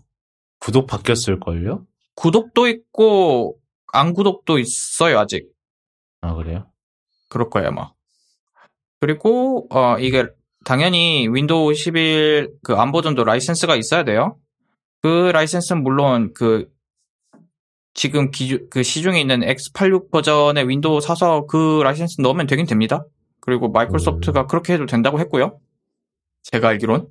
구독 0.60 0.86
바뀌었을걸요? 0.86 1.86
구독도 2.14 2.68
있고 2.68 3.58
안 3.92 4.12
구독도 4.12 4.58
있어요 4.58 5.18
아직. 5.18 5.50
아, 6.20 6.34
그래요? 6.34 6.70
그럴 7.28 7.48
거예요 7.48 7.68
아마. 7.68 7.90
그리고 9.00 9.66
어 9.70 9.98
이게 9.98 10.26
당연히 10.64 11.26
윈도우 11.28 11.72
11 11.74 12.52
그 12.62 12.74
ARM 12.74 12.92
버전도 12.92 13.24
라이센스가 13.24 13.74
있어야 13.76 14.04
돼요. 14.04 14.36
그 15.02 15.30
라이센스는 15.32 15.82
물론 15.82 16.32
그 16.34 16.70
지금 17.94 18.30
기주, 18.30 18.68
그 18.70 18.82
시중에 18.82 19.20
있는 19.20 19.40
X86 19.40 20.10
버전의 20.10 20.68
윈도우 20.68 21.00
사서 21.00 21.46
그 21.46 21.80
라이센스 21.82 22.20
넣으면 22.20 22.46
되긴 22.46 22.66
됩니다. 22.66 23.04
그리고 23.40 23.70
마이크로소프트가 23.70 24.46
그렇게 24.46 24.74
해도 24.74 24.86
된다고 24.86 25.18
했고요. 25.18 25.58
제가 26.42 26.68
알기론. 26.68 27.08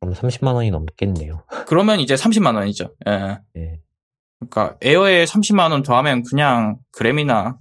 그럼 0.00 0.14
30만 0.14 0.54
원이 0.54 0.70
넘겠네요. 0.70 1.44
그러면 1.66 2.00
이제 2.00 2.14
30만 2.14 2.54
원이죠. 2.54 2.94
예. 3.08 3.38
예. 3.56 3.80
그러니까 4.38 4.76
에어에 4.82 5.24
30만 5.24 5.72
원 5.72 5.82
더하면 5.82 6.22
그냥 6.22 6.78
그램이나 6.92 7.58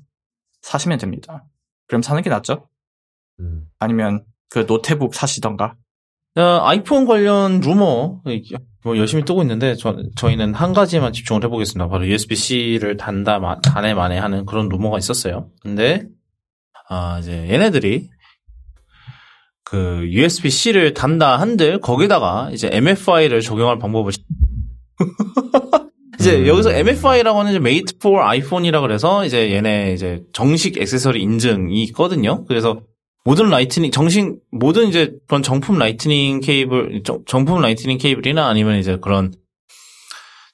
사시면 0.62 0.98
됩니다. 0.98 1.46
그램 1.88 2.02
사는 2.02 2.22
게 2.22 2.30
낫죠? 2.30 2.68
음. 3.40 3.68
아니면 3.80 4.26
그 4.50 4.66
노트북 4.66 5.16
사시던가. 5.16 5.76
자, 6.36 6.60
아이폰 6.64 7.06
관련 7.06 7.62
루머 7.62 8.22
뭐 8.86 8.96
열심히 8.98 9.26
뜨고 9.26 9.42
있는데 9.42 9.74
저, 9.76 9.98
저희는 10.16 10.54
한 10.54 10.72
가지만 10.72 11.12
집중을 11.12 11.44
해보겠습니다. 11.46 11.88
바로 11.90 12.06
USB-C를 12.06 12.98
단다 12.98 13.40
마- 13.40 13.60
다네 13.60 13.96
마네 13.96 14.20
하는 14.20 14.46
그런 14.46 14.70
루머가 14.70 15.00
있었어요. 15.00 15.50
근데 15.60 16.04
아 16.88 17.18
이제 17.20 17.48
얘네들이 17.50 18.10
그 19.64 20.08
USB-C를 20.08 20.94
단다 20.94 21.38
한들 21.40 21.80
거기다가 21.82 22.52
이제 22.54 22.70
MFI를 22.72 23.42
적용할 23.42 23.80
방법을 23.80 24.12
이제 26.20 26.42
음. 26.42 26.48
여기서 26.48 26.72
MFI라고 26.72 27.40
하는 27.40 27.52
이제 27.54 27.58
Made 27.58 27.96
for 28.00 28.24
iPhone이라 28.24 28.82
그래서 28.82 29.26
이제 29.26 29.52
얘네 29.52 29.94
이제 29.94 30.22
정식 30.32 30.78
액세서리 30.78 31.20
인증이 31.24 31.82
있거든요. 31.86 32.46
그래서 32.46 32.82
모든 33.26 33.50
Lightning 33.50 33.92
정식 33.92 34.36
모든 34.52 34.88
이제 34.88 35.12
그런 35.28 35.42
정품 35.44 35.80
Lightning 35.80 36.42
케이블 36.42 37.02
정, 37.04 37.24
정품 37.26 37.60
Lightning 37.60 37.98
케이블이나 37.98 38.48
아니면 38.48 38.78
이제 38.78 38.98
그런 39.02 39.34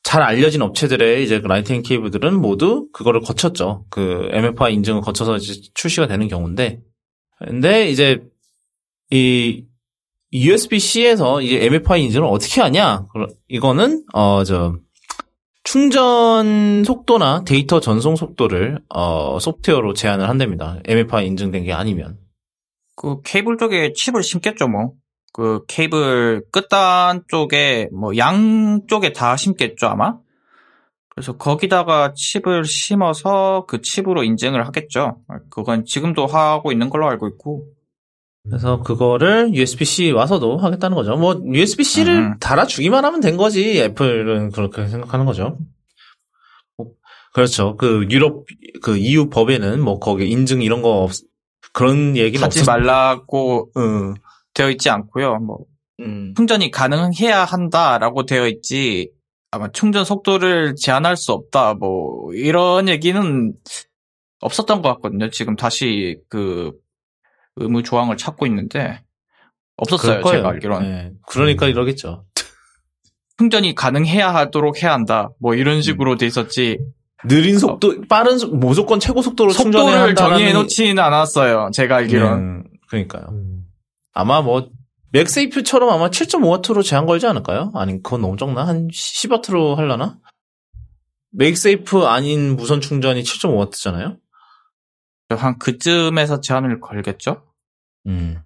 잘 0.03 0.23
알려진 0.23 0.61
업체들의 0.61 1.23
이제 1.23 1.41
그 1.41 1.47
Lightning 1.47 1.83
케이블들은 1.83 2.33
모두 2.33 2.87
그거를 2.93 3.19
거쳤죠. 3.21 3.85
그 3.89 4.29
MFI 4.31 4.73
인증을 4.75 5.01
거쳐서 5.01 5.35
이제 5.35 5.61
출시가 5.73 6.07
되는 6.07 6.27
경우인데 6.29 6.79
근데 7.45 7.89
이제 7.89 8.21
이 9.11 9.65
USB-C에서 10.33 11.41
이제 11.41 11.65
MFI 11.65 12.05
인증을 12.05 12.25
어떻게 12.25 12.61
하냐? 12.61 13.05
이거는 13.49 14.05
어 14.13 14.43
저 14.45 14.75
충전 15.63 16.83
속도나 16.83 17.43
데이터 17.43 17.79
전송 17.79 18.15
속도를 18.15 18.79
어 18.89 19.37
소프트웨어로 19.39 19.93
제한을 19.93 20.27
한답니다. 20.27 20.79
MFI 20.85 21.27
인증된 21.27 21.65
게 21.65 21.73
아니면. 21.73 22.17
그 23.01 23.19
케이블 23.23 23.57
쪽에 23.57 23.93
칩을 23.95 24.21
심겠죠, 24.21 24.67
뭐. 24.67 24.91
그 25.33 25.65
케이블 25.67 26.43
끝단 26.51 27.23
쪽에 27.27 27.89
뭐 27.91 28.15
양쪽에 28.15 29.11
다 29.11 29.35
심겠죠, 29.35 29.87
아마. 29.87 30.17
그래서 31.09 31.35
거기다가 31.35 32.13
칩을 32.13 32.63
심어서 32.63 33.65
그 33.67 33.81
칩으로 33.81 34.23
인증을 34.23 34.67
하겠죠. 34.67 35.17
그건 35.49 35.83
지금도 35.83 36.27
하고 36.27 36.71
있는 36.71 36.91
걸로 36.91 37.07
알고 37.09 37.27
있고. 37.29 37.65
그래서 38.43 38.81
그거를 38.81 39.51
USB-C 39.55 40.11
와서도 40.11 40.57
하겠다는 40.57 40.95
거죠. 40.95 41.15
뭐 41.15 41.41
USB-C를 41.43 42.13
음. 42.13 42.37
달아주기만 42.39 43.03
하면 43.03 43.19
된 43.19 43.35
거지. 43.35 43.81
애플은 43.81 44.51
그렇게 44.51 44.87
생각하는 44.87 45.25
거죠. 45.25 45.57
뭐, 46.77 46.91
그렇죠. 47.33 47.75
그 47.77 48.07
유럽 48.11 48.45
그 48.83 48.95
EU 48.95 49.29
법에는 49.29 49.81
뭐 49.81 49.97
거기 49.99 50.29
인증 50.29 50.61
이런 50.61 50.81
거 50.83 51.03
없, 51.03 51.11
그런 51.73 52.17
얘기는 52.17 52.43
하지 52.43 52.59
없었. 52.59 52.71
말라고 52.71 53.71
응. 53.77 54.13
되어 54.53 54.69
있지 54.69 54.89
않고요. 54.89 55.37
뭐 55.39 55.59
음. 56.01 56.33
충전이 56.35 56.71
가능해야 56.71 57.45
한다라고 57.45 58.25
되어 58.25 58.47
있지. 58.47 59.11
아마 59.51 59.69
충전 59.71 60.05
속도를 60.05 60.75
제한할 60.75 61.17
수 61.17 61.33
없다. 61.33 61.73
뭐 61.73 62.33
이런 62.33 62.87
얘기는 62.87 63.53
없었던 64.39 64.81
것 64.81 64.89
같거든요. 64.95 65.29
지금 65.29 65.55
다시 65.55 66.17
그 66.29 66.71
의무 67.57 67.83
조항을 67.83 68.17
찾고 68.17 68.45
있는데 68.47 69.03
없었어요. 69.77 70.23
제가 70.23 70.49
알기로는. 70.49 70.89
네. 70.89 71.11
그러니까 71.27 71.65
음. 71.65 71.71
이러겠죠. 71.71 72.25
충전이 73.37 73.75
가능해야 73.75 74.33
하도록 74.33 74.81
해야 74.83 74.93
한다. 74.93 75.29
뭐 75.39 75.53
음. 75.53 75.57
이런 75.57 75.81
식으로 75.81 76.15
돼 76.15 76.25
있었지. 76.27 76.77
느린 77.27 77.59
속도, 77.59 78.01
빠른 78.09 78.37
속, 78.37 78.57
무조건 78.57 78.99
최고 78.99 79.21
속도로 79.21 79.51
속도를 79.51 80.15
정의해 80.15 80.53
놓지는 80.53 81.01
않았어요. 81.01 81.69
제가 81.73 81.97
알기로는. 81.97 82.37
음, 82.37 82.63
그러니까요. 82.87 83.27
음. 83.29 83.65
아마 84.13 84.41
뭐 84.41 84.69
맥세이프처럼 85.11 85.89
아마 85.89 86.09
7.5W로 86.09 86.83
제한 86.83 87.05
걸지 87.05 87.27
않을까요? 87.27 87.71
아니 87.75 88.01
그건 88.01 88.21
너무 88.21 88.37
적나? 88.37 88.65
한 88.65 88.87
10W로 88.87 89.75
하려나? 89.75 90.17
MagSafe 91.31 92.03
아닌 92.03 92.55
무선 92.55 92.81
충전이 92.81 93.23
7.5W잖아요. 93.23 94.17
한 95.29 95.57
그쯤에서 95.59 96.41
제한을 96.41 96.79
걸겠죠? 96.81 97.43
음. 98.07 98.41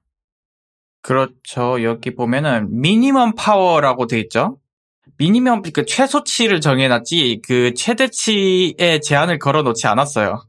그렇죠. 1.02 1.84
여기 1.84 2.16
보면은 2.16 2.82
minimum 2.82 3.36
power라고 3.36 4.08
돼 4.08 4.20
있죠. 4.22 4.60
minimum 5.18 5.62
그 5.74 5.86
최소치를 5.86 6.62
정해놨지 6.62 7.42
그 7.48 7.74
최대치에 7.74 9.00
제한을 9.04 9.40
걸어놓지 9.40 9.88
않았어요. 9.88 10.44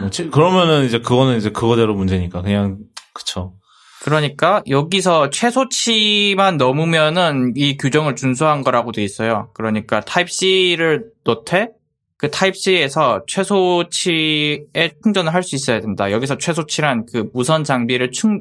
뭐 0.00 0.10
치- 0.10 0.30
그러면은 0.30 0.84
이제 0.84 0.98
그거는 1.00 1.36
이제 1.36 1.50
그거대로 1.50 1.94
문제니까 1.94 2.42
그냥 2.42 2.78
그쵸. 3.12 3.54
그러니까 4.02 4.62
여기서 4.68 5.30
최소치만 5.30 6.58
넘으면은 6.58 7.54
이 7.56 7.76
규정을 7.76 8.16
준수한 8.16 8.62
거라고 8.62 8.92
돼 8.92 9.02
있어요. 9.02 9.50
그러니까 9.54 10.00
type 10.00 10.30
C를 10.30 11.06
놓되 11.24 11.70
그 12.16 12.30
type 12.30 12.54
C에서 12.56 13.22
최소치에 13.26 14.92
충전을 15.02 15.32
할 15.34 15.42
수 15.42 15.56
있어야 15.56 15.80
된다. 15.80 16.10
여기서 16.10 16.38
최소치란 16.38 17.06
그 17.10 17.30
무선 17.32 17.64
장비를 17.64 18.10
충 18.12 18.40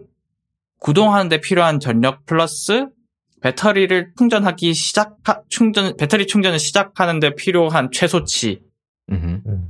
구동하는데 0.80 1.40
필요한 1.40 1.80
전력 1.80 2.26
플러스 2.26 2.88
배터리를 3.44 4.14
충전하기 4.18 4.74
시작 4.74 5.18
충전 5.50 5.96
배터리 5.98 6.26
충전을 6.26 6.60
시작하는데 6.60 7.36
필요한 7.36 7.90
최소치 7.92 8.62
음흠. 9.12 9.42
음. 9.48 9.70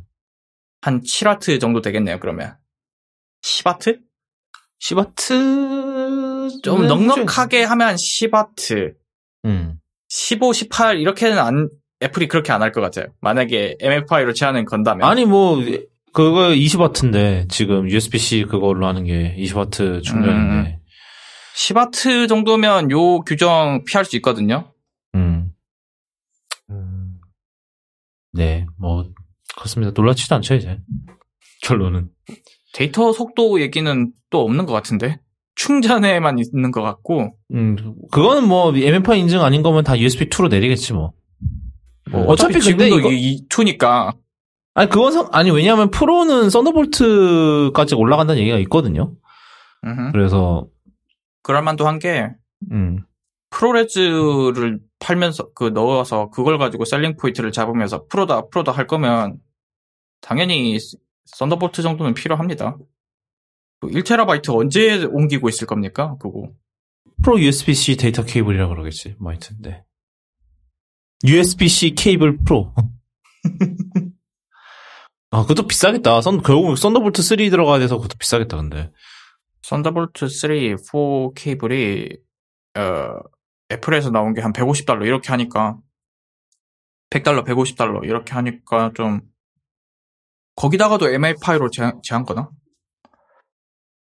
한 0.81 1.01
7와트 1.01 1.59
정도 1.59 1.81
되겠네요. 1.81 2.19
그러면 2.19 2.55
10와트? 3.43 3.99
10W 4.81 6.61
좀 6.61 6.87
넉넉하게 6.87 7.63
하면 7.63 7.95
10와트. 7.95 8.93
음. 9.45 9.79
15, 10.09 10.53
18 10.53 10.99
이렇게는 10.99 11.39
안 11.39 11.69
애플이 12.03 12.27
그렇게 12.27 12.51
안 12.51 12.61
할 12.61 12.71
것 12.71 12.81
같아요. 12.81 13.07
만약에 13.21 13.77
MFI로 13.79 14.33
제한을 14.33 14.65
건다면 14.65 15.07
아니 15.09 15.25
뭐 15.25 15.57
그거 16.11 16.49
20W인데 16.49 17.49
지금 17.49 17.89
USB-C 17.89 18.45
그걸로 18.49 18.85
하는 18.85 19.05
게 19.05 19.35
20W 19.39 20.03
충전인데. 20.03 20.79
10와트 21.55 22.27
정도면 22.27 22.91
요 22.91 23.19
규정 23.21 23.83
피할 23.85 24.05
수 24.05 24.15
있거든요. 24.17 24.71
음. 25.15 25.51
네, 28.31 28.65
뭐 28.79 29.05
그렇습니다. 29.55 29.91
놀라지도 29.95 30.35
않죠 30.35 30.55
이제 30.55 30.79
결론은. 31.61 32.09
데이터 32.73 33.13
속도 33.13 33.61
얘기는 33.61 34.11
또 34.31 34.41
없는 34.41 34.65
것 34.65 34.73
같은데 34.73 35.19
충전에만 35.55 36.37
있는 36.39 36.71
것 36.71 36.81
같고 36.81 37.35
음, 37.53 37.75
그거는 38.11 38.47
뭐 38.47 38.75
MFI 38.75 39.19
인증 39.19 39.41
아닌 39.43 39.61
거면 39.61 39.83
다 39.83 39.99
USB 39.99 40.25
2로 40.29 40.49
내리겠지 40.49 40.93
뭐. 40.93 41.13
뭐 42.11 42.21
어차피 42.25 42.55
어차피 42.57 42.71
근데 42.71 42.85
지금도 42.85 42.99
이거- 42.99 43.11
이 43.11 43.45
2니까 43.47 44.15
아니 44.73 44.89
그건 44.89 45.11
상- 45.11 45.29
아니 45.31 45.51
왜냐하면 45.51 45.91
프로는 45.91 46.49
썬더볼트까지 46.49 47.93
올라간다는 47.93 48.41
얘기가 48.41 48.57
있거든요. 48.59 49.13
그래서 50.11 50.65
그럴만도 51.43 51.87
한 51.87 51.99
게 51.99 52.31
음, 52.71 53.05
프로레즈를 53.51 54.79
팔면서 54.99 55.51
그 55.53 55.65
넣어서 55.65 56.29
그걸 56.29 56.57
가지고 56.57 56.85
셀링 56.85 57.17
포인트를 57.17 57.51
잡으면서 57.51 58.07
프로다 58.07 58.47
프로다 58.47 58.71
할 58.71 58.87
거면 58.87 59.37
당연히 60.21 60.77
Thunderbolt 61.25 61.81
정도는 61.81 62.13
필요합니다. 62.13 62.77
1테라바이트 63.81 64.49
언제 64.55 65.03
옮기고 65.03 65.49
있을 65.49 65.67
겁니까? 65.67 66.15
그거. 66.19 66.49
Pro 67.21 67.39
USB-C 67.39 67.97
데이터 67.97 68.23
케이블이라 68.23 68.69
그러겠지. 68.69 69.15
뭐 69.19 69.31
하여튼 69.31 69.57
네. 69.61 69.83
USB-C 71.25 71.95
케이블 71.95 72.37
프로. 72.43 72.73
아, 75.31 75.41
그것도 75.41 75.67
비싸겠다. 75.67 76.21
썬, 76.21 76.41
결국 76.41 76.77
Thunderbolt 76.77 77.21
3 77.21 77.37
들어가야 77.49 77.79
돼서 77.79 77.97
그것도 77.97 78.17
비싸겠다, 78.19 78.55
근데. 78.57 78.91
Thunderbolt 79.63 80.27
3, 80.29 80.77
4 80.77 81.33
케이블이 81.35 82.09
어, 82.77 83.19
애플에서 83.71 84.11
나온 84.11 84.33
게 84.33 84.41
한 84.41 84.53
150달러 84.53 85.05
이렇게 85.05 85.29
하니까 85.29 85.77
100달러, 87.09 87.45
150달러 87.45 88.03
이렇게 88.03 88.33
하니까 88.33 88.91
좀 88.95 89.21
거기다가도 90.55 91.09
MFI로 91.09 91.69
제한, 91.69 91.99
제한 92.03 92.23
거나? 92.23 92.49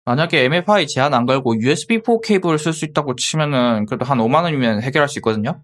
만약에 0.05 0.45
MFI 0.45 0.87
제한 0.87 1.13
안 1.13 1.25
걸고 1.25 1.55
USB4 1.55 2.21
케이블을 2.23 2.57
쓸 2.57 2.73
수 2.73 2.85
있다고 2.85 3.15
치면은 3.15 3.85
그래도 3.85 4.05
한 4.05 4.17
5만 4.17 4.43
원이면 4.43 4.81
해결할 4.81 5.07
수 5.07 5.19
있거든요. 5.19 5.63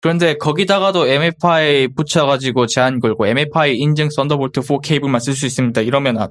그런데 0.00 0.36
거기다가도 0.36 1.06
MFI 1.06 1.88
붙여가지고 1.88 2.66
제한 2.66 3.00
걸고 3.00 3.26
MFI 3.26 3.76
인증 3.76 4.10
Thunderbolt 4.10 4.62
4 4.62 4.78
케이블만 4.82 5.20
쓸 5.20 5.34
수 5.34 5.46
있습니다. 5.46 5.80
이러면 5.82 6.18
아, 6.18 6.28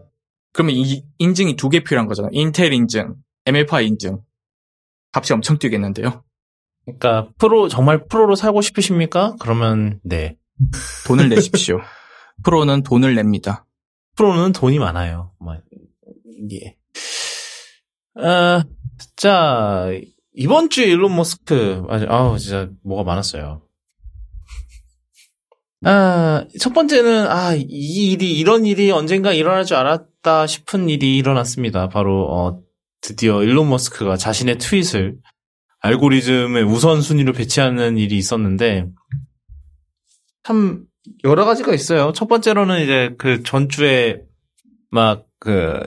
그러면 0.54 0.76
이 0.76 1.04
인증이 1.18 1.56
두 1.56 1.70
개 1.70 1.84
필요한 1.84 2.08
거잖아. 2.08 2.30
인텔 2.32 2.74
인증, 2.74 3.16
MFI 3.46 3.88
인증. 3.88 4.20
값이 5.12 5.34
엄청 5.34 5.58
뛰겠는데요. 5.60 6.24
그러니까 6.86 7.30
프로 7.38 7.68
정말 7.68 8.06
프로로 8.08 8.36
살고 8.36 8.62
싶으십니까? 8.62 9.36
그러면 9.40 10.00
네. 10.04 10.38
돈을 11.08 11.30
내십시오. 11.30 11.80
프로는 12.44 12.84
돈을 12.84 13.16
냅니다. 13.16 13.66
프로는 14.16 14.52
돈이 14.54 14.80
많아요. 14.80 15.32
뭐, 15.40 15.56
예. 16.52 16.76
아, 18.16 18.64
자, 19.16 19.88
이번 20.34 20.70
주에 20.70 20.86
일론 20.86 21.16
머스크, 21.16 21.84
아, 21.90 22.00
아우, 22.10 22.38
진짜 22.38 22.70
뭐가 22.84 23.04
많았어요. 23.04 23.62
아, 25.86 26.46
첫 26.60 26.74
번째는, 26.74 27.28
아, 27.28 27.54
이 27.56 27.66
일이, 28.12 28.38
이런 28.38 28.66
일이 28.66 28.90
언젠가 28.92 29.34
일어날 29.34 29.66
줄 29.66 29.78
알았 29.78 30.04
다 30.24 30.48
싶은 30.48 30.90
일이 30.90 31.18
일어났습니다. 31.18 31.90
바로, 31.90 32.28
어, 32.32 32.60
드디어 33.02 33.44
일론 33.44 33.70
머스크가 33.70 34.18
자신의 34.18 34.58
트윗을 34.58 35.18
알고리즘의 35.82 36.64
우선순위로 36.64 37.34
배치하는 37.34 37.98
일이 37.98 38.18
있었는데, 38.18 38.88
참, 40.44 40.86
여러 41.26 41.46
가지가 41.46 41.74
있어요. 41.74 42.14
첫 42.16 42.28
번째로는 42.28 42.82
이제 42.84 43.14
그 43.18 43.44
전주에 43.44 44.22
막 44.90 45.26
그 45.44 45.78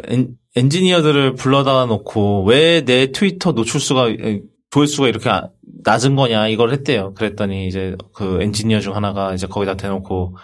엔지니어들을 0.55 1.35
불러다 1.35 1.87
놓고 1.87 2.45
왜 2.45 2.85
내 2.85 3.11
트위터 3.11 3.53
노출수가 3.53 4.09
에, 4.11 4.43
조회수가 4.69 5.09
이렇게 5.09 5.31
아- 5.31 5.49
낮은 5.83 6.15
거냐 6.15 6.49
이걸 6.49 6.73
했대요. 6.73 7.15
그랬더니 7.15 7.67
이제 7.67 7.97
그 8.13 8.43
엔지니어 8.43 8.81
중 8.81 8.95
하나가 8.95 9.33
이제 9.33 9.47
거기다 9.47 9.77
대놓고 9.79 10.37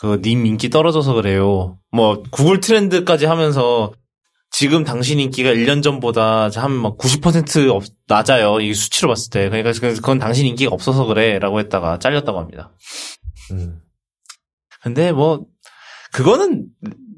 그 0.00 0.18
님 0.22 0.46
인기 0.46 0.70
떨어져서 0.70 1.14
그래요. 1.14 1.78
뭐 1.90 2.22
구글 2.30 2.60
트렌드까지 2.60 3.26
하면서 3.26 3.92
지금 4.50 4.84
당신 4.84 5.18
인기가 5.20 5.50
1년 5.50 5.82
전보다 5.82 6.48
한막90% 6.48 7.70
없- 7.74 7.84
낮아요. 8.06 8.60
이 8.60 8.72
수치로 8.74 9.08
봤을 9.08 9.30
때. 9.30 9.48
그러니까 9.50 9.72
그건 9.72 10.18
당신 10.18 10.46
인기가 10.46 10.72
없어서 10.72 11.04
그래라고 11.04 11.58
했다가 11.60 11.98
잘렸다고 11.98 12.38
합니다. 12.38 12.72
음. 13.52 13.80
근데 14.82 15.12
뭐 15.12 15.44
그거는 16.12 16.66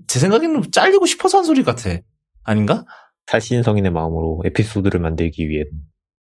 제 0.09 0.19
생각에는 0.19 0.73
잘리고 0.73 1.07
싶어서 1.07 1.39
한 1.39 1.45
소리 1.45 1.63
같아. 1.63 1.91
아닌가? 2.43 2.85
살신 3.27 3.63
성인의 3.63 3.93
마음으로 3.93 4.43
에피소드를 4.47 4.99
만들기 4.99 5.49
위해 5.49 5.65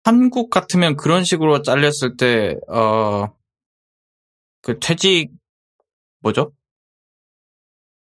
한국 0.05 0.49
같으면 0.51 0.95
그런 0.95 1.23
식으로 1.25 1.61
잘렸을 1.63 2.15
때, 2.15 2.55
어, 2.69 3.27
그 4.61 4.79
퇴직, 4.79 5.31
뭐죠? 6.25 6.51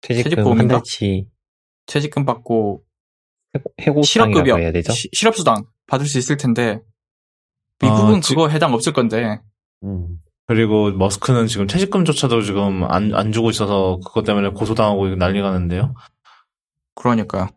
퇴직금 0.01 0.29
퇴직보험인가? 0.31 0.61
한 0.61 0.67
달치 0.81 1.25
퇴직금 1.85 2.25
받고 2.25 2.83
실업급여, 4.03 4.57
해야 4.57 4.71
되죠? 4.73 4.91
시- 4.91 5.09
실업수당 5.13 5.63
받을 5.87 6.05
수 6.05 6.17
있을 6.19 6.35
텐데, 6.37 6.81
미국은 7.81 8.15
아, 8.17 8.19
지- 8.19 8.35
그거 8.35 8.49
해당 8.49 8.73
없을 8.73 8.91
건데, 8.93 9.39
음. 9.83 10.19
그리고 10.45 10.91
머스크는 10.91 11.47
지금 11.47 11.65
퇴직금조차도 11.65 12.41
지금 12.41 12.83
안, 12.83 13.13
안 13.15 13.31
주고 13.31 13.49
있어서 13.49 13.99
그것 14.05 14.23
때문에 14.23 14.49
고소당하고 14.49 15.15
난리가 15.15 15.49
났는데요. 15.51 15.93
그러니까요. 16.95 17.47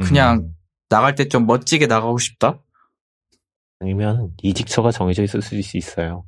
음. 0.00 0.04
그냥 0.04 0.54
나갈 0.88 1.14
때 1.14 1.28
좀 1.28 1.46
멋지게 1.46 1.86
나가고 1.86 2.18
싶다? 2.18 2.60
아니면 3.80 4.30
이직처가 4.42 4.90
정해져 4.92 5.22
있을 5.22 5.42
수 5.42 5.76
있어요. 5.76 6.24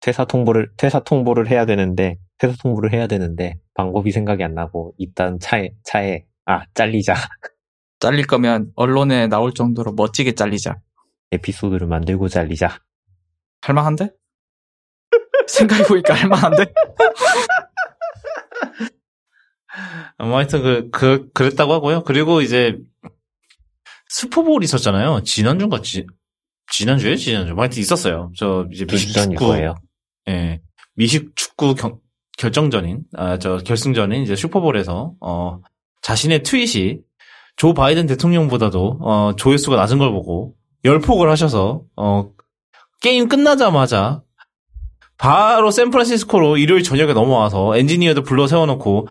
퇴사 0.00 0.24
통보를 0.24 0.72
퇴사 0.76 1.00
통보를 1.00 1.48
해야 1.48 1.64
되는데 1.64 2.18
퇴사 2.42 2.56
통보를 2.60 2.92
해야 2.92 3.06
되는데 3.06 3.54
방법이 3.74 4.10
생각이 4.10 4.42
안 4.42 4.54
나고 4.54 4.94
일단 4.98 5.38
차에 5.38 5.70
차에 5.84 6.24
아 6.44 6.64
잘리자 6.74 7.14
잘릴 8.00 8.26
거면 8.26 8.72
언론에 8.74 9.28
나올 9.28 9.54
정도로 9.54 9.92
멋지게 9.92 10.32
잘리자. 10.32 10.80
에피소드를 11.30 11.86
만들고 11.86 12.28
잘리자. 12.28 12.80
할만한데? 13.60 14.10
생각해보니까 15.46 16.14
할만한데? 16.14 16.64
뭐 20.18 20.36
하여튼 20.36 20.62
그, 20.62 20.90
그, 20.90 21.30
그랬다고 21.32 21.72
하고요. 21.72 22.02
그리고 22.02 22.40
이제 22.40 22.76
슈퍼볼 24.08 24.64
있었잖아요. 24.64 25.22
지난주인가, 25.22 25.80
지, 25.80 26.04
지난주에? 26.72 27.14
지난주. 27.14 27.54
뭐 27.54 27.62
하여튼 27.62 27.78
있었어요. 27.78 28.32
저 28.36 28.66
이제 28.72 28.84
미식 28.84 29.06
두주전일 29.10 29.36
축구. 29.38 29.46
거예요. 29.46 29.76
예. 30.28 30.60
미식 30.94 31.36
축구 31.36 31.76
경- 31.76 32.00
결정전인, 32.42 33.04
아, 33.14 33.38
저, 33.38 33.58
결승전인 33.58 34.24
이제 34.24 34.34
슈퍼볼에서, 34.34 35.14
어, 35.20 35.60
자신의 36.00 36.42
트윗이 36.42 36.98
조 37.54 37.72
바이든 37.72 38.08
대통령보다도, 38.08 38.98
어, 39.00 39.32
조회수가 39.36 39.76
낮은 39.76 39.98
걸 39.98 40.10
보고, 40.10 40.56
열폭을 40.84 41.30
하셔서, 41.30 41.82
어, 41.96 42.30
게임 43.00 43.28
끝나자마자, 43.28 44.22
바로 45.18 45.70
샌프란시스코로 45.70 46.56
일요일 46.56 46.82
저녁에 46.82 47.12
넘어와서 47.12 47.76
엔지니어들 47.76 48.24
불러 48.24 48.48
세워놓고, 48.48 49.06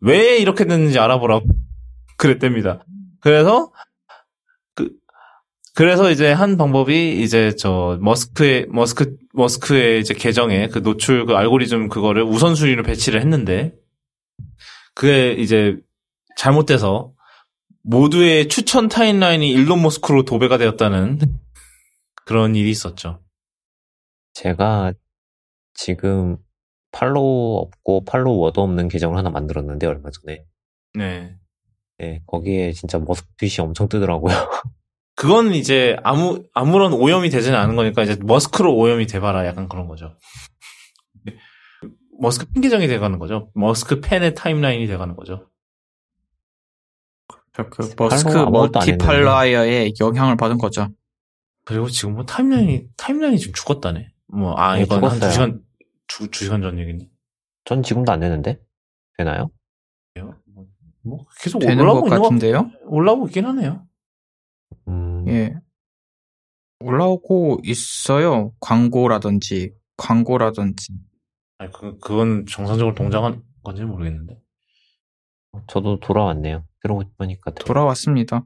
왜 0.00 0.38
이렇게 0.38 0.64
됐는지 0.64 0.98
알아보라고 0.98 1.44
그랬답니다. 2.16 2.82
그래서, 3.20 3.72
그, 3.72 3.74
그래서 5.74 6.10
이제 6.10 6.30
한 6.30 6.56
방법이 6.56 7.20
이제 7.22 7.54
저 7.56 7.98
머스크의 8.00 8.66
머스크 8.70 9.16
머스크의 9.32 10.00
이제 10.00 10.14
계정에 10.14 10.68
그 10.68 10.80
노출 10.82 11.26
그 11.26 11.34
알고리즘 11.34 11.88
그거를 11.88 12.22
우선순위로 12.22 12.84
배치를 12.84 13.20
했는데 13.20 13.74
그게 14.94 15.32
이제 15.32 15.76
잘못돼서 16.36 17.12
모두의 17.82 18.48
추천 18.48 18.88
timeline이 18.88 19.50
일론 19.50 19.82
머스크로 19.82 20.24
도배가 20.24 20.58
되었다는 20.58 21.18
그런 22.24 22.54
일이 22.54 22.70
있었죠. 22.70 23.20
제가 24.32 24.92
지금 25.74 26.38
follow 26.92 27.56
없고 27.56 28.04
follower도 28.04 28.62
없는 28.62 28.88
계정을 28.88 29.18
하나 29.18 29.28
만들었는데 29.28 29.88
얼마 29.88 30.10
전에 30.10 30.44
네. 30.94 31.36
네, 31.98 32.22
거기에 32.26 32.72
진짜 32.72 33.00
머스크 33.00 33.28
트윗이 33.36 33.56
엄청 33.58 33.88
뜨더라고요. 33.88 34.32
그건 35.16 35.54
이제 35.54 35.96
아무 36.02 36.42
아무런 36.52 36.92
오염이 36.92 37.30
되지는 37.30 37.58
않은 37.58 37.76
거니까 37.76 38.02
이제 38.02 38.16
머스크로 38.20 38.74
오염이 38.76 39.06
돼봐라 39.06 39.46
약간 39.46 39.68
그런 39.68 39.86
거죠. 39.86 40.16
머스크 42.20 42.46
팬 42.52 42.62
계정이 42.62 42.86
돼가는 42.88 43.18
거죠. 43.18 43.50
머스크 43.54 44.00
팬의 44.00 44.34
timeline이 44.34 44.86
돼가는 44.86 45.14
거죠. 45.16 45.50
그 47.52 47.94
머스크 47.96 48.36
multiplier의 48.36 49.94
영향을 50.00 50.36
받은 50.36 50.58
거죠. 50.58 50.88
그리고 51.64 51.88
지금 51.88 52.14
뭐 52.14 52.24
timeline이 52.24 52.88
timeline이 52.96 53.38
지금 53.38 53.54
죽었다네. 53.54 54.08
뭐아 54.26 54.76
네, 54.76 54.82
이건 54.82 55.04
한 55.04 55.10
죽었어요. 55.10 55.20
두 55.20 55.32
시간 55.32 55.60
두, 56.06 56.28
두 56.28 56.44
시간 56.44 56.62
전 56.62 56.78
얘기네. 56.78 57.08
전 57.64 57.82
지금도 57.82 58.10
안 58.10 58.20
되는데 58.20 58.60
되나요? 59.16 59.50
뭐 61.02 61.24
계속 61.40 61.62
올라오고 61.62 62.00
것 62.00 62.06
있는 62.06 62.18
것 62.18 62.22
같은데요? 62.22 62.70
올라오고 62.86 63.26
있긴 63.28 63.44
하네요. 63.46 63.86
음, 64.88 65.24
예. 65.28 65.54
올라오고 66.80 67.60
있어요. 67.64 68.52
광고라든지, 68.60 69.72
광고라든지. 69.96 70.92
아니 71.58 71.70
그 71.72 71.98
그건 71.98 72.46
정상적으로 72.46 72.94
동작한 72.94 73.42
건지 73.62 73.82
모르겠는데. 73.84 74.38
저도 75.68 76.00
돌아왔네요. 76.00 76.64
들어보니까 76.82 77.52
돼. 77.52 77.64
돌아왔습니다. 77.64 78.44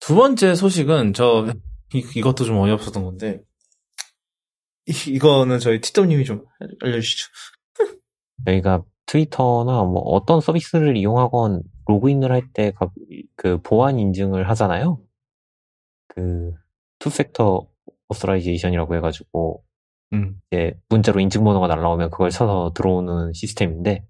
두 0.00 0.14
번째 0.16 0.54
소식은 0.54 1.14
저 1.14 1.46
이, 1.94 2.04
이것도 2.16 2.44
좀 2.44 2.58
어이없었던 2.58 3.04
건데 3.04 3.40
이, 4.86 4.92
이거는 5.12 5.58
저희 5.60 5.80
티덤님이 5.80 6.24
좀 6.24 6.44
알려주시죠. 6.82 7.28
저희가 8.44 8.84
트위터나 9.06 9.84
뭐 9.84 10.00
어떤 10.02 10.40
서비스를 10.40 10.96
이용하건 10.96 11.62
로그인을 11.86 12.32
할 12.32 12.52
때 12.52 12.72
그 13.36 13.62
보안 13.62 13.98
인증을 14.00 14.48
하잖아요. 14.50 15.00
그 16.16 16.52
two-factor 17.00 17.68
authorization이라고 18.10 18.96
해가지고 18.96 19.64
음, 20.14 20.40
이제 20.50 20.74
문자로 20.88 21.20
인증번호가 21.20 21.68
날라오면 21.68 22.10
그걸 22.10 22.30
쳐서 22.30 22.72
들어오는 22.74 23.34
시스템인데 23.34 24.06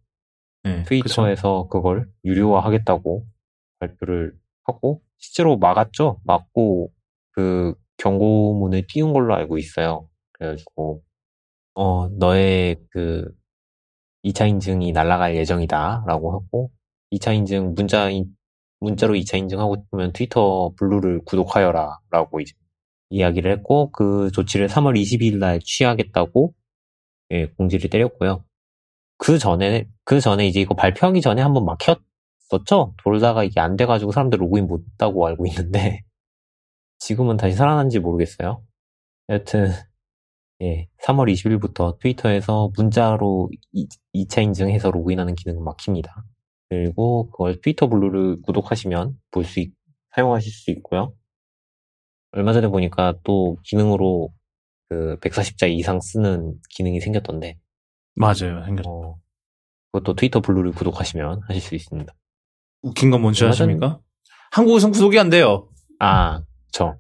네, 0.64 0.82
트위터에서 0.84 1.68
그걸 1.68 2.08
유료화하겠다고 2.24 3.26
발표를 3.80 4.34
하고 4.64 5.02
실제로 5.18 5.58
막았죠. 5.58 6.20
막고 6.24 6.92
그 7.32 7.74
경고문을 7.98 8.86
띄운 8.88 9.12
걸로 9.12 9.34
알고 9.34 9.58
있어요. 9.58 10.08
그래가지고 10.32 11.02
어 11.74 12.08
너의 12.10 12.76
그 12.90 13.30
2차 14.24 14.46
인증이 14.46 14.92
날아갈 14.92 15.36
예정이다라고 15.36 16.34
하고 16.34 16.70
2차 17.12 17.32
인증 17.32 17.74
문자 17.74 18.10
인- 18.10 18.35
문자로 18.80 19.14
2차 19.14 19.38
인증하고 19.38 19.76
싶으면 19.76 20.12
트위터 20.12 20.72
블루를 20.76 21.22
구독하여라 21.24 21.98
라고 22.10 22.40
이제 22.40 22.52
이야기를 23.10 23.50
했고 23.52 23.90
그 23.92 24.30
조치를 24.32 24.68
3월 24.68 25.00
22일 25.00 25.38
날 25.38 25.60
취하겠다고 25.62 26.54
예, 27.32 27.46
공지를 27.46 27.90
때렸고요. 27.90 28.44
그 29.18 29.38
전에 29.38 29.88
그 30.04 30.20
전에 30.20 30.46
이제 30.46 30.60
이거 30.60 30.74
발표하기 30.74 31.20
전에 31.20 31.42
한번 31.42 31.64
막혔었죠. 31.64 32.94
돌다가 33.02 33.44
이게 33.44 33.60
안 33.60 33.76
돼가지고 33.76 34.12
사람들 34.12 34.40
로그인 34.40 34.66
못했다고 34.66 35.26
알고 35.26 35.46
있는데 35.46 36.02
지금은 36.98 37.36
다시 37.36 37.54
살아난지 37.54 38.00
모르겠어요. 38.00 38.62
여튼 39.28 39.70
예, 40.62 40.88
3월 41.02 41.30
20일부터 41.32 41.98
트위터에서 41.98 42.70
문자로 42.76 43.50
2, 44.12 44.28
차 44.28 44.40
인증해서 44.40 44.90
로그인하는 44.90 45.34
기능은 45.34 45.62
막힙니다. 45.62 46.24
그리고 46.68 47.30
그걸 47.30 47.60
트위터 47.60 47.88
블루를 47.88 48.42
구독하시면 48.42 49.18
볼수 49.30 49.64
사용하실 50.14 50.52
수 50.52 50.70
있고요. 50.72 51.14
얼마 52.32 52.52
전에 52.52 52.68
보니까 52.68 53.14
또 53.24 53.58
기능으로 53.64 54.32
그 54.88 55.16
140자 55.20 55.70
이상 55.70 56.00
쓰는 56.00 56.58
기능이 56.70 57.00
생겼던데 57.00 57.58
맞아요. 58.14 58.64
생겼. 58.64 58.86
어, 58.86 59.18
그것도 59.92 60.14
트위터 60.14 60.40
블루를 60.40 60.72
구독하시면 60.72 61.42
하실 61.46 61.60
수 61.62 61.74
있습니다. 61.74 62.12
웃긴 62.82 63.10
건 63.10 63.22
뭔지 63.22 63.44
아십니까? 63.44 64.00
한국에선 64.52 64.90
구독이 64.92 65.18
안 65.18 65.28
돼요. 65.30 65.68
아, 65.98 66.42
저. 66.72 66.98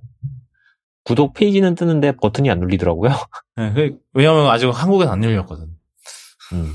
구독 1.04 1.34
페이지는 1.34 1.74
뜨는데 1.74 2.12
버튼이 2.16 2.50
안 2.50 2.58
눌리더라고요. 2.60 3.10
네, 3.56 3.72
그- 3.72 3.98
왜냐면 4.12 4.48
아직 4.48 4.66
한국엔 4.68 5.08
안 5.08 5.22
열렸거든. 5.22 5.64
음, 6.52 6.72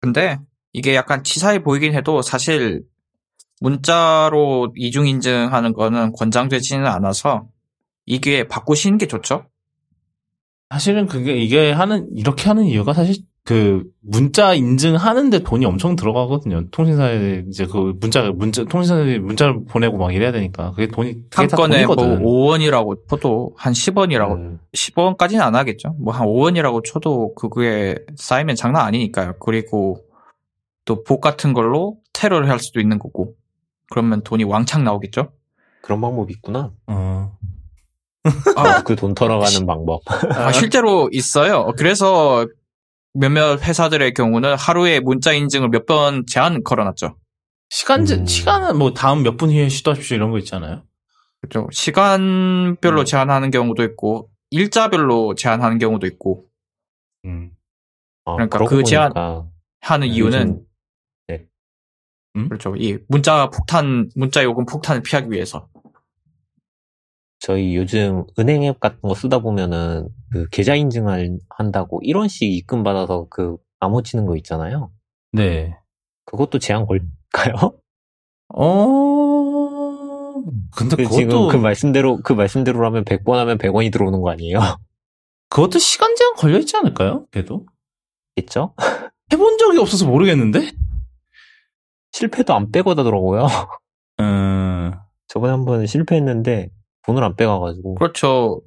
근데 0.00 0.38
이게 0.72 0.94
약간 0.94 1.22
치사해 1.22 1.62
보이긴 1.62 1.94
해도 1.94 2.22
사실 2.22 2.82
문자로 3.60 4.72
이중 4.76 5.06
인증하는 5.06 5.72
거는 5.72 6.12
권장되지는 6.12 6.86
않아서 6.86 7.46
이게 8.06 8.48
바꾸시는 8.48 8.98
게 8.98 9.06
좋죠. 9.06 9.44
사실은 10.70 11.06
그게 11.06 11.36
이게 11.36 11.70
하는 11.70 12.08
이렇게 12.16 12.48
하는 12.48 12.64
이유가 12.64 12.92
사실 12.92 13.16
그 13.44 13.82
문자 14.00 14.54
인증하는데 14.54 15.40
돈이 15.40 15.64
엄청 15.66 15.96
들어가거든요. 15.96 16.68
통신사에 16.70 17.44
이제 17.48 17.66
그 17.66 17.92
문자 18.00 18.22
문자 18.30 18.64
통신사에 18.64 19.18
문자를 19.18 19.64
보내고 19.68 19.98
막 19.98 20.14
이래야 20.14 20.32
되니까 20.32 20.70
그게 20.70 20.86
돈이 20.86 21.16
한다 21.32 21.56
건에 21.56 21.84
뭐 21.84 21.96
돈이거든. 21.96 22.24
5원이라고 22.24 23.08
쳐도 23.08 23.52
한 23.56 23.72
10원이라고 23.72 24.32
음, 24.36 24.58
10원까지는 24.74 25.40
안 25.40 25.54
하겠죠. 25.56 25.94
뭐 25.98 26.14
한 26.14 26.26
5원이라고 26.26 26.84
쳐도 26.84 27.34
그게 27.34 27.96
쌓이면 28.16 28.54
장난 28.56 28.86
아니니까요. 28.86 29.34
그리고 29.40 30.00
또 30.94 31.04
복 31.04 31.20
같은 31.20 31.52
걸로 31.52 31.96
테러를 32.12 32.50
할 32.50 32.58
수도 32.58 32.80
있는 32.80 32.98
거고. 32.98 33.34
그러면 33.90 34.22
돈이 34.22 34.44
왕창 34.44 34.84
나오겠죠. 34.84 35.32
그런 35.82 36.00
방법이 36.00 36.32
있구나. 36.34 36.72
어. 36.86 37.36
아, 38.56 38.82
그 38.84 38.94
돈 38.96 39.14
털어가는 39.14 39.66
방법. 39.66 40.00
아, 40.30 40.52
실제로 40.52 41.08
있어요. 41.12 41.72
그래서 41.76 42.46
몇몇 43.14 43.60
회사들의 43.62 44.14
경우는 44.14 44.54
하루에 44.56 45.00
문자 45.00 45.32
인증을 45.32 45.68
몇 45.70 45.86
번 45.86 46.24
제한 46.26 46.62
걸어놨죠. 46.62 47.16
시간 47.70 48.04
제 48.04 48.16
음. 48.16 48.26
시간은 48.26 48.78
뭐 48.78 48.92
다음 48.94 49.22
몇 49.22 49.36
분 49.36 49.50
후에 49.50 49.68
시도하십시오 49.68 50.16
이런 50.16 50.30
거 50.30 50.38
있잖아요. 50.38 50.82
그렇죠. 51.40 51.68
시간별로 51.72 53.00
음. 53.00 53.04
제한하는 53.04 53.50
경우도 53.50 53.82
있고 53.84 54.30
일자별로 54.50 55.34
제한하는 55.34 55.78
경우도 55.78 56.06
있고 56.06 56.44
음. 57.24 57.50
어, 58.24 58.34
그러니까 58.36 58.58
그 58.64 58.82
제한- 58.84 59.12
보니까 59.12 59.46
하는 59.80 60.06
이유는 60.06 60.60
요즘 62.36 62.48
그렇죠. 62.48 62.74
이 62.76 62.98
문자 63.08 63.48
폭탄, 63.50 64.10
문자 64.14 64.42
요금 64.44 64.64
폭탄을 64.66 65.02
피하기 65.02 65.30
위해서. 65.30 65.68
저희 67.38 67.76
요즘 67.76 68.24
은행 68.38 68.62
앱 68.64 68.78
같은 68.78 69.00
거 69.00 69.14
쓰다 69.14 69.40
보면은 69.40 70.08
그 70.30 70.48
계좌 70.50 70.74
인증을 70.76 71.38
한다고 71.50 72.00
1원씩 72.02 72.42
입금 72.42 72.84
받아서 72.84 73.26
그 73.28 73.56
암호 73.80 74.02
치는 74.02 74.26
거 74.26 74.36
있잖아요. 74.36 74.92
네. 75.32 75.76
그것도 76.24 76.60
제한 76.60 76.86
걸까요? 76.86 77.74
어. 78.54 80.32
근데 80.76 80.96
그 80.96 81.02
그것도 81.02 81.16
지금 81.16 81.48
그 81.48 81.56
말씀대로 81.56 82.18
그 82.22 82.32
말씀대로라면 82.32 83.04
100번 83.04 83.32
하면 83.32 83.58
100원이 83.58 83.92
들어오는 83.92 84.20
거 84.20 84.30
아니에요? 84.30 84.60
그것도 85.48 85.78
시간 85.80 86.14
제한 86.14 86.34
걸려 86.36 86.58
있지 86.58 86.76
않을까요? 86.76 87.26
걔도 87.32 87.66
있죠? 88.36 88.74
해본 89.32 89.58
적이 89.58 89.78
없어서 89.78 90.06
모르겠는데. 90.06 90.70
실패도 92.12 92.54
안 92.54 92.70
빼고 92.70 92.90
하더라고요. 92.90 93.46
음. 94.20 94.92
저번에 95.28 95.52
한 95.52 95.64
번 95.64 95.86
실패했는데 95.86 96.68
돈을 97.06 97.22
안 97.24 97.34
빼가가지고 97.36 97.94
그렇죠. 97.96 98.60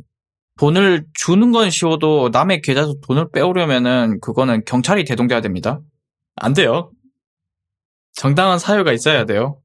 돈을 0.59 1.05
주는 1.13 1.51
건 1.51 1.69
쉬워도 1.69 2.29
남의 2.29 2.61
계좌에서 2.61 2.95
돈을 3.07 3.29
빼오려면은 3.31 4.19
그거는 4.21 4.63
경찰이 4.65 5.03
대동돼야 5.05 5.41
됩니다. 5.41 5.79
안 6.35 6.53
돼요. 6.53 6.91
정당한 8.13 8.57
사유가 8.59 8.93
있어야 8.93 9.25
돼요. 9.25 9.59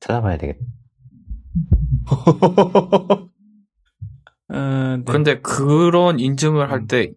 찾아봐야 0.00 0.36
되겠다. 0.38 0.60
음, 4.50 4.98
네. 4.98 5.04
그런데 5.06 5.40
그런 5.40 6.18
인증을 6.20 6.70
할 6.70 6.86
때 6.86 7.12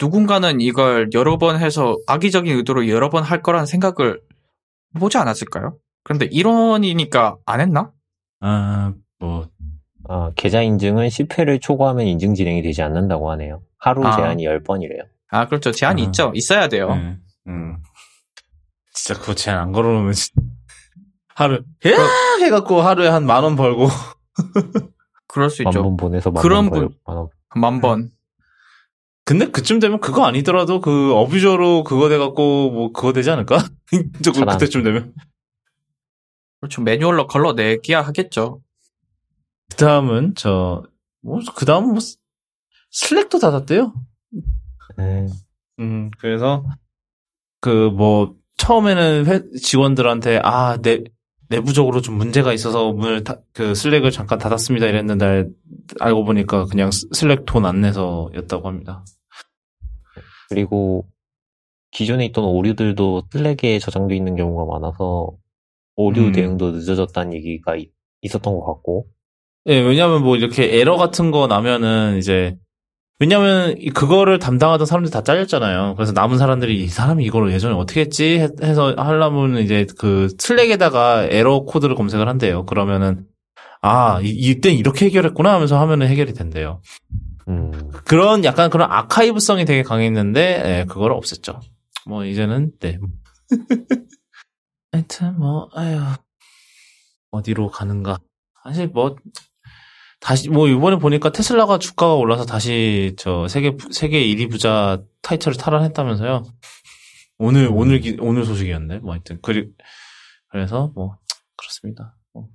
누군가는 0.00 0.60
이걸 0.60 1.08
여러 1.14 1.38
번 1.38 1.58
해서 1.58 1.96
악의적인 2.06 2.56
의도로 2.56 2.88
여러 2.88 3.08
번 3.10 3.22
할 3.22 3.40
거라는 3.42 3.66
생각을 3.66 4.20
보지 4.98 5.18
않았을까요? 5.18 5.76
그런데 6.04 6.28
1원이니까 6.28 7.38
안 7.46 7.60
했나? 7.60 7.92
아, 8.40 8.92
뭐, 9.18 9.48
아, 10.08 10.32
계좌 10.36 10.62
인증은 10.62 11.08
10회를 11.08 11.60
초과하면 11.60 12.06
인증 12.06 12.34
진행이 12.34 12.62
되지 12.62 12.82
않는다고 12.82 13.30
하네요. 13.32 13.62
하루 13.78 14.04
아. 14.06 14.16
제한이 14.16 14.44
10번이래요. 14.44 15.06
아, 15.30 15.46
그렇죠. 15.46 15.70
제한이 15.72 16.02
아. 16.02 16.04
있죠. 16.06 16.32
있어야 16.34 16.68
돼요. 16.68 16.90
음, 16.92 17.22
음. 17.46 17.76
진짜 18.94 19.18
그거 19.18 19.34
제한 19.34 19.60
안 19.60 19.72
걸어놓으면 19.72 20.12
진- 20.12 20.34
하루 21.34 21.54
야 21.56 22.42
해갖고 22.44 22.82
하루에 22.82 23.08
한 23.08 23.24
만 23.24 23.42
원 23.44 23.56
벌고 23.56 23.88
그럴 25.28 25.48
수만 25.48 25.72
있죠. 25.72 25.82
번 25.82 25.96
보내서 25.96 26.30
만 26.30 26.42
그런 26.42 26.68
번 26.68 26.80
분- 26.80 26.88
벌- 26.88 26.98
만 27.06 27.16
원. 27.16 27.28
만 27.54 27.80
번. 27.80 28.10
근데 29.32 29.50
그쯤 29.50 29.78
되면 29.80 29.98
그거 30.00 30.24
아니더라도 30.26 30.80
그 30.82 31.14
어뷰저로 31.14 31.84
그거 31.84 32.08
돼갖고 32.10 32.70
뭐 32.70 32.92
그거 32.92 33.12
되지 33.14 33.30
않을까? 33.30 33.64
저 34.22 34.32
차단. 34.32 34.58
그때쯤 34.58 34.82
되면 34.82 35.14
그렇죠. 36.60 36.82
매뉴얼로 36.82 37.26
걸러내기야 37.28 38.02
하겠죠. 38.02 38.60
그 39.70 39.76
다음은 39.76 40.34
저 40.34 40.82
뭐 41.24 41.40
그 41.54 41.64
다음은 41.64 41.90
뭐 41.92 42.00
스- 42.00 42.18
슬랙도 42.90 43.38
닫았대요. 43.38 43.94
네. 44.98 45.26
음 45.78 46.10
그래서 46.18 46.64
그 47.60 47.90
뭐 47.90 48.34
처음에는 48.58 49.26
회- 49.26 49.50
직원들한테 49.58 50.40
아 50.42 50.76
내 50.82 51.02
내부적으로 51.48 52.00
좀 52.00 52.16
문제가 52.18 52.52
있어서 52.52 52.92
문을 52.92 53.24
다- 53.24 53.38
그 53.54 53.74
Slack을 53.74 54.10
잠깐 54.10 54.38
닫았습니다 54.38 54.86
이랬는데 54.86 55.24
알- 55.24 55.48
알고 56.00 56.24
보니까 56.24 56.64
그냥 56.66 56.90
스- 56.90 57.08
Slack 57.12 57.44
돈 57.46 57.64
안 57.64 57.80
내서였다고 57.80 58.68
합니다. 58.68 59.04
그리고 60.54 61.06
기존에 61.90 62.24
있던 62.26 62.44
오류들도 62.44 63.24
Slack에 63.32 63.78
저장돼 63.78 64.16
있는 64.16 64.36
경우가 64.36 64.64
많아서 64.78 65.30
오류 65.96 66.26
음. 66.28 66.32
대응도 66.32 66.70
늦어졌다는 66.72 67.34
얘기가 67.34 67.76
이- 67.76 67.90
있었던 68.22 68.54
것 68.54 68.64
같고. 68.64 69.06
예, 69.66 69.78
왜냐면 69.80 70.22
뭐 70.22 70.36
이렇게 70.36 70.78
에러 70.80 70.96
같은 70.96 71.30
거 71.30 71.46
나면은 71.46 72.16
이제 72.18 72.56
왜냐면 73.20 73.76
이- 73.78 73.90
그거를 73.90 74.38
담당하던 74.38 74.86
사람들이 74.86 75.12
다 75.12 75.22
잘렸잖아요. 75.22 75.94
그래서 75.96 76.12
남은 76.12 76.38
사람들이 76.38 76.82
이 76.82 76.88
사람이 76.88 77.24
이걸 77.24 77.52
예전에 77.52 77.74
어떻게 77.74 78.00
했지 78.00 78.38
해- 78.40 78.48
해서 78.62 78.94
하려면 78.96 79.58
이제 79.58 79.86
그 79.98 80.28
Slack에다가 80.38 81.24
에러 81.30 81.60
코드를 81.60 81.94
검색을 81.94 82.26
한대요. 82.28 82.64
그러면은 82.64 83.26
아 83.82 84.20
이- 84.22 84.28
이땐 84.30 84.74
이렇게 84.76 85.06
해결했구나 85.06 85.52
하면서 85.52 85.78
하면은 85.80 86.06
해결이 86.08 86.32
된대요. 86.32 86.80
음, 87.48 87.90
그런 88.04 88.44
약간 88.44 88.70
그런 88.70 88.90
아카이브성이 88.90 89.64
되게 89.64 89.82
강했는데 89.82 90.40
예, 90.80 90.84
그걸 90.88 91.12
없앴죠. 91.12 91.60
뭐 92.06 92.24
이제는 92.24 92.72
네. 92.80 92.98
하여튼 94.92 95.38
뭐 95.38 95.68
아유 95.74 96.00
어디로 97.30 97.70
가는가. 97.70 98.18
사실 98.64 98.88
뭐 98.88 99.16
다시 100.20 100.48
뭐 100.50 100.68
이번에 100.68 100.96
보니까 100.96 101.30
테슬라가 101.32 101.78
주가가 101.78 102.14
올라서 102.14 102.44
다시 102.44 103.14
저 103.18 103.48
세계 103.48 103.76
세계 103.90 104.20
1위 104.24 104.50
부자 104.50 105.02
타이틀을 105.22 105.56
탈환했다면서요. 105.56 106.42
오늘 107.38 107.66
음. 107.66 107.76
오늘 107.76 108.00
기- 108.00 108.16
오늘 108.20 108.44
소식이었네. 108.44 108.98
뭐 108.98 109.12
하여튼 109.14 109.40
그리 109.42 109.68
그래서 110.48 110.92
뭐 110.94 111.16
그렇습니다. 111.56 112.16
뭐. 112.32 112.48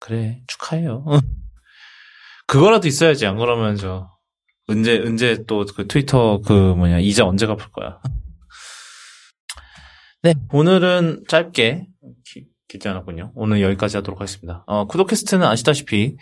그래 0.00 0.42
축하해요. 0.46 1.04
그거라도 2.48 2.88
있어야지 2.88 3.26
안 3.26 3.36
그러면 3.36 3.76
저 3.76 4.08
언제 4.68 4.98
언제 4.98 5.44
또 5.46 5.64
그 5.64 5.86
트위터 5.86 6.40
그 6.40 6.52
뭐냐 6.52 6.98
이자 6.98 7.26
언제 7.26 7.46
갚을 7.46 7.70
거야. 7.72 8.00
네 10.22 10.34
오늘은 10.52 11.24
짧게 11.28 11.86
기, 12.24 12.46
길지 12.66 12.88
않았군요. 12.88 13.32
오늘 13.34 13.60
여기까지 13.62 13.98
하도록 13.98 14.18
하겠습니다. 14.18 14.64
어, 14.66 14.86
쿠도캐스트는 14.86 15.46
아시다시피 15.46 16.16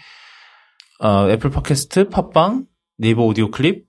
어, 0.99 1.31
애플 1.31 1.51
팟캐스트, 1.51 2.09
팟빵, 2.09 2.66
네이버 2.99 3.22
오디오 3.24 3.51
클립 3.51 3.87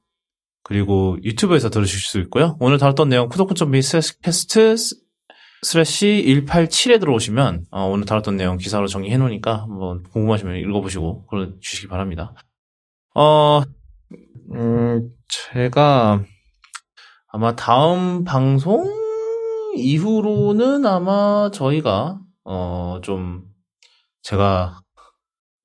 그리고 0.64 1.18
유튜브에서 1.24 1.70
들으실 1.70 2.00
수 2.00 2.20
있고요. 2.20 2.56
오늘 2.60 2.78
다뤘던 2.78 3.10
내용 3.10 3.30
쿠도콘.비 3.30 3.82
cast 4.22 4.76
slash 5.64 6.44
187에 6.48 7.00
들어오시면 7.00 7.66
어, 7.72 7.86
오늘 7.86 8.06
다뤘던 8.06 8.38
내용 8.38 8.58
기사로 8.58 8.88
정리해 8.88 9.18
놓으니까 9.18 9.64
한번 9.64 10.04
궁금하시면 10.04 10.58
읽어보시고 10.58 11.26
그러 11.28 11.60
주시기 11.60 11.88
바랍니다. 11.88 12.34
어, 13.16 13.62
음, 14.54 15.10
제가 15.28 16.24
아마 17.28 17.56
다음 17.56 18.24
방송 18.24 18.94
이후로는 19.76 20.86
아마 20.86 21.50
저희가 21.52 22.20
어, 22.44 23.00
좀 23.04 23.44
제가 24.22 24.82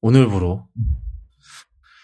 오늘부로 0.01 0.67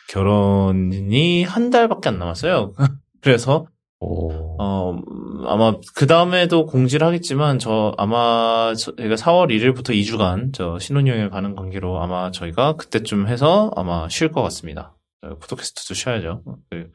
결혼이 0.09 1.45
한 1.45 1.70
달밖에 1.70 2.09
안 2.09 2.18
남았어요. 2.18 2.74
그래서 3.20 3.66
오, 4.01 4.31
어, 4.63 4.93
음, 4.93 5.47
아마 5.47 5.75
그 5.95 6.07
다음에도 6.07 6.67
공지를 6.67 7.07
하겠지만 7.07 7.59
저 7.59 7.95
아마 7.99 8.73
저희가 8.75 9.17
4월 9.17 9.49
1일부터 9.49 9.91
2주간 9.91 10.53
저 10.53 10.79
신혼여행을 10.79 11.31
가는 11.31 11.57
관계로 11.57 12.01
아마 12.01 12.31
저희가 12.31 12.77
그때쯤 12.77 13.27
해서 13.27 13.73
아마 13.75 14.09
쉴 14.09 14.31
것 14.31 14.43
같습니다. 14.43 14.97
어, 15.23 15.37
푸드캐스트도 15.39 15.95
쉬어야죠. 15.95 16.43
그, 16.71 16.91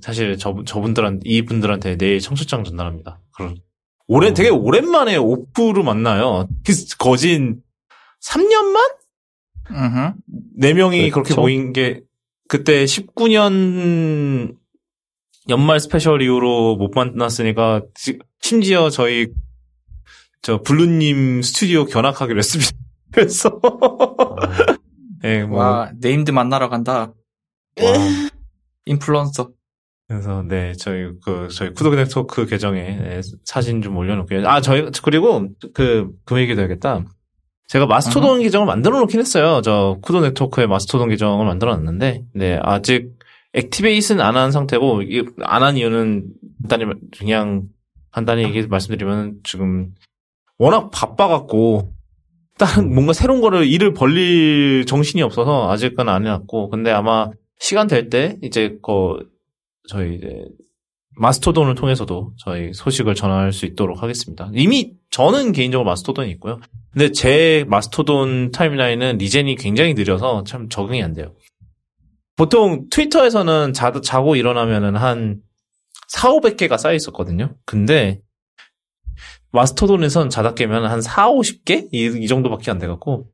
사실 0.00 0.38
저 0.38 0.54
저분들한 0.64 1.20
이분들한테 1.24 1.98
내일 1.98 2.18
청첩장 2.18 2.64
전달합니다. 2.64 3.20
그럼 3.36 3.56
올해 4.08 4.30
어. 4.30 4.32
되게 4.32 4.48
오랜만에 4.48 5.16
오프로 5.16 5.82
만나요. 5.82 6.48
거진 6.98 7.60
3년만 8.26 8.94
음흠. 9.70 10.12
네 10.56 10.72
명이 10.72 11.10
그렇게 11.10 11.28
그렇죠. 11.28 11.40
모인 11.42 11.74
게 11.74 12.00
그때 12.48 12.84
19년 12.84 14.56
연말 15.48 15.80
special 15.80 16.22
이후로 16.22 16.76
못 16.76 16.92
만났으니까 16.94 17.82
지- 17.94 18.18
심지어 18.40 18.90
저희 18.90 19.28
저 20.42 20.60
블루님 20.62 21.42
스튜디오 21.42 21.84
견학하기로 21.84 22.38
했습니다. 22.38 22.70
그래서 23.12 23.60
예, 25.24 25.42
뭐 25.44 25.58
와, 25.60 25.90
named 26.00 26.30
만나러 26.30 26.68
간다. 26.68 27.12
와, 27.80 27.92
인플루언서. 28.86 29.50
그래서 30.08 30.42
네 30.46 30.72
저희 30.74 31.10
그 31.24 31.48
저희 31.48 31.72
쿠도 31.72 31.94
네트워크 31.94 32.44
계정에 32.46 32.80
네, 32.82 33.20
사진 33.44 33.80
좀 33.82 33.96
올려놓고요. 33.96 34.46
아 34.48 34.60
저희 34.60 34.90
그리고 35.02 35.48
그그 35.74 36.40
얘기도 36.40 36.60
해야겠다. 36.60 37.04
제가 37.68 37.86
마스토돈 37.86 38.42
계정을 38.42 38.66
만들어 38.66 38.98
놓긴 39.00 39.20
했어요. 39.20 39.62
저 39.62 39.98
쿠도 40.02 40.20
네트워크에 40.20 40.66
마스토돈 40.66 41.08
계정을 41.08 41.46
만들어 41.46 41.74
놨는데 41.76 42.24
네 42.34 42.58
아직 42.62 43.12
액티베이트는 43.54 44.20
안 44.24 44.36
한 44.36 44.50
상태고 44.52 45.02
안 45.42 45.62
한 45.62 45.76
이유는 45.76 46.26
간단히 46.62 46.84
말- 46.86 46.96
그냥 47.18 47.64
간단히 48.10 48.44
얘기 48.44 48.66
말씀드리면 48.66 49.40
지금 49.44 49.94
워낙 50.58 50.90
바빠갖고 50.90 51.92
다른 52.58 52.92
뭔가 52.94 53.12
새로운 53.12 53.40
거를 53.40 53.66
일을 53.66 53.94
벌릴 53.94 54.84
정신이 54.86 55.22
없어서 55.22 55.70
아직은 55.70 56.08
안 56.08 56.24
해놨고 56.26 56.68
근데 56.70 56.90
아마 56.90 57.30
시간 57.58 57.86
될 57.86 58.10
때 58.10 58.36
이제 58.42 58.78
그 58.82 59.28
저희 59.88 60.16
이제 60.16 60.44
마스토돈을 61.16 61.74
통해서도 61.74 62.32
저희 62.38 62.72
소식을 62.72 63.14
전할 63.14 63.52
수 63.52 63.66
있도록 63.66 64.02
하겠습니다. 64.02 64.50
이미 64.54 64.92
저는 65.10 65.52
개인적으로 65.52 65.86
마스토돈이 65.86 66.30
있고요. 66.32 66.58
근데 66.90 67.10
제 67.12 67.64
Mastodon 67.68 68.50
timeline은 68.50 69.18
regen이 69.18 69.56
굉장히 69.56 69.94
느려서 69.94 70.44
참 70.44 70.68
적응이 70.68 71.02
안 71.02 71.12
돼요. 71.12 71.34
보통 72.36 72.88
Twitter에서는 72.90 73.72
자, 73.72 73.92
자고 74.02 74.36
일어나면은 74.36 74.96
한 74.96 75.40
4, 76.08 76.30
500개가 76.30 76.78
쌓여 76.78 76.94
있었거든요. 76.94 77.54
근데 77.64 78.20
Mastodon에선 79.52 80.30
자다 80.30 80.54
깨면 80.54 80.86
한 80.86 81.00
4, 81.02 81.30
50개? 81.30 81.88
이, 81.92 82.06
이 82.22 82.26
정도밖에 82.26 82.70
안 82.70 82.78
돼갖고. 82.78 83.30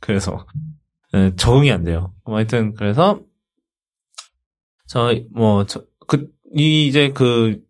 그래서 0.00 0.46
예, 1.14 1.32
적응이 1.36 1.70
안 1.72 1.84
돼요. 1.84 2.12
뭐 2.24 2.36
하여튼 2.36 2.74
그래서 2.74 3.20
저 4.88 5.12
뭐 5.34 5.64
저 5.66 5.84
그 6.06 6.30
이 6.54 6.86
이제 6.86 7.10
그 7.12 7.62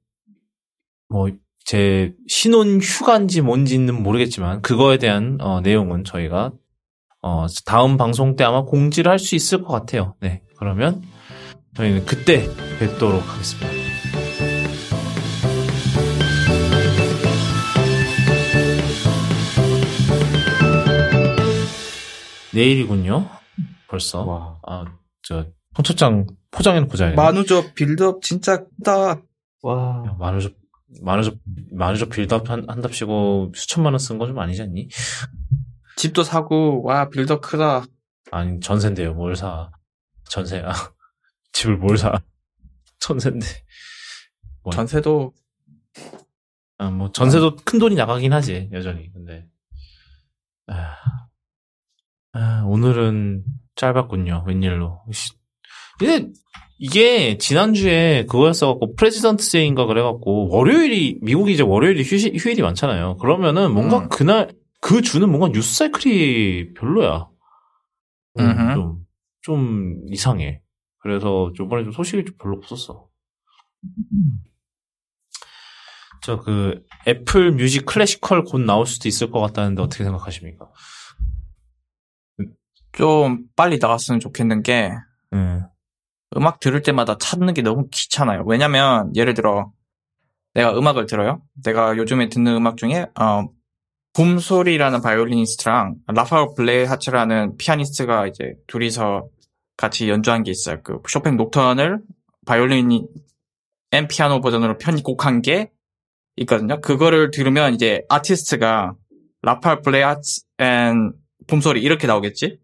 뭐 1.08 1.30
제 1.64 2.14
신혼 2.28 2.80
휴가인지 2.80 3.40
뭔지는 3.40 4.00
모르겠지만 4.02 4.62
그거에 4.62 4.98
대한 4.98 5.38
어, 5.40 5.60
내용은 5.60 6.04
저희가 6.04 6.52
어, 7.22 7.46
다음 7.64 7.96
방송 7.96 8.36
때 8.36 8.44
아마 8.44 8.62
공지를 8.62 9.10
할 9.10 9.18
수 9.18 9.34
있을 9.34 9.62
것 9.62 9.72
같아요. 9.72 10.14
네, 10.20 10.42
그러면 10.58 11.02
저희는 11.74 12.04
그때 12.06 12.46
뵙도록 12.78 13.22
하겠습니다. 13.26 13.68
내일이군요. 22.54 23.28
벌써. 23.88 24.24
와. 24.24 24.58
아, 24.66 24.84
저 25.22 25.46
청첩장 25.74 26.26
포장해놓고 26.50 26.96
자야겠네. 26.96 27.22
만우저 27.22 27.74
빌드업 27.74 28.22
진짜 28.22 28.64
크다. 28.64 29.20
와. 29.62 30.04
야, 30.06 30.16
만우절, 30.18 30.54
만우절, 31.02 31.38
만우절 31.72 32.08
빌드업 32.08 32.48
한, 32.48 32.64
한답시고 32.68 33.52
수천만 33.54 33.92
원 33.92 34.05
쓴 34.05 34.20
거 34.20 34.29
좀 34.29 34.38
아니지 34.38 34.62
않니? 34.62 34.88
집도 35.96 36.22
사고, 36.22 36.82
와, 36.84 37.08
빌드업 37.08 37.40
크다. 37.40 37.84
아니, 38.30 38.60
전세인데요. 38.60 39.14
뭘 39.14 39.34
사. 39.34 39.70
전세야. 40.28 40.72
집을 41.52 41.78
뭘 41.78 41.96
사. 41.98 42.12
전세인데. 43.00 43.46
뭐, 44.62 44.72
전세도 44.72 45.32
아, 46.78 46.90
뭐, 46.90 47.10
전세도 47.10 47.56
큰 47.64 47.78
돈이 47.78 47.94
나가긴 47.94 48.32
하지, 48.32 48.68
여전히. 48.72 49.10
근데. 49.12 49.46
아, 50.66 50.94
아, 52.32 52.62
오늘은 52.66 53.44
짧았군요. 53.76 54.44
웬일로. 54.46 55.02
씨. 55.12 55.30
근데, 55.98 56.30
이게, 56.78 57.38
지난주에 57.38 58.26
그거였어갖고, 58.26 58.94
Presidents' 58.96 59.42
Day인가 59.42 59.86
그래갖고, 59.86 60.48
월요일이, 60.50 61.20
미국이 61.22 61.54
이제 61.54 61.62
월요일이 61.62 62.02
휴시, 62.02 62.32
휴일이 62.36 62.60
많잖아요. 62.60 63.16
그러면은 63.16 63.72
뭔가 63.72 64.00
음. 64.00 64.08
그날, 64.10 64.52
그 64.80 65.02
주는 65.02 65.28
뭔가 65.28 65.48
뉴스 65.48 65.74
사이클이 65.76 66.74
별로야. 66.74 67.28
음. 68.38 68.74
좀, 68.74 69.06
좀 69.42 70.00
이상해. 70.08 70.60
그래서 70.98 71.52
이번에 71.58 71.84
좀 71.84 71.92
소식이 71.92 72.24
좀 72.24 72.36
별로 72.38 72.56
없었어. 72.56 73.08
저 76.22 76.40
그 76.40 76.82
Apple 77.06 77.52
Music 77.52 77.86
Classical 77.86 78.44
곧 78.44 78.58
나올 78.60 78.86
수도 78.86 79.08
있을 79.08 79.30
것 79.30 79.40
같다는데 79.40 79.82
어떻게 79.82 80.02
생각하십니까? 80.04 80.68
좀 82.92 83.44
빨리 83.54 83.78
나왔으면 83.78 84.20
좋겠는 84.20 84.62
게, 84.62 84.90
음, 85.34 85.62
음악 86.36 86.60
들을 86.60 86.80
때마다 86.82 87.18
찾는 87.18 87.54
게 87.54 87.62
너무 87.62 87.88
귀찮아요. 87.92 88.42
왜냐면, 88.46 89.12
예를 89.14 89.34
들어, 89.34 89.70
내가 90.54 90.76
음악을 90.76 91.06
들어요. 91.06 91.42
내가 91.62 91.96
요즘에 91.96 92.28
듣는 92.30 92.56
음악 92.56 92.78
중에 92.78 93.06
어, 93.20 93.46
봄소리라는 94.16 95.02
바이올리니스트랑 95.02 95.96
라파엘 96.06 96.48
블레하츠라는 96.56 97.58
피아니스트가 97.58 98.26
이제 98.26 98.54
둘이서 98.66 99.28
같이 99.76 100.08
연주한 100.08 100.42
게 100.42 100.50
있어요. 100.50 100.80
그 100.82 101.00
쇼팽 101.06 101.36
녹턴을 101.36 102.00
바이올린 102.46 103.06
and 103.92 104.08
피아노 104.08 104.40
버전으로 104.40 104.78
편곡한 104.78 105.42
게 105.42 105.70
있거든요. 106.36 106.80
그거를 106.80 107.30
들으면 107.30 107.74
이제 107.74 108.04
아티스트가 108.08 108.94
라파엘 109.42 109.82
블레하츠 109.82 110.44
and 110.58 111.12
봄소리 111.46 111.82
이렇게 111.82 112.06
나오겠지? 112.06 112.58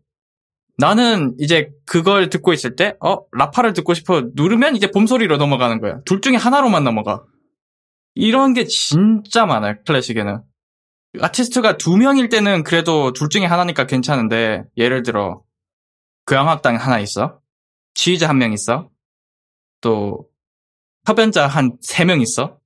나는 0.78 1.34
이제 1.38 1.68
그걸 1.84 2.30
듣고 2.30 2.54
있을 2.54 2.76
때, 2.76 2.96
어, 2.98 3.18
라파를 3.30 3.74
듣고 3.74 3.92
싶어. 3.92 4.22
누르면 4.34 4.74
이제 4.74 4.90
봄소리로 4.90 5.36
넘어가는 5.36 5.80
거야. 5.80 6.00
둘 6.06 6.22
중에 6.22 6.36
하나로만 6.36 6.82
넘어가. 6.82 7.22
이런 8.14 8.54
게 8.54 8.64
진짜 8.64 9.44
많아요, 9.44 9.74
클래식에는. 9.86 10.40
아티스트가 11.20 11.76
두 11.76 11.96
명일 11.96 12.28
때는 12.28 12.62
그래도 12.64 13.12
둘 13.12 13.28
중에 13.28 13.44
하나니까 13.44 13.86
괜찮은데, 13.86 14.64
예를 14.76 15.02
들어, 15.02 15.42
교향악당 16.26 16.76
하나 16.76 16.98
있어. 17.00 17.40
지휘자 17.94 18.28
한 18.28 18.38
명 18.38 18.52
있어. 18.52 18.88
또, 19.80 20.26
협연자 21.06 21.46
한 21.46 21.76
세 21.82 22.04
명 22.06 22.20
있어. 22.20 22.58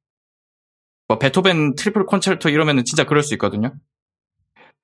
뭐, 1.09 1.19
베토벤 1.19 1.75
triple 1.75 2.07
콘체르토 2.07 2.49
이러면은 2.51 2.85
진짜 2.85 3.05
그럴 3.05 3.23
수 3.23 3.35
있거든요. 3.35 3.75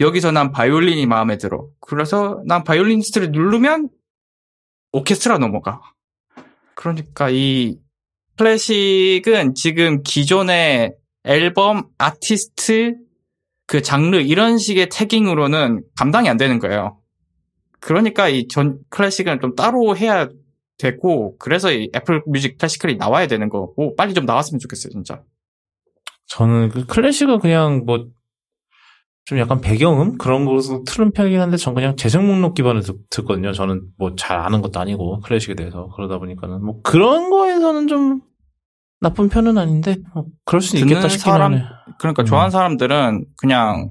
여기서 0.01 0.33
난 0.33 0.51
바이올린이 0.51 1.07
마음에 1.07 1.37
들어. 1.37 1.69
그래서 1.81 2.43
난 2.47 2.65
바이올리니스트를 2.65 3.31
누르면 3.31 3.91
오케스트라 4.93 5.39
넘어가. 5.39 5.81
그러니까 6.75 7.29
이 7.31 7.79
클래식은 8.37 9.55
지금 9.55 10.03
기존의 10.03 10.97
앨범, 11.25 11.89
아티스트, 11.99 12.97
그 13.73 13.81
장르 13.81 14.19
이런 14.19 14.59
식의 14.59 14.91
tagging으로는 14.91 15.83
감당이 15.97 16.29
안 16.29 16.37
되는 16.37 16.59
거예요. 16.59 16.99
그러니까 17.81 18.29
이 18.29 18.47
전 18.47 18.79
클래식은 18.91 19.41
좀 19.41 19.55
따로 19.55 19.97
해야 19.97 20.29
되고 20.77 21.39
그래서 21.39 21.73
이 21.73 21.89
애플 21.97 22.21
뮤직 22.27 22.59
클래시컬이 22.59 22.97
나와야 22.97 23.27
되는 23.27 23.49
거고 23.49 23.97
빨리 23.97 24.13
좀 24.13 24.27
나왔으면 24.27 24.59
좋겠어요, 24.59 24.91
진짜. 24.91 25.23
저는 26.27 26.69
그 26.69 26.85
클래식은 26.85 27.39
그냥 27.41 27.85
뭐 27.87 28.05
좀 29.25 29.39
약간 29.39 29.61
배경음 29.63 30.19
그런 30.19 30.45
것으로 30.45 30.83
틀은 30.85 31.13
편이긴 31.13 31.41
한데 31.41 31.57
전 31.57 31.75
그냥 31.75 31.97
재생 31.97 32.27
목록 32.27 32.53
기반을 32.55 32.83
듣, 32.83 33.09
듣거든요. 33.09 33.53
저는 33.53 33.83
뭐 33.97 34.15
잘 34.17 34.39
아는 34.39 34.61
것도 34.61 34.81
아니고 34.81 35.21
클래식에 35.21 35.55
대해서 35.55 35.89
그러다 35.97 36.19
보니까는 36.19 36.63
뭐 36.63 36.81
그런 36.83 37.31
거에서는 37.31 37.87
좀 37.87 38.21
나쁜 39.03 39.29
편은 39.29 39.59
아닌데 39.59 39.97
뭐 40.15 40.27
그럴 40.45 40.63
수는 40.63 40.85
있겠다 40.85 41.09
싶긴 41.09 41.33
사람- 41.33 41.55
하네. 41.55 41.65
그러니까 41.99 42.23
음. 42.23 42.27
좋아하는 42.27 42.51
사람들은 42.53 43.25
그냥 43.37 43.91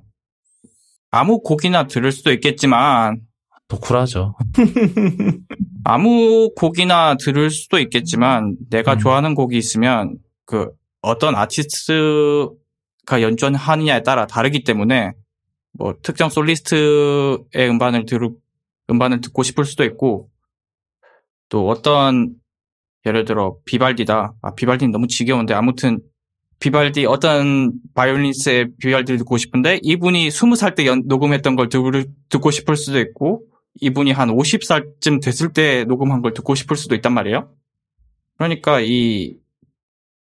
아무 1.11 1.41
곡이나 1.41 1.87
들을 1.87 2.11
수도 2.13 2.31
있겠지만 2.31 3.19
더 3.67 3.77
쿨하죠. 3.79 4.35
아무 5.83 6.51
곡이나 6.55 7.15
들을 7.15 7.49
수도 7.49 7.79
있겠지만 7.79 8.55
내가 8.69 8.93
음. 8.93 8.99
좋아하는 8.99 9.35
곡이 9.35 9.57
있으면 9.57 10.17
그 10.45 10.69
어떤 11.01 11.35
아티스트가 11.35 13.21
연주하느냐에 13.21 14.03
따라 14.03 14.25
다르기 14.27 14.63
때문에 14.63 15.11
뭐 15.73 15.93
특정 16.01 16.29
솔리스트의 16.29 17.69
음반을 17.69 18.05
들 18.05 18.19
음반을 18.89 19.19
듣고 19.21 19.43
싶을 19.43 19.65
수도 19.65 19.83
있고 19.83 20.29
또 21.49 21.67
어떤 21.69 22.33
예를 23.05 23.25
들어 23.25 23.57
비발디다 23.65 24.33
아 24.41 24.53
비발디는 24.53 24.91
너무 24.91 25.07
지겨운데 25.07 25.53
아무튼 25.53 25.99
비발디 26.59 27.05
어떤 27.07 27.73
바이올리니스트의 27.95 28.67
비발디를 28.79 29.17
듣고 29.19 29.37
싶은데 29.37 29.79
이분이 29.81 30.27
20살 30.29 30.75
때 30.75 30.85
연- 30.85 31.03
녹음했던 31.07 31.55
걸 31.55 31.69
들, 31.69 31.81
듣고 32.29 32.51
싶을 32.51 32.75
수도 32.75 32.99
있고 32.99 33.43
이분이 33.79 34.11
한 34.11 34.29
50살쯤 34.29 35.23
됐을 35.23 35.53
때 35.53 35.85
녹음한 35.85 36.21
걸 36.21 36.33
듣고 36.33 36.53
싶을 36.55 36.75
수도 36.75 36.93
있단 36.93 37.13
말이에요. 37.13 37.51
그러니까 38.37 38.79
이 38.81 39.37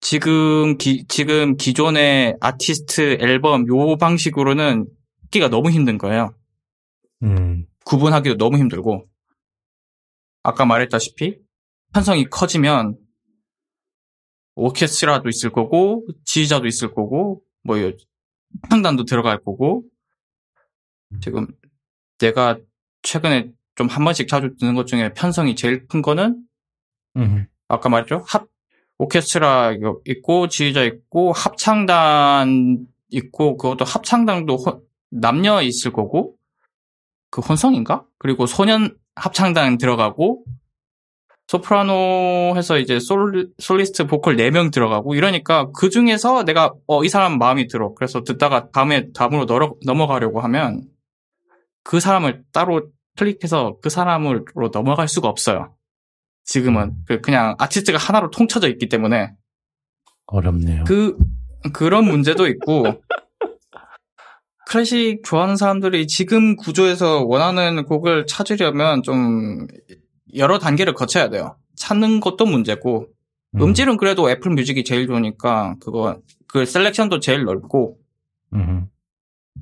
지금 0.02 0.78
기, 0.78 1.06
지금 1.08 1.56
기존의 1.58 2.38
아티스트 2.42 3.18
앨범 3.22 3.68
요 3.68 3.96
방식으로는 3.98 4.88
듣기가 5.24 5.50
너무 5.50 5.70
힘든 5.70 5.98
거예요. 5.98 6.34
음. 7.22 7.66
구분하기도 7.86 8.38
너무 8.38 8.58
힘들고 8.58 9.06
아까 10.42 10.66
말했다시피 10.66 11.38
편성이 11.94 12.26
커지면 12.26 12.98
오케스트라도 14.56 15.30
있을 15.30 15.52
거고 15.52 16.06
지휘자도 16.26 16.68
있을 16.68 16.94
거고 16.94 17.42
뭐 17.64 17.78
상단도 18.70 19.06
들어갈 19.06 19.40
거고 19.44 19.84
지금 21.22 21.48
내가 22.20 22.60
최근에 23.02 23.52
좀 23.76 23.88
한 23.88 24.04
번씩 24.04 24.28
자주 24.28 24.56
듣는 24.60 24.76
것 24.76 24.86
중에 24.86 25.14
편성이 25.14 25.56
제일 25.56 25.88
큰 25.88 26.02
거는 26.04 26.44
음. 27.18 27.48
아까 27.68 27.90
말했죠 27.90 28.24
합 28.28 28.48
오케스트라 29.00 29.74
있고 30.06 30.48
지휘자 30.48 30.84
있고 30.84 31.32
합창단 31.32 32.86
있고 33.10 33.58
그것도 33.58 33.84
합창단도 33.86 34.56
혼- 34.58 34.82
남녀 35.10 35.62
있을 35.64 35.92
거고 35.92 36.36
그 37.32 37.42
혼성인가? 37.42 38.06
그리고 38.20 38.46
소년 38.46 38.96
합창단 39.16 39.80
들어가고 39.80 40.44
소프라노 41.48 42.54
해서 42.56 42.80
이제 42.80 43.00
솔, 43.00 43.50
솔리스트 43.60 44.08
보컬 44.08 44.38
4명 44.38 44.72
들어가고 44.72 45.14
이러니까 45.16 45.70
그 45.78 45.90
중에서 45.90 46.44
내가 46.46 46.74
어 46.88 47.04
이 47.04 47.10
사람 47.10 47.38
마음이 47.38 47.68
들어. 47.68 47.94
그래서 47.94 48.24
듣다가 48.24 48.70
다음에 48.72 49.12
다음으로 49.14 49.46
넘어, 49.46 49.74
넘어가려고 49.86 50.40
하면 50.42 50.84
그 51.84 52.00
사람을 52.00 52.44
따로 52.54 52.90
클릭해서 53.18 53.78
그 53.82 53.90
사람으로 53.90 54.72
넘어갈 54.72 55.08
수가 55.08 55.28
없어요. 55.28 55.76
지금은 56.46 56.94
그- 57.08 57.22
그냥 57.22 57.56
아티스트가 57.60 57.98
하나로 57.98 58.30
통쳐져 58.32 58.68
있기 58.70 58.90
때문에 58.90 59.34
어렵네요. 60.28 60.86
그 60.86 61.18
그런 61.74 62.06
문제도 62.06 62.48
있고 62.48 62.86
클래식 64.68 65.24
좋아하는 65.24 65.56
사람들이 65.58 66.08
지금 66.08 66.56
구조에서 66.56 67.24
원하는 67.26 67.86
곡을 67.86 68.26
찾으려면 68.28 69.04
좀 69.04 69.68
여러 70.36 70.60
단계를 70.60 70.94
거쳐야 70.94 71.30
돼요. 71.30 71.56
찾는 71.76 72.20
것도 72.20 72.46
문제고 72.46 73.08
음. 73.56 73.74
질은 73.74 73.98
그래도 73.98 74.30
애플 74.30 74.52
뮤직이 74.52 74.84
제일 74.84 75.08
좋으니까 75.08 75.76
그거 75.80 76.20
그 76.48 76.66
셀렉션도 76.66 77.20
제일 77.20 77.46
넓고 77.46 77.98
음. 78.54 78.88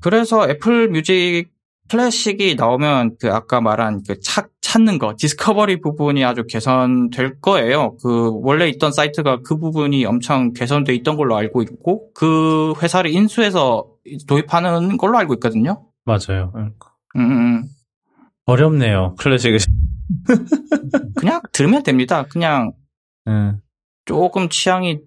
그래서 0.02 0.50
Apple 0.50 0.90
Music 0.90 1.52
클래식이 1.90 2.56
나오면 2.56 3.18
그 3.20 3.34
아까 3.34 3.60
말한 3.60 4.04
그 4.08 4.18
찾, 4.22 4.50
찾는 4.62 4.98
거 4.98 5.16
discovery 5.18 5.82
부분이 5.82 6.24
아주 6.24 6.46
개선될 6.48 7.42
거예요. 7.42 7.98
그 8.02 8.32
원래 8.42 8.70
있던 8.70 8.94
사이트가 8.94 9.42
그 9.44 9.58
부분이 9.58 10.06
엄청 10.06 10.54
개선돼 10.54 10.96
있던 10.96 11.18
걸로 11.18 11.36
알고 11.36 11.62
있고 11.64 12.14
그 12.14 12.74
회사를 12.82 13.12
인수해서 13.12 13.88
도입하는 14.26 14.96
걸로 14.96 15.18
알고 15.18 15.34
있거든요. 15.36 15.84
맞아요. 16.06 16.54
음, 16.56 16.72
음, 17.18 17.32
음. 17.32 17.64
어렵네요. 18.46 19.16
클래식을. 19.20 19.60
그냥 21.16 21.42
들으면 21.52 21.84
됩니다. 21.84 22.24
그냥 22.24 22.74
음. 23.28 23.62
조금 24.06 24.50
취향이 24.50 25.00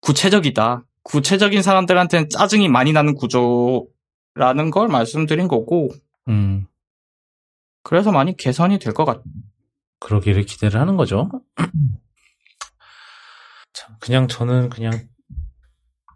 구체적이다. 0.00 0.84
구체적인 1.04 1.62
사람들한테는 1.62 2.28
짜증이 2.28 2.68
많이 2.68 2.92
나는 2.92 3.14
구조라는 3.14 4.70
걸 4.72 4.88
말씀드린 4.88 5.48
거고 5.48 5.88
음. 6.28 6.66
그래서 7.82 8.12
많이 8.12 8.36
개선이 8.36 8.78
될 8.78 8.92
것 8.94 9.04
같아요. 9.04 9.24
그러기를 9.98 10.44
기대를 10.44 10.80
하는 10.80 10.96
거죠. 10.96 11.28
참, 13.72 13.96
그냥 14.00 14.28
저는 14.28 14.68
그냥 14.68 14.92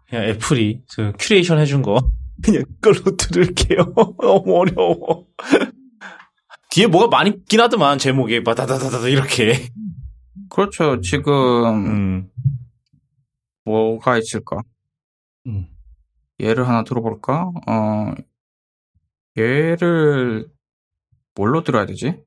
그냥 0.09 0.25
Apple이 0.25 0.83
그 0.93 1.11
큐레이션 1.19 1.59
해준 1.59 1.81
거 1.81 2.09
그냥 2.43 2.63
그걸로 2.79 3.17
들을게요. 3.17 3.93
너무 4.21 4.57
어려워. 4.59 5.25
뒤에 6.69 6.87
뭐가 6.87 7.07
많이 7.07 7.31
있긴 7.31 7.59
하더만 7.61 7.97
제목에 7.97 8.43
바다다다다 8.43 9.07
이렇게. 9.07 9.69
그렇죠. 10.49 11.01
지금 11.01 11.33
음. 11.85 12.29
뭐가 13.65 14.17
있을까? 14.17 14.61
음. 15.47 15.67
예를 16.39 16.67
하나 16.67 16.83
들어볼까? 16.83 17.51
어, 17.67 18.13
얘를 19.37 20.47
뭘로 21.35 21.63
들어야 21.63 21.85
되지? 21.85 22.19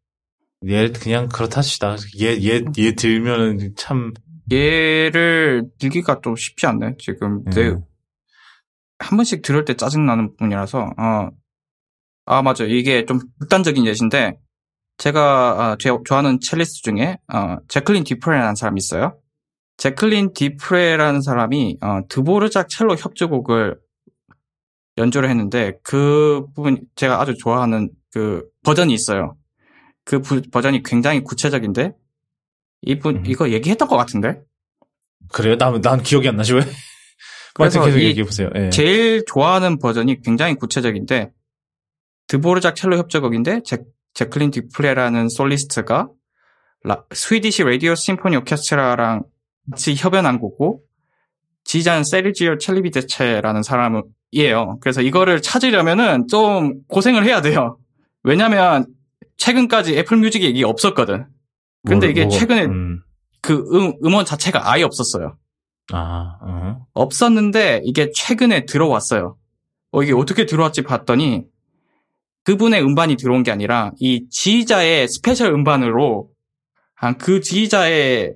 얘 0.69 0.91
그냥 0.91 1.29
그렇다시다. 1.29 1.97
얘 2.21 2.37
얘얘 2.43 2.63
얘 2.79 2.93
들면은 2.95 3.75
참 3.77 4.13
얘를 4.53 5.71
들기가 5.79 6.21
좀 6.23 6.37
쉽지 6.37 6.67
않네. 6.67 6.97
지금 6.99 7.45
내 7.45 7.69
음. 7.69 7.83
한 8.99 9.17
번씩 9.17 9.43
들을 9.43 9.65
때 9.65 9.75
짜증 9.75 10.05
나는 10.05 10.31
부분이라서, 10.33 10.91
어, 10.99 11.31
아, 12.31 12.43
맞아. 12.43 12.65
이게 12.65 13.05
좀 13.07 13.19
극단적인 13.41 13.87
예시인데, 13.87 14.39
제가, 14.99 15.21
아, 15.73 15.77
제 15.81 15.91
좋아하는 16.05 16.39
첼리스트 16.41 16.83
중에, 16.83 17.19
어, 17.33 17.57
제클린 17.69 18.05
디프레라는 18.05 18.55
사람이 18.55 18.79
있어요. 18.79 19.19
제클린 19.79 20.35
디프레라는 20.35 21.23
사람이 21.23 21.79
어, 21.81 22.01
드보르작 22.09 22.69
첼로 22.69 22.97
협주곡을 22.97 23.79
연주를 24.99 25.31
했는데 25.31 25.79
그 25.83 26.45
부분 26.55 26.83
제가 26.97 27.19
아주 27.19 27.35
좋아하는 27.39 27.89
그 28.13 28.45
버전이 28.63 28.93
있어요. 28.93 29.37
그 30.05 30.21
부- 30.21 30.43
버전이 30.43 30.83
굉장히 30.83 31.23
구체적인데 31.23 31.95
이분 32.83 33.17
음. 33.17 33.23
이거 33.27 33.49
얘기했던 33.51 33.89
것 33.89 33.97
같은데 33.97 34.43
그래요? 35.33 35.57
난, 35.57 35.81
난 35.81 36.03
기억이 36.03 36.29
안 36.29 36.37
나지, 36.37 36.53
왜? 36.53 36.61
그래서 37.55 37.83
계속 37.83 37.99
이 37.99 38.05
얘기해보세요. 38.05 38.51
예. 38.57 38.69
제일 38.69 39.25
좋아하는 39.27 39.79
버전이 39.79 40.21
굉장히 40.21 40.57
구체적인데 40.57 41.31
드보르작 42.31 42.77
첼로 42.77 42.97
협주곡인데 42.97 43.63
제, 43.65 43.79
재클린 44.15 44.53
뒤프레라는 44.53 45.29
솔리스트가 45.29 46.09
라- 46.85 47.05
Swedish 47.13 47.65
Radio 47.65 47.97
Symphony 47.97 48.37
Orchestra랑 48.37 49.25
같이 49.73 49.97
협연한 49.97 50.39
곡이고 50.39 50.81
지휘자는 51.65 52.05
세르지오 52.05 52.59
첼리비데체라는 52.59 53.65
사람이에요. 53.65 54.79
그래서 54.81 55.03
이거를 55.03 55.43
찾으려면은 55.43 56.29
좀 56.29 56.83
고생을 56.87 57.25
해야 57.25 57.41
돼요. 57.41 57.79
왜냐면 58.23 58.87
최근까지 59.37 59.99
Apple 59.99 60.17
Music에 60.17 60.47
이게 60.47 60.65
없었거든. 60.65 61.27
근데 61.85 62.07
뭐, 62.07 62.11
이게 62.13 62.29
최근에 62.29 62.67
음. 62.67 63.01
그 63.43 63.65
음, 63.75 63.95
음원 64.05 64.25
자체가 64.25 64.71
아예 64.71 64.85
없었어요. 64.85 65.37
아, 65.93 66.39
어. 66.43 66.87
없었는데 66.95 67.81
이게 67.85 68.13
최근에 68.15 68.67
들어왔어요. 68.67 69.37
어, 69.91 70.03
이게 70.05 70.13
어떻게 70.13 70.47
들어왔지 70.47 70.83
봤더니 70.83 71.45
그분의 72.45 72.83
음반이 72.83 73.17
들어온 73.17 73.43
게 73.43 73.51
아니라 73.51 73.93
이 74.01 74.27
지휘자의 74.31 75.09
special 75.09 75.53
음반으로 75.53 76.31
한 76.95 77.17
그 77.19 77.41
지휘자의 77.41 78.35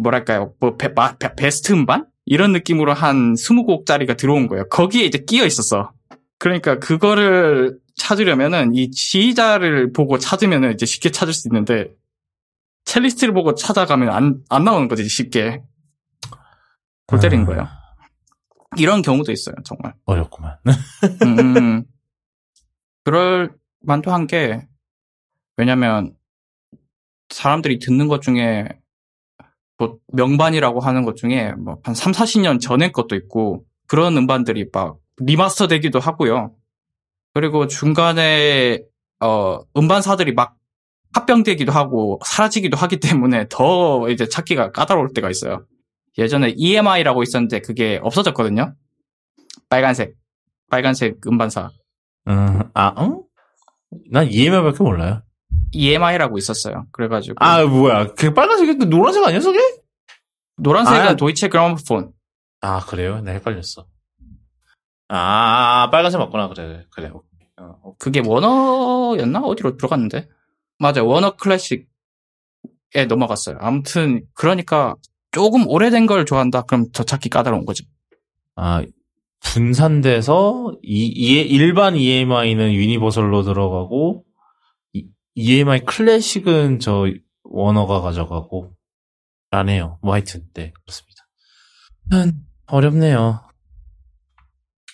뭐랄까요, 0.00 0.54
뭐 0.60 0.76
베, 0.76 0.88
마- 0.88 1.16
베- 1.16 1.34
베스트 1.34 1.72
음반 1.72 2.06
이런 2.24 2.52
느낌으로 2.52 2.92
한 2.92 3.34
20곡짜리가 3.34 4.16
들어온 4.16 4.46
거예요. 4.48 4.68
거기에 4.68 5.04
이제 5.04 5.18
끼어 5.26 5.46
있었어. 5.46 5.92
그러니까 6.38 6.78
그거를 6.78 7.78
찾으려면은 7.96 8.74
이 8.74 8.90
지휘자를 8.90 9.92
보고 9.92 10.18
찾으면은 10.18 10.74
이제 10.74 10.84
쉽게 10.84 11.10
찾을 11.10 11.32
수 11.32 11.48
있는데 11.48 11.88
첼리스트를 12.84 13.32
보고 13.32 13.54
찾아가면 13.54 14.10
안, 14.10 14.40
안 14.50 14.64
나오는 14.64 14.86
거지 14.88 15.08
쉽게. 15.08 15.62
골 17.06 17.20
때리는 17.20 17.44
아. 17.44 17.46
거예요. 17.46 17.68
이런 18.76 19.00
경우도 19.00 19.32
있어요, 19.32 19.54
정말. 19.64 19.94
어렵구만. 20.04 20.56
음, 21.24 21.84
그럴 23.06 23.54
만도 23.82 24.12
한 24.12 24.26
게, 24.26 24.66
왜냐면, 25.56 26.16
사람들이 27.28 27.78
듣는 27.78 28.08
것 28.08 28.20
중에, 28.20 28.66
뭐, 29.78 29.98
명반이라고 30.12 30.80
하는 30.80 31.04
것 31.04 31.14
중에, 31.14 31.52
뭐, 31.52 31.78
한 31.84 31.94
3, 31.94 32.10
40년 32.10 32.60
전의 32.60 32.90
것도 32.90 33.14
있고, 33.14 33.64
그런 33.86 34.16
음반들이 34.16 34.70
막, 34.72 34.98
remaster 35.18 35.68
되기도 35.68 36.00
하고요. 36.00 36.52
그리고 37.32 37.68
중간에, 37.68 38.80
어, 39.20 39.60
음반사들이 39.76 40.34
막, 40.34 40.56
합병되기도 41.12 41.70
하고, 41.70 42.18
사라지기도 42.26 42.76
하기 42.76 42.98
때문에 42.98 43.46
더 43.48 44.10
이제 44.10 44.28
찾기가 44.28 44.72
까다로울 44.72 45.12
때가 45.14 45.30
있어요. 45.30 45.64
예전에 46.18 46.54
EMI라고 46.56 47.22
있었는데 47.22 47.60
그게 47.60 48.00
없어졌거든요. 48.02 48.74
빨간색. 49.68 50.16
빨간색 50.68 51.20
음반사. 51.28 51.70
음, 52.28 52.62
아, 52.74 52.94
응? 53.02 53.22
난 54.10 54.28
EMI밖에 54.30 54.82
몰라요. 54.82 55.22
EMI라고 55.72 56.38
있었어요. 56.38 56.86
그래가지고. 56.92 57.36
아, 57.40 57.64
뭐야. 57.64 58.14
그 58.14 58.32
빨간색이 58.34 58.78
또 58.78 58.84
노란색 58.86 59.24
아니었어, 59.24 59.52
그게? 59.52 59.60
노란색은 60.58 61.08
아. 61.08 61.16
도이체 61.16 61.48
그라모폰. 61.48 62.12
아, 62.60 62.80
그래요? 62.80 63.20
나 63.20 63.32
헷갈렸어. 63.32 63.86
아, 65.08 65.88
빨간색 65.90 66.18
맞구나. 66.18 66.48
그래, 66.48 66.84
그래. 66.90 67.12
어, 67.58 67.94
그게 67.98 68.20
워너였나? 68.24 69.40
어디로 69.40 69.76
들어갔는데? 69.76 70.28
맞아, 70.78 71.02
워너 71.02 71.36
클래식에 71.36 71.86
넘어갔어요. 73.08 73.56
아무튼, 73.60 74.22
그러니까, 74.34 74.94
조금 75.30 75.66
오래된 75.68 76.06
걸 76.06 76.26
좋아한다? 76.26 76.62
그럼 76.62 76.90
더 76.92 77.04
찾기 77.04 77.28
까다로운 77.28 77.64
거지. 77.66 77.86
아, 78.56 78.82
분산돼서 79.54 80.76
이, 80.82 81.06
이 81.06 81.40
일반 81.40 81.96
EMI는 81.96 82.72
Universal로 82.72 83.42
들어가고 83.42 84.24
이, 84.92 85.06
EMI 85.34 85.84
클래식은 85.84 86.80
저 86.80 87.06
워너가 87.44 88.00
가져가고 88.00 88.72
라네요. 89.50 89.98
뭐 90.02 90.14
하여튼 90.14 90.42
네 90.54 90.72
그렇습니다. 90.84 91.26
음, 92.12 92.44
어렵네요. 92.66 93.42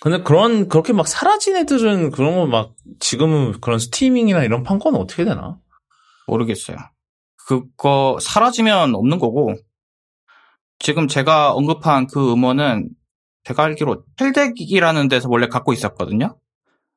근데 0.00 0.22
그런 0.22 0.68
그렇게 0.68 0.92
막 0.92 1.06
사라진 1.06 1.56
애들은 1.56 2.10
그런 2.10 2.34
거 2.34 2.46
막 2.46 2.74
지금은 2.98 3.60
그런 3.60 3.78
스트리밍이나 3.78 4.42
이런 4.44 4.62
판권은 4.64 4.98
어떻게 4.98 5.24
되나? 5.24 5.58
모르겠어요. 6.26 6.76
그거 7.46 8.18
사라지면 8.20 8.94
없는 8.94 9.18
거고, 9.18 9.54
지금 10.78 11.06
제가 11.08 11.52
언급한 11.54 12.06
그 12.06 12.32
음원은 12.32 12.90
제가 13.44 13.64
알기로 13.64 14.04
텔덱이라는 14.16 15.08
데서 15.08 15.28
원래 15.28 15.48
갖고 15.48 15.72
있었거든요. 15.72 16.36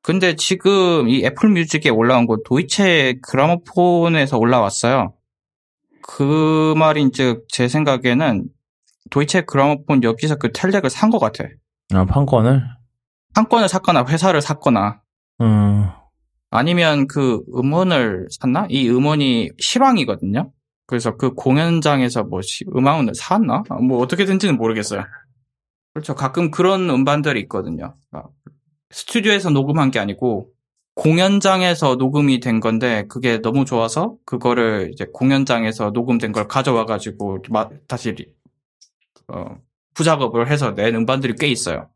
근데 0.01 0.35
지금 0.35 1.09
이 1.09 1.25
애플 1.25 1.49
뮤직에 1.49 1.89
올라온 1.89 2.27
거 2.27 2.37
도이체 2.45 3.15
그라모폰에서 3.23 4.37
올라왔어요. 4.37 5.13
그 6.01 6.73
말인 6.77 7.11
즉 7.11 7.45
제 7.49 7.67
생각에는 7.67 8.47
도이체 9.09 9.41
그라모폰 9.41 10.03
여기서 10.03 10.35
그 10.35 10.51
텔덱을 10.51 10.89
산 10.89 11.09
것 11.09 11.19
같아. 11.19 11.45
아 11.93 12.05
판권을? 12.05 12.61
판권을 13.35 13.67
샀거나 13.69 14.05
회사를 14.07 14.41
샀거나 14.41 15.01
음, 15.41 15.89
아니면 16.51 17.07
그 17.07 17.41
음원을 17.53 18.27
샀나? 18.29 18.67
이 18.69 18.87
음원이 18.89 19.49
실황이거든요. 19.59 20.51
그래서 20.87 21.17
그 21.17 21.33
공연장에서 21.33 22.23
뭐 22.23 22.41
시- 22.41 22.63
음원을 22.75 23.13
샀나? 23.15 23.63
아, 23.69 23.75
뭐 23.75 23.99
어떻게든지는 23.99 24.55
모르겠어요. 24.57 25.03
그렇죠. 25.95 26.13
가끔 26.13 26.51
그런 26.51 26.89
음반들이 26.89 27.39
있거든요. 27.43 27.95
아, 28.11 28.23
스튜디오에서 28.91 29.49
녹음한 29.49 29.91
게 29.91 29.99
아니고 29.99 30.49
공연장에서 30.95 31.95
녹음이 31.95 32.41
된 32.41 32.59
건데 32.59 33.05
그게 33.07 33.41
너무 33.41 33.63
좋아서 33.63 34.17
그거를 34.25 34.89
이제 34.91 35.05
공연장에서 35.13 35.91
녹음된 35.91 36.33
걸 36.33 36.49
가져와 36.49 36.85
가지고 36.85 37.41
다시 37.87 38.11
리- 38.11 38.27
어, 39.29 39.57
부작업을 39.93 40.51
해서 40.51 40.75
낸 40.75 40.95
음반들이 40.95 41.35
꽤 41.39 41.47
있어요. 41.47 41.89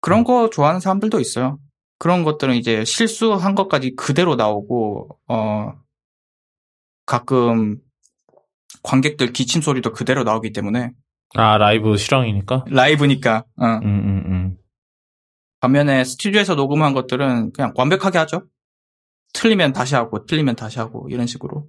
그런 0.00 0.22
거 0.22 0.48
좋아하는 0.48 0.78
사람들도 0.78 1.18
있어요. 1.18 1.58
그런 1.98 2.22
것들은 2.22 2.54
이제 2.54 2.84
실수한 2.84 3.56
것까지 3.56 3.96
그대로 3.96 4.36
나오고, 4.36 5.08
어, 5.26 5.72
가끔 7.04 7.78
관객들 8.84 9.32
기침 9.32 9.60
소리도 9.62 9.92
그대로 9.92 10.22
나오기 10.22 10.52
때문에, 10.52 10.92
아 11.34 11.58
라이브 11.58 11.96
실황이니까. 11.96 12.64
라이브니까, 12.68 13.44
어. 13.56 13.64
음, 13.64 13.82
음, 13.84 14.22
음. 14.26 14.56
반면에 15.60 16.04
스튜디오에서 16.04 16.54
녹음한 16.54 16.94
것들은 16.94 17.52
그냥 17.52 17.72
완벽하게 17.74 18.18
하죠. 18.18 18.46
틀리면 19.32 19.72
다시 19.72 19.94
하고, 19.94 20.24
틀리면 20.26 20.56
다시 20.56 20.78
하고, 20.78 21.08
이런 21.10 21.26
식으로. 21.26 21.68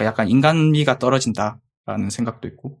약간 0.00 0.28
인간미가 0.28 0.98
떨어진다라는 0.98 2.10
생각도 2.10 2.48
있고. 2.48 2.80